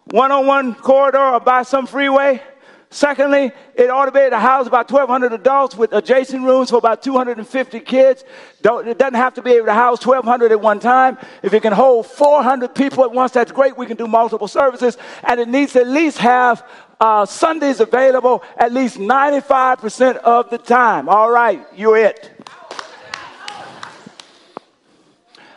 one 0.08 0.34
on 0.34 0.48
one 0.48 0.76
corridor 0.76 1.18
or 1.18 1.40
by 1.40 1.64
some 1.64 1.88
freeway. 1.88 2.44
Secondly, 2.90 3.54
it 3.74 3.90
ought 3.90 4.08
to 4.08 4.12
be 4.12 4.20
able 4.20 4.32
to 4.32 4.40
house 4.40 4.68
about 4.68 4.92
1,200 4.92 5.32
adults 5.32 5.78
with 5.78 5.94
adjacent 5.94 6.44
rooms 6.44 6.72
for 6.72 6.76
about 6.76 7.02
250 7.02 7.80
kids. 7.80 8.26
Don't, 8.62 8.86
it 8.86 8.98
doesn't 8.98 9.14
have 9.14 9.34
to 9.36 9.42
be 9.42 9.52
able 9.52 9.68
to 9.68 9.74
house 9.74 10.06
1,200 10.06 10.52
at 10.52 10.60
one 10.60 10.82
time. 10.82 11.18
If 11.42 11.54
it 11.54 11.62
can 11.62 11.72
hold 11.72 12.06
400 12.06 12.76
people 12.76 13.06
at 13.06 13.14
once, 13.14 13.32
that's 13.32 13.54
great. 13.54 13.78
We 13.78 13.86
can 13.86 13.96
do 13.96 14.08
multiple 14.08 14.50
services. 14.50 14.98
And 15.24 15.40
it 15.40 15.48
needs 15.48 15.72
to 15.72 15.80
at 15.80 15.88
least 15.88 16.18
have 16.18 16.68
uh, 17.02 17.26
Sundays 17.26 17.80
available 17.80 18.44
at 18.56 18.72
least 18.72 18.98
95% 18.98 20.18
of 20.18 20.52
the 20.52 20.60
time. 20.60 21.10
All 21.10 21.32
right, 21.32 21.66
you're 21.76 21.98
it. 21.98 22.32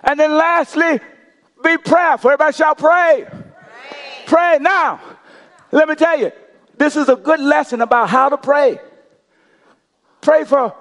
And 0.02 0.18
then 0.18 0.34
lastly, 0.36 1.00
be 1.62 1.78
prayerful. 1.78 2.30
Everybody 2.30 2.56
shall 2.56 2.74
pray. 2.74 3.26
pray. 3.28 3.46
Pray. 4.26 4.58
Now, 4.60 5.00
let 5.70 5.88
me 5.88 5.94
tell 5.94 6.18
you, 6.18 6.32
this 6.76 6.96
is 6.96 7.08
a 7.08 7.16
good 7.16 7.40
lesson 7.40 7.82
about 7.82 8.08
how 8.08 8.30
to 8.30 8.38
pray. 8.38 8.80
Pray 10.22 10.44
for, 10.44 10.74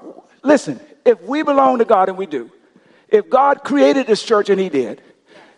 listen, 0.43 0.79
if 1.05 1.21
we 1.23 1.43
belong 1.43 1.79
to 1.79 1.85
God 1.85 2.07
and 2.07 2.17
we 2.17 2.25
do, 2.25 2.49
if 3.09 3.29
God 3.29 3.63
created 3.63 4.07
this 4.07 4.23
church 4.23 4.49
and 4.49 4.59
He 4.59 4.69
did, 4.69 5.01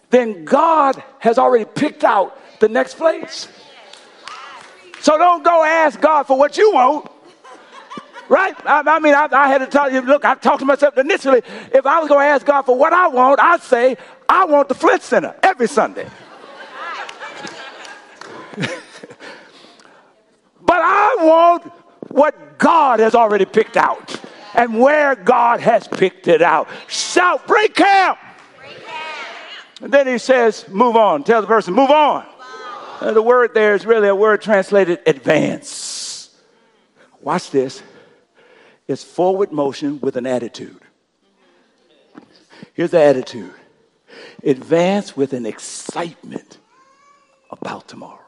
then 0.09 0.45
God 0.45 1.01
has 1.19 1.37
already 1.37 1.65
picked 1.65 2.03
out 2.03 2.39
the 2.59 2.69
next 2.69 2.95
place. 2.95 3.47
So 5.05 5.19
don't 5.19 5.43
go 5.43 5.63
ask 5.63 6.01
God 6.01 6.23
for 6.23 6.35
what 6.35 6.57
you 6.57 6.73
want. 6.73 7.11
Right? 8.27 8.55
I, 8.65 8.81
I 8.83 8.97
mean, 8.97 9.13
I, 9.13 9.27
I, 9.31 9.49
had 9.49 9.59
to 9.59 9.67
tell 9.67 9.91
you, 9.91 10.01
look, 10.01 10.25
I 10.25 10.33
talked 10.33 10.61
to 10.61 10.65
myself 10.65 10.97
initially. 10.97 11.43
If 11.71 11.85
I 11.85 11.99
was 11.99 12.09
going 12.09 12.25
to 12.25 12.31
ask 12.31 12.43
God 12.43 12.63
for 12.63 12.75
what 12.75 12.91
I 12.91 13.07
want, 13.09 13.39
I'd 13.39 13.61
say, 13.61 13.97
I 14.27 14.45
want 14.45 14.67
the 14.67 14.73
Flint 14.73 15.03
Center 15.03 15.35
every 15.43 15.67
Sunday. 15.67 16.05
but 18.57 18.71
I 20.71 21.17
want 21.19 21.71
what 22.07 22.57
God 22.57 22.99
has 22.99 23.13
already 23.13 23.45
picked 23.45 23.77
out 23.77 24.19
and 24.55 24.79
where 24.79 25.13
God 25.13 25.59
has 25.59 25.87
picked 25.87 26.27
it 26.27 26.41
out. 26.41 26.67
Shout, 26.87 27.45
break 27.45 27.75
camp. 27.75 28.17
And 29.83 29.93
then 29.93 30.07
he 30.07 30.17
says, 30.17 30.67
move 30.67 30.95
on. 30.95 31.23
Tell 31.23 31.41
the 31.41 31.47
person, 31.47 31.75
move 31.75 31.91
on. 31.91 32.25
Uh, 33.01 33.11
the 33.11 33.21
word 33.21 33.53
there 33.53 33.75
is 33.75 33.85
really 33.85 34.07
a 34.07 34.15
word 34.15 34.41
translated 34.41 34.99
advance. 35.05 36.35
Watch 37.21 37.51
this. 37.51 37.83
It's 38.87 39.03
forward 39.03 39.51
motion 39.51 39.99
with 39.99 40.15
an 40.15 40.25
attitude. 40.25 40.79
Here's 42.73 42.91
the 42.91 43.01
attitude 43.01 43.53
advance 44.43 45.17
with 45.17 45.33
an 45.33 45.45
excitement 45.45 46.59
about 47.49 47.87
tomorrow. 47.87 48.19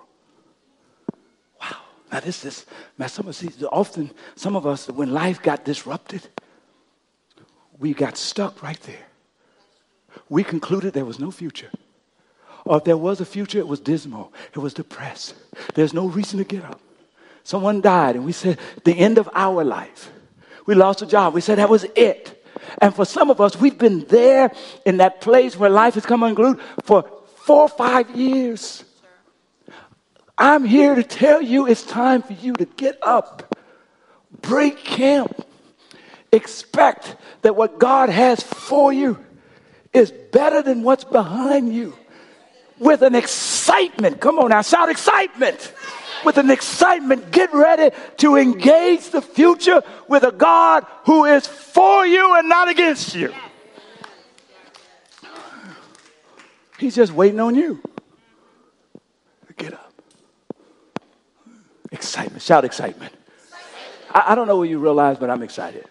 Wow. 1.61 1.77
Now, 2.11 2.19
this 2.19 2.43
is, 2.43 2.65
man, 2.97 3.09
some 3.09 3.27
of 3.27 3.29
us, 3.29 3.63
often, 3.71 4.11
some 4.35 4.55
of 4.55 4.65
us, 4.65 4.89
when 4.89 5.13
life 5.13 5.41
got 5.41 5.63
disrupted, 5.63 6.27
we 7.79 7.93
got 7.93 8.17
stuck 8.17 8.63
right 8.63 8.79
there. 8.81 9.05
We 10.27 10.43
concluded 10.43 10.93
there 10.93 11.05
was 11.05 11.19
no 11.19 11.31
future. 11.31 11.69
Or 12.67 12.77
if 12.77 12.83
there 12.83 12.97
was 12.97 13.21
a 13.21 13.25
future, 13.25 13.59
it 13.59 13.67
was 13.67 13.79
dismal, 13.79 14.33
it 14.53 14.59
was 14.59 14.73
depressed. 14.73 15.35
There's 15.73 15.93
no 15.93 16.07
reason 16.07 16.37
to 16.39 16.43
get 16.43 16.65
up. 16.65 16.81
Someone 17.43 17.79
died, 17.79 18.15
and 18.15 18.25
we 18.25 18.33
said, 18.33 18.59
the 18.83 18.93
end 18.93 19.17
of 19.17 19.29
our 19.33 19.63
life. 19.63 20.11
We 20.65 20.75
lost 20.75 21.01
a 21.01 21.05
job. 21.05 21.33
We 21.33 21.39
said 21.39 21.59
that 21.59 21.69
was 21.69 21.85
it. 21.95 22.45
And 22.81 22.93
for 22.93 23.05
some 23.05 23.29
of 23.29 23.39
us, 23.39 23.55
we've 23.55 23.77
been 23.77 24.01
there 24.07 24.51
in 24.85 24.97
that 24.97 25.21
place 25.21 25.55
where 25.55 25.69
life 25.69 25.93
has 25.93 26.05
come 26.05 26.23
unglued 26.23 26.59
for 26.83 27.09
four 27.37 27.61
or 27.61 27.69
five 27.69 28.13
years. 28.17 28.83
I'm 30.37 30.65
here 30.65 30.93
to 30.93 31.03
tell 31.03 31.41
you 31.41 31.67
it's 31.67 31.83
time 31.83 32.21
for 32.21 32.33
you 32.33 32.51
to 32.53 32.65
get 32.65 32.99
up, 33.01 33.55
break 34.41 34.77
camp, 34.77 35.47
expect 36.33 37.15
that 37.43 37.55
what 37.55 37.79
God 37.79 38.09
has 38.09 38.43
for 38.43 38.91
you 38.91 39.23
is 39.93 40.11
better 40.11 40.61
than 40.61 40.83
what's 40.83 41.05
behind 41.05 41.73
you 41.73 41.97
with 42.79 43.01
an 43.01 43.15
excitement. 43.15 44.19
Come 44.19 44.39
on 44.39 44.49
now, 44.49 44.61
shout 44.61 44.89
excitement. 44.89 45.73
With 46.25 46.37
an 46.37 46.49
excitement, 46.49 47.31
get 47.31 47.53
ready 47.53 47.95
to 48.17 48.37
engage 48.37 49.09
the 49.11 49.21
future 49.21 49.83
with 50.07 50.23
a 50.23 50.31
God 50.31 50.85
who 51.05 51.25
is 51.25 51.45
for 51.45 52.05
you 52.05 52.35
and 52.37 52.49
not 52.49 52.69
against 52.69 53.15
you. 53.15 53.33
He's 56.79 56.95
just 56.95 57.11
waiting 57.11 57.39
on 57.39 57.55
you. 57.55 57.81
Get 59.57 59.73
up. 59.73 59.93
Excitement. 61.91 62.41
Shout 62.41 62.63
excitement. 62.63 63.13
I, 64.11 64.31
I 64.31 64.35
don't 64.35 64.47
know 64.47 64.57
what 64.57 64.69
you 64.69 64.77
realize, 64.77 65.17
but 65.17 65.29
I'm 65.29 65.41
excited. 65.41 65.85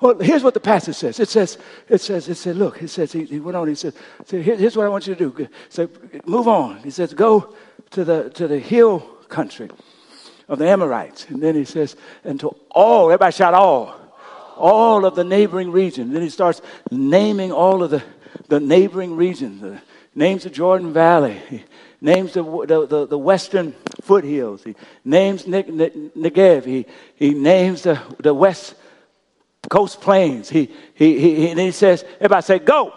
Well, 0.00 0.18
here's 0.18 0.42
what 0.42 0.54
the 0.54 0.60
passage 0.60 0.96
says. 0.96 1.20
It 1.20 1.28
says, 1.28 1.58
it 1.88 2.00
says, 2.00 2.28
it 2.28 2.36
said, 2.36 2.56
look, 2.56 2.82
it 2.82 2.88
says, 2.88 3.12
he, 3.12 3.24
he 3.24 3.40
went 3.40 3.56
on, 3.56 3.68
he 3.68 3.74
said, 3.74 3.94
here's 4.28 4.76
what 4.76 4.86
I 4.86 4.88
want 4.88 5.06
you 5.06 5.14
to 5.14 5.30
do. 5.30 5.48
So 5.68 5.88
move 6.26 6.48
on. 6.48 6.78
He 6.78 6.90
says, 6.90 7.14
go 7.14 7.54
to 7.90 8.04
the, 8.04 8.30
to 8.30 8.48
the 8.48 8.58
hill 8.58 9.00
country 9.28 9.70
of 10.48 10.58
the 10.58 10.68
Amorites. 10.68 11.26
And 11.28 11.42
then 11.42 11.54
he 11.54 11.64
says, 11.64 11.96
and 12.24 12.38
to 12.40 12.48
all, 12.70 13.06
everybody 13.06 13.32
shout 13.32 13.54
all, 13.54 13.94
all 14.56 15.04
of 15.04 15.14
the 15.14 15.24
neighboring 15.24 15.70
region. 15.70 16.12
then 16.12 16.22
he 16.22 16.30
starts 16.30 16.60
naming 16.90 17.52
all 17.52 17.82
of 17.82 17.90
the, 17.90 18.02
the 18.48 18.60
neighboring 18.60 19.16
regions, 19.16 19.60
the 19.60 19.80
names 20.14 20.46
of 20.46 20.52
Jordan 20.52 20.92
Valley. 20.92 21.40
He 21.48 21.64
names 22.00 22.34
the, 22.34 22.42
the, 22.42 23.06
the 23.06 23.18
western 23.18 23.72
foothills. 24.02 24.62
He 24.62 24.76
names 25.04 25.44
Negev. 25.44 26.64
He, 26.64 26.86
he 27.16 27.30
names 27.34 27.82
the, 27.82 28.00
the 28.18 28.34
west 28.34 28.74
Coast 29.68 30.00
Plains. 30.00 30.48
He, 30.48 30.70
he, 30.94 31.18
he, 31.18 31.48
and 31.50 31.60
he 31.60 31.70
says, 31.70 32.04
everybody 32.16 32.42
say, 32.42 32.58
go. 32.58 32.92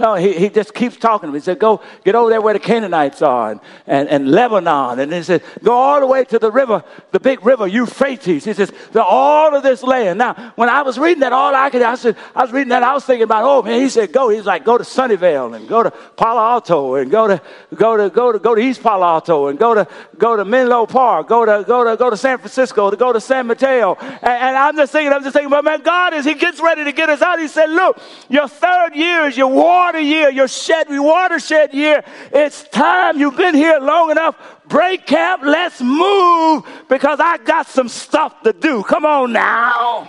No, 0.00 0.14
he, 0.14 0.32
he 0.32 0.48
just 0.48 0.72
keeps 0.74 0.96
talking 0.96 1.28
to 1.28 1.32
me. 1.32 1.38
He 1.38 1.44
said, 1.44 1.58
Go 1.58 1.80
get 2.04 2.14
over 2.14 2.30
there 2.30 2.40
where 2.40 2.54
the 2.54 2.60
Canaanites 2.60 3.20
are 3.22 3.52
and, 3.52 3.60
and, 3.86 4.08
and 4.08 4.30
Lebanon. 4.30 4.98
And 4.98 5.12
he 5.12 5.22
said, 5.22 5.42
Go 5.62 5.72
all 5.72 6.00
the 6.00 6.06
way 6.06 6.24
to 6.24 6.38
the 6.38 6.50
river, 6.50 6.82
the 7.10 7.20
big 7.20 7.44
river, 7.44 7.66
Euphrates. 7.66 8.44
He 8.44 8.52
says, 8.52 8.72
to 8.92 9.04
All 9.04 9.54
of 9.54 9.62
this 9.62 9.82
land. 9.82 10.18
Now, 10.18 10.52
when 10.56 10.68
I 10.68 10.82
was 10.82 10.98
reading 10.98 11.20
that, 11.20 11.32
all 11.32 11.54
I 11.54 11.70
could, 11.70 11.82
I 11.82 11.94
said, 11.96 12.16
I 12.34 12.42
was 12.42 12.52
reading 12.52 12.70
that, 12.70 12.82
I 12.82 12.94
was 12.94 13.04
thinking 13.04 13.24
about, 13.24 13.44
oh 13.44 13.62
man, 13.62 13.80
he 13.80 13.88
said, 13.88 14.12
Go. 14.12 14.28
He's 14.28 14.46
like, 14.46 14.64
Go 14.64 14.78
to 14.78 14.84
Sunnyvale 14.84 15.54
and 15.54 15.68
go 15.68 15.82
to 15.82 15.90
Palo 15.90 16.40
Alto 16.40 16.94
and 16.94 17.10
go 17.10 17.28
to, 17.28 17.42
go 17.74 17.96
to, 17.96 18.08
go 18.08 18.32
to, 18.32 18.38
go 18.38 18.54
to 18.54 18.60
East 18.60 18.82
Palo 18.82 19.04
Alto 19.04 19.48
and 19.48 19.58
go 19.58 19.74
to, 19.74 19.86
go 20.16 20.36
to 20.36 20.44
Menlo 20.44 20.86
Park, 20.86 21.28
go 21.28 21.44
to, 21.44 21.64
go 21.66 21.84
to, 21.84 21.96
go 21.96 22.08
to 22.08 22.16
San 22.16 22.38
Francisco, 22.38 22.90
to 22.90 22.96
go 22.96 23.12
to 23.12 23.20
San 23.20 23.46
Mateo. 23.46 23.94
And, 23.94 24.22
and 24.22 24.56
I'm 24.56 24.76
just 24.76 24.92
thinking, 24.92 25.12
I'm 25.12 25.22
just 25.22 25.34
thinking, 25.34 25.50
but 25.50 25.64
man, 25.64 25.82
God, 25.82 26.14
as 26.14 26.24
he 26.24 26.34
gets 26.34 26.60
ready 26.60 26.84
to 26.84 26.92
get 26.92 27.10
us 27.10 27.20
out, 27.20 27.38
he 27.38 27.48
said, 27.48 27.68
Look, 27.68 27.98
your 28.28 28.48
third 28.48 28.94
year 28.94 29.26
is 29.26 29.36
your 29.36 29.48
water 29.48 29.81
water 29.82 30.00
year, 30.00 30.30
your 30.30 30.46
shed, 30.46 30.86
watershed 30.88 31.74
year. 31.74 32.04
It's 32.32 32.62
time. 32.68 33.18
You've 33.18 33.36
been 33.36 33.54
here 33.54 33.78
long 33.80 34.12
enough. 34.12 34.36
Break 34.68 35.06
camp. 35.06 35.42
Let's 35.42 35.80
move 35.80 36.64
because 36.88 37.18
I 37.18 37.38
got 37.38 37.66
some 37.66 37.88
stuff 37.88 38.42
to 38.42 38.52
do. 38.52 38.84
Come 38.84 39.04
on 39.04 39.32
now. 39.32 40.08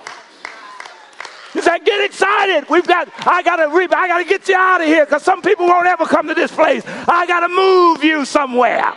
He 1.53 1.61
said, 1.61 1.79
get 1.79 2.03
excited. 2.05 2.69
We've 2.69 2.85
got, 2.85 3.09
I 3.27 3.41
gotta, 3.41 3.63
I 3.63 4.07
gotta 4.07 4.25
get 4.25 4.47
you 4.47 4.55
out 4.55 4.81
of 4.81 4.87
here 4.87 5.05
because 5.05 5.23
some 5.23 5.41
people 5.41 5.65
won't 5.65 5.87
ever 5.87 6.05
come 6.05 6.27
to 6.27 6.35
this 6.35 6.51
place. 6.51 6.83
I 7.07 7.25
gotta 7.25 7.49
move 7.49 8.03
you 8.03 8.25
somewhere. 8.25 8.93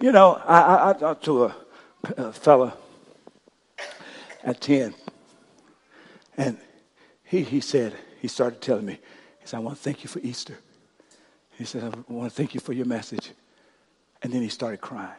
You 0.00 0.12
know, 0.12 0.40
I, 0.46 0.60
I, 0.60 0.90
I 0.90 0.92
talked 0.94 1.24
to 1.24 1.44
a, 1.44 1.56
a 2.16 2.32
fella 2.32 2.74
at 4.42 4.60
10, 4.60 4.94
and 6.38 6.56
he, 7.30 7.44
he 7.44 7.60
said, 7.60 7.94
he 8.20 8.26
started 8.26 8.60
telling 8.60 8.84
me, 8.84 8.94
he 8.94 9.46
said, 9.46 9.58
I 9.58 9.60
want 9.60 9.76
to 9.76 9.82
thank 9.82 10.02
you 10.02 10.08
for 10.08 10.18
Easter. 10.18 10.58
He 11.56 11.64
said, 11.64 11.84
I 11.84 12.12
want 12.12 12.28
to 12.28 12.36
thank 12.36 12.54
you 12.54 12.60
for 12.60 12.72
your 12.72 12.86
message. 12.86 13.30
And 14.20 14.32
then 14.32 14.42
he 14.42 14.48
started 14.48 14.80
crying. 14.80 15.14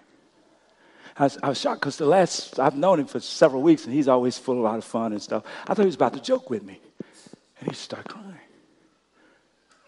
I 1.18 1.24
was, 1.24 1.38
I 1.42 1.48
was 1.48 1.58
shocked 1.58 1.80
because 1.80 1.96
the 1.96 2.06
last, 2.06 2.60
I've 2.60 2.76
known 2.76 3.00
him 3.00 3.06
for 3.06 3.22
several 3.22 3.62
weeks 3.62 3.86
and 3.86 3.94
he's 3.94 4.10
always 4.10 4.38
full 4.38 4.56
of 4.56 4.60
a 4.60 4.64
lot 4.64 4.78
of 4.78 4.84
fun 4.84 5.14
and 5.14 5.22
stuff. 5.22 5.44
I 5.66 5.74
thought 5.74 5.84
he 5.84 5.86
was 5.86 5.96
about 5.96 6.14
to 6.14 6.22
joke 6.22 6.50
with 6.50 6.64
me. 6.64 6.82
And 7.62 7.70
he 7.70 7.74
started 7.74 8.10
crying. 8.10 8.36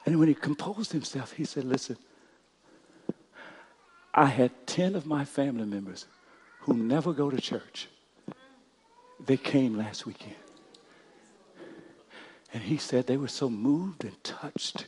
And 0.05 0.17
when 0.17 0.29
he 0.29 0.33
composed 0.33 0.93
himself, 0.93 1.33
he 1.33 1.43
said, 1.43 1.65
Listen, 1.65 1.97
I 4.13 4.27
had 4.27 4.51
10 4.65 4.95
of 4.95 5.05
my 5.05 5.25
family 5.25 5.65
members 5.65 6.05
who 6.61 6.73
never 6.73 7.11
go 7.11 7.29
to 7.29 7.41
church. 7.41 7.89
They 9.25 9.35
came 9.35 9.77
last 9.77 10.05
weekend. 10.05 10.35
And 12.53 12.61
he 12.61 12.77
said 12.77 13.07
they 13.07 13.17
were 13.17 13.27
so 13.27 13.49
moved 13.49 14.03
and 14.03 14.23
touched 14.23 14.85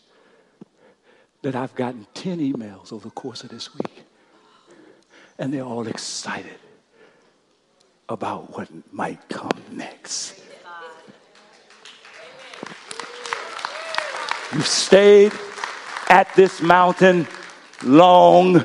that 1.41 1.55
I've 1.55 1.74
gotten 1.76 2.05
10 2.13 2.39
emails 2.39 2.93
over 2.93 3.05
the 3.05 3.11
course 3.13 3.43
of 3.43 3.49
this 3.49 3.74
week. 3.74 4.03
And 5.38 5.53
they're 5.53 5.63
all 5.63 5.88
excited 5.88 6.59
about 8.07 8.55
what 8.55 8.70
might 8.93 9.28
come 9.30 9.51
next. 9.72 10.39
You've 14.53 14.68
stayed 14.68 15.34
at 16.07 16.34
this 16.36 16.61
mountain 16.61 17.28
long 17.84 18.63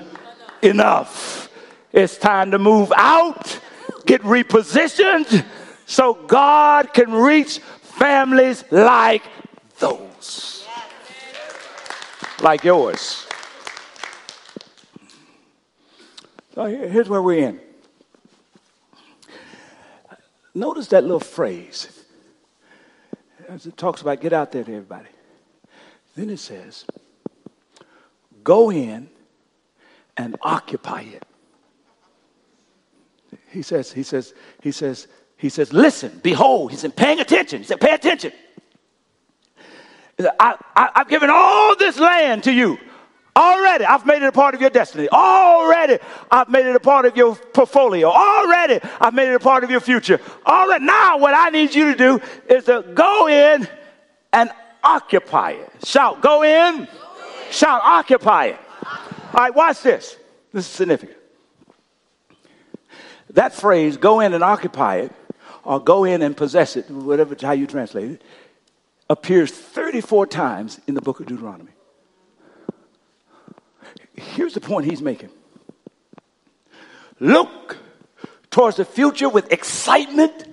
enough. 0.62 1.48
It's 1.92 2.16
time 2.18 2.50
to 2.52 2.58
move 2.58 2.92
out, 2.94 3.58
get 4.06 4.20
repositioned, 4.22 5.44
so 5.86 6.14
God 6.14 6.92
can 6.92 7.10
reach 7.12 7.60
families 8.00 8.64
like 8.70 9.22
those. 9.78 10.66
Like 12.40 12.64
yours. 12.64 13.26
So 16.54 16.64
here's 16.64 17.10
where 17.10 17.20
we're 17.20 17.46
in. 17.46 17.60
Notice 20.54 20.88
that 20.88 21.02
little 21.02 21.20
phrase. 21.20 22.04
As 23.48 23.66
it 23.66 23.76
talks 23.76 24.00
about 24.00 24.20
get 24.20 24.32
out 24.32 24.50
there 24.50 24.64
to 24.64 24.72
everybody. 24.72 25.08
Then 26.16 26.30
it 26.30 26.38
says, 26.38 26.86
go 28.42 28.70
in 28.70 29.10
and 30.16 30.36
occupy 30.40 31.02
it. 31.02 31.24
He 33.50 33.62
says, 33.62 33.92
he 33.92 34.02
says, 34.02 34.32
he 34.62 34.72
says, 34.72 35.06
he 35.40 35.48
says, 35.48 35.72
Listen, 35.72 36.20
behold. 36.22 36.70
He 36.70 36.76
said, 36.76 36.94
Paying 36.94 37.18
attention. 37.18 37.60
He 37.60 37.64
said, 37.64 37.80
Pay 37.80 37.94
attention. 37.94 38.32
Said, 40.18 40.32
I, 40.38 40.54
I, 40.76 40.90
I've 40.96 41.08
given 41.08 41.30
all 41.30 41.74
this 41.76 41.98
land 41.98 42.44
to 42.44 42.52
you. 42.52 42.78
Already, 43.34 43.86
I've 43.86 44.04
made 44.04 44.20
it 44.22 44.26
a 44.26 44.32
part 44.32 44.54
of 44.54 44.60
your 44.60 44.68
destiny. 44.68 45.08
Already, 45.08 45.98
I've 46.30 46.50
made 46.50 46.66
it 46.66 46.76
a 46.76 46.80
part 46.80 47.06
of 47.06 47.16
your 47.16 47.36
portfolio. 47.36 48.08
Already, 48.08 48.80
I've 49.00 49.14
made 49.14 49.30
it 49.30 49.34
a 49.34 49.40
part 49.40 49.64
of 49.64 49.70
your 49.70 49.80
future. 49.80 50.20
Already, 50.46 50.84
now 50.84 51.16
what 51.16 51.32
I 51.34 51.48
need 51.48 51.74
you 51.74 51.86
to 51.86 51.96
do 51.96 52.20
is 52.48 52.64
to 52.64 52.84
go 52.92 53.28
in 53.28 53.66
and 54.34 54.50
occupy 54.84 55.52
it. 55.52 55.70
Shout, 55.84 56.20
go 56.20 56.42
in. 56.42 56.76
Go 56.76 56.82
in. 56.82 56.88
Shout, 57.50 57.80
occupy 57.82 58.46
it. 58.46 58.58
All 58.84 59.32
right, 59.34 59.54
watch 59.54 59.80
this. 59.80 60.16
This 60.52 60.66
is 60.66 60.70
significant. 60.70 61.16
That 63.30 63.54
phrase, 63.54 63.96
go 63.96 64.20
in 64.20 64.34
and 64.34 64.42
occupy 64.42 64.96
it, 64.96 65.12
or 65.70 65.78
go 65.78 66.02
in 66.02 66.20
and 66.20 66.36
possess 66.36 66.76
it, 66.76 66.90
whatever 66.90 67.36
how 67.40 67.52
you 67.52 67.64
translate 67.64 68.10
it, 68.10 68.22
appears 69.08 69.52
34 69.52 70.26
times 70.26 70.80
in 70.88 70.94
the 70.94 71.00
book 71.00 71.20
of 71.20 71.26
Deuteronomy. 71.26 71.70
Here's 74.16 74.54
the 74.54 74.60
point 74.60 74.90
he's 74.90 75.00
making 75.00 75.30
look 77.20 77.76
towards 78.50 78.78
the 78.78 78.84
future 78.84 79.28
with 79.28 79.52
excitement, 79.52 80.44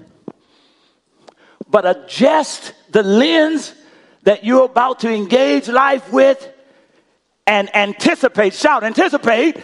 but 1.68 1.88
adjust 1.88 2.76
the 2.92 3.02
lens 3.02 3.74
that 4.22 4.44
you're 4.44 4.66
about 4.66 5.00
to 5.00 5.12
engage 5.12 5.68
life 5.68 6.14
with 6.14 6.48
and 7.48 7.76
anticipate, 7.76 8.54
shout, 8.54 8.84
anticipate 8.84 9.58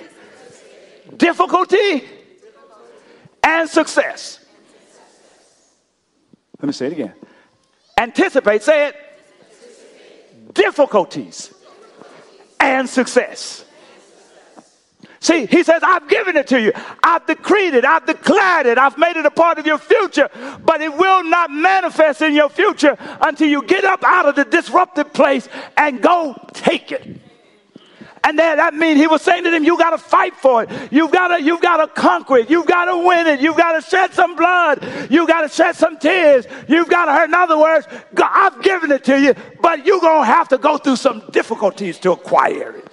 difficulty 1.15 2.03
and 3.43 3.69
success. 3.69 4.42
Let 6.63 6.67
me 6.67 6.73
say 6.73 6.85
it 6.85 6.93
again. 6.93 7.13
Anticipate, 7.97 8.63
say 8.63 8.87
it. 8.87 8.95
Difficulties 10.53 11.53
and 12.57 12.87
success. 12.87 13.65
See, 15.19 15.45
he 15.45 15.63
says, 15.63 15.83
I've 15.83 16.07
given 16.07 16.37
it 16.37 16.47
to 16.47 16.61
you. 16.61 16.71
I've 17.03 17.25
decreed 17.25 17.73
it. 17.73 17.83
I've 17.83 18.05
declared 18.05 18.67
it. 18.67 18.77
I've 18.77 18.97
made 18.97 19.17
it 19.17 19.25
a 19.25 19.31
part 19.31 19.59
of 19.59 19.65
your 19.65 19.77
future, 19.77 20.29
but 20.63 20.79
it 20.79 20.95
will 20.95 21.25
not 21.25 21.51
manifest 21.51 22.21
in 22.21 22.33
your 22.33 22.47
future 22.47 22.95
until 23.19 23.49
you 23.49 23.67
get 23.67 23.83
up 23.83 24.01
out 24.05 24.27
of 24.27 24.35
the 24.35 24.45
disrupted 24.45 25.11
place 25.11 25.49
and 25.75 26.01
go 26.01 26.33
take 26.53 26.93
it. 26.93 27.19
And 28.25 28.39
then 28.39 28.57
that 28.57 28.73
means 28.73 28.99
he 28.99 29.07
was 29.07 29.21
saying 29.21 29.43
to 29.43 29.51
them, 29.51 29.65
you 29.65 29.77
got 29.77 29.89
to 29.89 29.97
fight 29.97 30.33
for 30.35 30.63
it. 30.63 30.69
You've 30.91 31.11
got 31.11 31.27
to, 31.27 31.43
you've 31.43 31.61
got 31.61 31.77
to 31.77 31.87
conquer 31.87 32.37
it. 32.37 32.49
You've 32.49 32.65
got 32.65 32.85
to 32.85 33.05
win 33.05 33.27
it. 33.27 33.41
You've 33.41 33.57
got 33.57 33.73
to 33.73 33.81
shed 33.81 34.13
some 34.13 34.37
blood. 34.37 34.81
You've 35.09 35.27
got 35.27 35.41
to 35.41 35.49
shed 35.49 35.75
some 35.75 35.97
tears. 35.97 36.45
You've 36.69 36.89
got 36.89 37.05
to 37.05 37.11
hurt. 37.11 37.25
In 37.25 37.33
other 37.33 37.57
words, 37.57 37.85
I've 38.17 38.61
given 38.61 38.91
it 38.91 39.03
to 39.05 39.19
you, 39.19 39.35
but 39.61 39.85
you're 39.85 39.99
going 39.99 40.21
to 40.21 40.25
have 40.25 40.47
to 40.49 40.57
go 40.57 40.77
through 40.77 40.95
some 40.95 41.23
difficulties 41.31 41.99
to 41.99 42.13
acquire 42.13 42.71
it. 42.71 42.87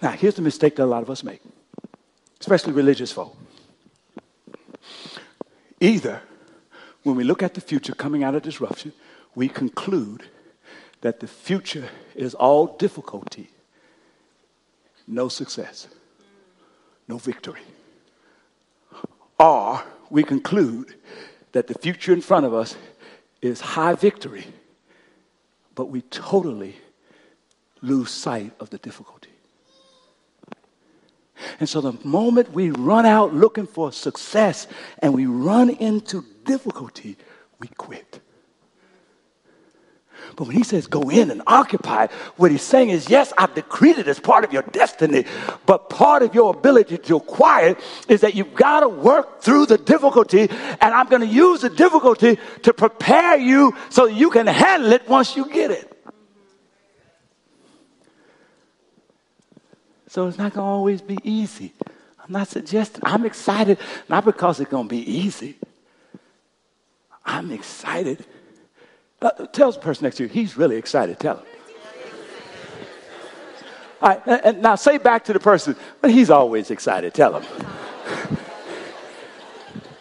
Now, 0.00 0.12
here's 0.12 0.34
the 0.34 0.42
mistake 0.42 0.76
that 0.76 0.84
a 0.84 0.86
lot 0.86 1.02
of 1.02 1.10
us 1.10 1.22
make, 1.22 1.42
especially 2.40 2.72
religious 2.72 3.12
folk. 3.12 3.36
Either 5.80 6.22
when 7.02 7.14
we 7.14 7.24
look 7.24 7.42
at 7.42 7.54
the 7.54 7.60
future 7.60 7.94
coming 7.94 8.24
out 8.24 8.34
of 8.34 8.42
disruption, 8.42 8.92
we 9.34 9.48
conclude 9.48 10.24
that 11.00 11.20
the 11.20 11.28
future 11.28 11.88
is 12.14 12.34
all 12.34 12.76
difficulty, 12.76 13.50
no 15.06 15.28
success, 15.28 15.88
no 17.06 17.18
victory. 17.18 17.62
Or 19.38 19.82
we 20.10 20.24
conclude 20.24 20.94
that 21.52 21.66
the 21.66 21.74
future 21.74 22.12
in 22.12 22.20
front 22.20 22.46
of 22.46 22.54
us 22.54 22.76
is 23.40 23.60
high 23.60 23.94
victory, 23.94 24.46
but 25.74 25.86
we 25.86 26.02
totally 26.02 26.76
lose 27.80 28.10
sight 28.10 28.52
of 28.58 28.70
the 28.70 28.78
difficulty. 28.78 29.30
And 31.60 31.68
so 31.68 31.80
the 31.80 31.96
moment 32.04 32.52
we 32.52 32.70
run 32.70 33.06
out 33.06 33.32
looking 33.32 33.66
for 33.66 33.92
success 33.92 34.66
and 34.98 35.14
we 35.14 35.26
run 35.26 35.70
into 35.70 36.24
difficulty, 36.44 37.16
we 37.60 37.68
quit. 37.68 38.20
But 40.36 40.46
when 40.46 40.56
he 40.56 40.62
says 40.62 40.86
go 40.86 41.08
in 41.10 41.30
and 41.30 41.42
occupy, 41.46 42.06
what 42.36 42.50
he's 42.50 42.62
saying 42.62 42.90
is, 42.90 43.10
yes, 43.10 43.32
I've 43.36 43.54
decreed 43.54 43.98
it 43.98 44.06
as 44.08 44.20
part 44.20 44.44
of 44.44 44.52
your 44.52 44.62
destiny, 44.62 45.24
but 45.66 45.90
part 45.90 46.22
of 46.22 46.34
your 46.34 46.54
ability 46.54 46.98
to 46.98 47.16
acquire 47.16 47.70
it 47.70 47.78
is 48.08 48.20
that 48.20 48.34
you've 48.34 48.54
got 48.54 48.80
to 48.80 48.88
work 48.88 49.40
through 49.40 49.66
the 49.66 49.78
difficulty, 49.78 50.48
and 50.50 50.94
I'm 50.94 51.08
going 51.08 51.22
to 51.22 51.26
use 51.26 51.62
the 51.62 51.70
difficulty 51.70 52.38
to 52.62 52.72
prepare 52.72 53.36
you 53.36 53.74
so 53.90 54.06
you 54.06 54.30
can 54.30 54.46
handle 54.46 54.92
it 54.92 55.08
once 55.08 55.36
you 55.36 55.50
get 55.50 55.70
it. 55.70 55.92
So 60.08 60.26
it's 60.26 60.38
not 60.38 60.54
going 60.54 60.64
to 60.64 60.70
always 60.70 61.02
be 61.02 61.18
easy. 61.22 61.74
I'm 62.28 62.32
not 62.32 62.48
suggesting, 62.48 63.02
I'm 63.04 63.26
excited, 63.26 63.78
not 64.08 64.24
because 64.24 64.60
it's 64.60 64.70
going 64.70 64.88
to 64.88 64.94
be 64.94 65.10
easy. 65.10 65.56
I'm 67.24 67.52
excited 67.52 68.24
uh, 69.20 69.30
tell 69.52 69.72
the 69.72 69.80
person 69.80 70.04
next 70.04 70.16
to 70.16 70.24
you, 70.24 70.28
he's 70.28 70.56
really 70.56 70.76
excited. 70.76 71.18
Tell 71.18 71.38
him. 71.38 71.46
All 74.00 74.08
right, 74.10 74.22
and 74.44 74.62
now 74.62 74.76
say 74.76 74.98
back 74.98 75.24
to 75.24 75.32
the 75.32 75.40
person, 75.40 75.74
but 76.00 76.12
he's 76.12 76.30
always 76.30 76.70
excited. 76.70 77.14
Tell 77.14 77.40
him. 77.40 77.66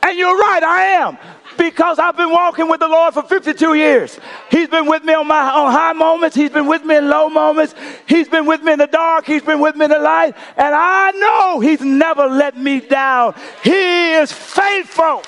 and 0.03 0.18
you're 0.18 0.38
right, 0.38 0.61
I 0.61 0.84
am. 0.84 1.18
Because 1.57 1.97
I've 1.97 2.15
been 2.15 2.30
walking 2.30 2.70
with 2.70 2.80
the 2.80 2.88
Lord 2.88 3.15
for 3.15 3.24
52 3.24 3.74
years. 3.74 4.20
He's 4.51 4.68
been 4.68 4.86
with 4.86 5.03
me 5.03 5.15
on 5.15 5.26
my 5.26 5.39
on 5.39 5.72
high 5.72 5.93
moments. 5.93 6.36
He's 6.36 6.51
been 6.51 6.68
with 6.68 6.86
me 6.86 6.97
in 6.97 7.09
low 7.09 7.30
moments. 7.30 7.74
He's 8.07 8.30
been 8.30 8.45
with 8.45 8.61
me 8.61 8.74
in 8.74 8.80
the 8.80 8.86
dark. 8.86 9.26
He's 9.26 9.41
been 9.41 9.59
with 9.59 9.76
me 9.76 9.86
in 9.86 9.91
the 9.91 9.97
light. 9.97 10.36
And 10.55 10.76
I 10.76 11.09
know 11.11 11.59
He's 11.59 11.82
never 11.82 12.28
let 12.28 12.55
me 12.55 12.82
down. 12.82 13.34
He 13.63 14.11
is 14.11 14.32
faithful. 14.32 15.24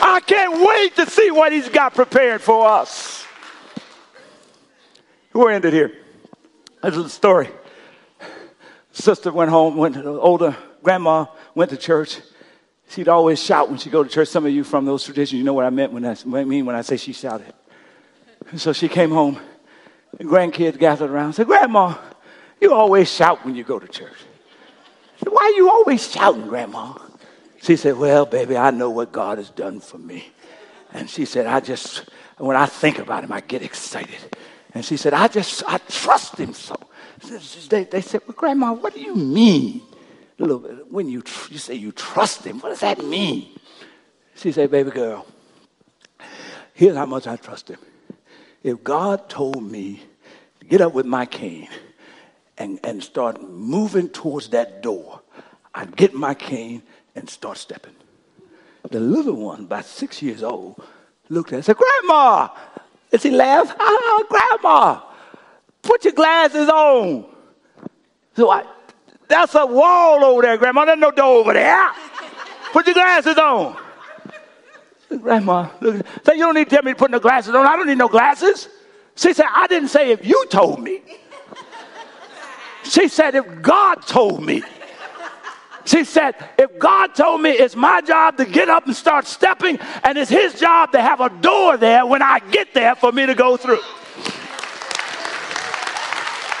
I 0.00 0.20
can't 0.20 0.66
wait 0.66 0.96
to 0.96 1.10
see 1.10 1.30
what 1.30 1.52
he's 1.52 1.68
got 1.68 1.94
prepared 1.94 2.40
for 2.40 2.66
us. 2.66 3.26
We're 5.32 5.50
ended 5.50 5.72
here. 5.72 5.92
There's 6.82 6.96
a 6.96 7.08
story. 7.08 7.48
Sister 8.92 9.32
went 9.32 9.50
home, 9.50 9.76
went 9.76 9.94
to 9.94 10.20
older 10.20 10.56
grandma, 10.82 11.26
went 11.54 11.70
to 11.70 11.76
church. 11.76 12.20
She'd 12.90 13.08
always 13.08 13.42
shout 13.42 13.68
when 13.68 13.78
she 13.78 13.90
go 13.90 14.04
to 14.04 14.08
church. 14.08 14.28
Some 14.28 14.46
of 14.46 14.52
you 14.52 14.62
from 14.62 14.84
those 14.84 15.02
traditions, 15.02 15.38
you 15.38 15.44
know 15.44 15.54
what 15.54 15.64
I 15.64 15.70
meant 15.70 15.92
when 15.92 16.04
I, 16.04 16.14
what 16.14 16.40
I 16.40 16.44
mean 16.44 16.64
when 16.66 16.76
I 16.76 16.82
say 16.82 16.96
she 16.96 17.12
shouted. 17.12 17.52
And 18.50 18.60
so 18.60 18.72
she 18.72 18.88
came 18.88 19.10
home, 19.10 19.40
and 20.20 20.28
grandkids 20.28 20.78
gathered 20.78 21.10
around 21.10 21.32
said, 21.32 21.46
Grandma, 21.46 21.96
you 22.60 22.72
always 22.72 23.10
shout 23.12 23.44
when 23.44 23.56
you 23.56 23.64
go 23.64 23.78
to 23.78 23.88
church. 23.88 24.16
Said, 25.18 25.28
Why 25.32 25.52
are 25.52 25.56
you 25.56 25.70
always 25.70 26.08
shouting, 26.08 26.46
Grandma? 26.46 26.96
She 27.64 27.76
said, 27.76 27.96
Well, 27.96 28.26
baby, 28.26 28.58
I 28.58 28.70
know 28.70 28.90
what 28.90 29.10
God 29.10 29.38
has 29.38 29.48
done 29.48 29.80
for 29.80 29.96
me. 29.96 30.26
And 30.92 31.08
she 31.08 31.24
said, 31.24 31.46
I 31.46 31.60
just, 31.60 32.10
when 32.36 32.58
I 32.58 32.66
think 32.66 32.98
about 32.98 33.24
him, 33.24 33.32
I 33.32 33.40
get 33.40 33.62
excited. 33.62 34.20
And 34.74 34.84
she 34.84 34.98
said, 34.98 35.14
I 35.14 35.28
just, 35.28 35.62
I 35.66 35.78
trust 35.88 36.36
him 36.36 36.52
so. 36.52 36.76
They, 37.70 37.84
they 37.84 38.02
said, 38.02 38.20
Well, 38.26 38.34
Grandma, 38.36 38.74
what 38.74 38.92
do 38.92 39.00
you 39.00 39.14
mean? 39.14 39.80
Bit, 40.36 40.46
When 40.90 41.08
you, 41.08 41.22
you 41.48 41.56
say 41.56 41.74
you 41.74 41.90
trust 41.92 42.44
him, 42.44 42.60
what 42.60 42.68
does 42.68 42.80
that 42.80 43.02
mean? 43.02 43.58
She 44.34 44.52
said, 44.52 44.70
Baby 44.70 44.90
girl, 44.90 45.26
here's 46.74 46.96
how 46.96 47.06
much 47.06 47.26
I 47.26 47.36
trust 47.36 47.68
him. 47.68 47.78
If 48.62 48.84
God 48.84 49.30
told 49.30 49.62
me 49.62 50.02
to 50.60 50.66
get 50.66 50.82
up 50.82 50.92
with 50.92 51.06
my 51.06 51.24
cane 51.24 51.68
and, 52.58 52.78
and 52.84 53.02
start 53.02 53.40
moving 53.40 54.10
towards 54.10 54.48
that 54.48 54.82
door, 54.82 55.22
I'd 55.74 55.96
get 55.96 56.12
my 56.12 56.34
cane 56.34 56.82
and 57.14 57.28
start 57.28 57.58
stepping. 57.58 57.94
The 58.90 59.00
little 59.00 59.34
one, 59.34 59.60
about 59.60 59.84
six 59.86 60.20
years 60.20 60.42
old, 60.42 60.82
looked 61.28 61.48
at 61.48 61.52
her 61.52 61.56
and 61.56 61.64
said, 61.64 61.76
Grandma! 61.76 62.48
And 63.12 63.20
she 63.20 63.30
laughed, 63.30 63.76
ah, 63.78 64.22
Grandma, 64.28 65.00
put 65.82 66.04
your 66.04 66.12
glasses 66.12 66.68
on. 66.68 67.24
So 68.36 68.50
I, 68.50 68.64
that's 69.28 69.54
a 69.54 69.64
wall 69.64 70.24
over 70.24 70.42
there, 70.42 70.56
Grandma. 70.56 70.84
There's 70.84 70.98
no 70.98 71.10
door 71.10 71.38
over 71.38 71.52
there. 71.52 71.90
Put 72.72 72.86
your 72.86 72.94
glasses 72.94 73.38
on. 73.38 73.76
Grandma, 75.20 75.70
look, 75.80 76.04
say, 76.24 76.34
you 76.34 76.40
don't 76.40 76.54
need 76.54 76.68
to 76.68 76.70
tell 76.70 76.82
me 76.82 76.92
to 76.92 76.98
put 76.98 77.10
no 77.10 77.20
glasses 77.20 77.54
on. 77.54 77.66
I 77.66 77.76
don't 77.76 77.86
need 77.86 77.98
no 77.98 78.08
glasses. 78.08 78.68
She 79.14 79.32
said, 79.32 79.46
I 79.54 79.68
didn't 79.68 79.88
say 79.88 80.10
if 80.10 80.26
you 80.26 80.44
told 80.46 80.82
me. 80.82 81.00
She 82.82 83.08
said, 83.08 83.34
if 83.34 83.62
God 83.62 84.02
told 84.06 84.44
me. 84.44 84.62
She 85.84 86.04
said, 86.04 86.34
if 86.58 86.78
God 86.78 87.14
told 87.14 87.42
me 87.42 87.50
it's 87.50 87.76
my 87.76 88.00
job 88.00 88.36
to 88.38 88.44
get 88.44 88.68
up 88.68 88.86
and 88.86 88.96
start 88.96 89.26
stepping, 89.26 89.78
and 90.02 90.16
it's 90.16 90.30
his 90.30 90.58
job 90.58 90.92
to 90.92 91.00
have 91.00 91.20
a 91.20 91.28
door 91.28 91.76
there 91.76 92.06
when 92.06 92.22
I 92.22 92.38
get 92.50 92.72
there 92.74 92.94
for 92.94 93.12
me 93.12 93.26
to 93.26 93.34
go 93.34 93.56
through. 93.56 93.80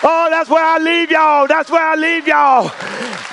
Oh, 0.06 0.28
that's 0.28 0.50
where 0.50 0.62
I 0.62 0.76
leave 0.76 1.10
y'all. 1.10 1.46
That's 1.46 1.70
where 1.70 1.82
I 1.82 1.94
leave 1.94 2.28
y'all. 2.28 2.70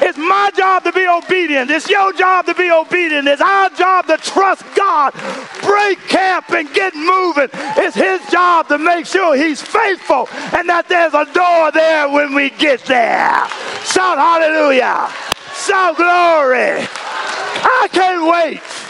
It's 0.02 0.18
my 0.18 0.52
job 0.56 0.84
to 0.86 0.94
be 0.94 1.06
obedient. 1.06 1.70
It's 1.70 1.90
your 1.90 2.14
job 2.14 2.46
to 2.46 2.56
be 2.56 2.72
obedient. 2.72 3.28
It's 3.28 3.42
our 3.42 3.70
job 3.72 4.08
to 4.08 4.16
trust 4.18 4.64
God. 4.74 5.14
break 5.62 6.00
camp 6.08 6.50
and 6.52 6.74
get 6.74 6.96
moving. 6.96 7.50
It's 7.78 7.96
his 7.96 8.22
job 8.32 8.68
to 8.70 8.78
make 8.78 9.06
sure 9.06 9.36
he's 9.36 9.62
faithful 9.62 10.30
and 10.54 10.68
that 10.70 10.88
there's 10.88 11.14
a 11.14 11.26
door 11.34 11.72
there 11.72 12.10
when 12.10 12.34
we 12.34 12.50
get 12.52 12.82
there. 12.86 13.46
Shout 13.84 14.18
hallelujah. 14.18 15.10
Shout 15.68 15.96
glory. 15.96 16.88
I 17.64 17.88
can't 17.92 18.26
wait 18.26 18.81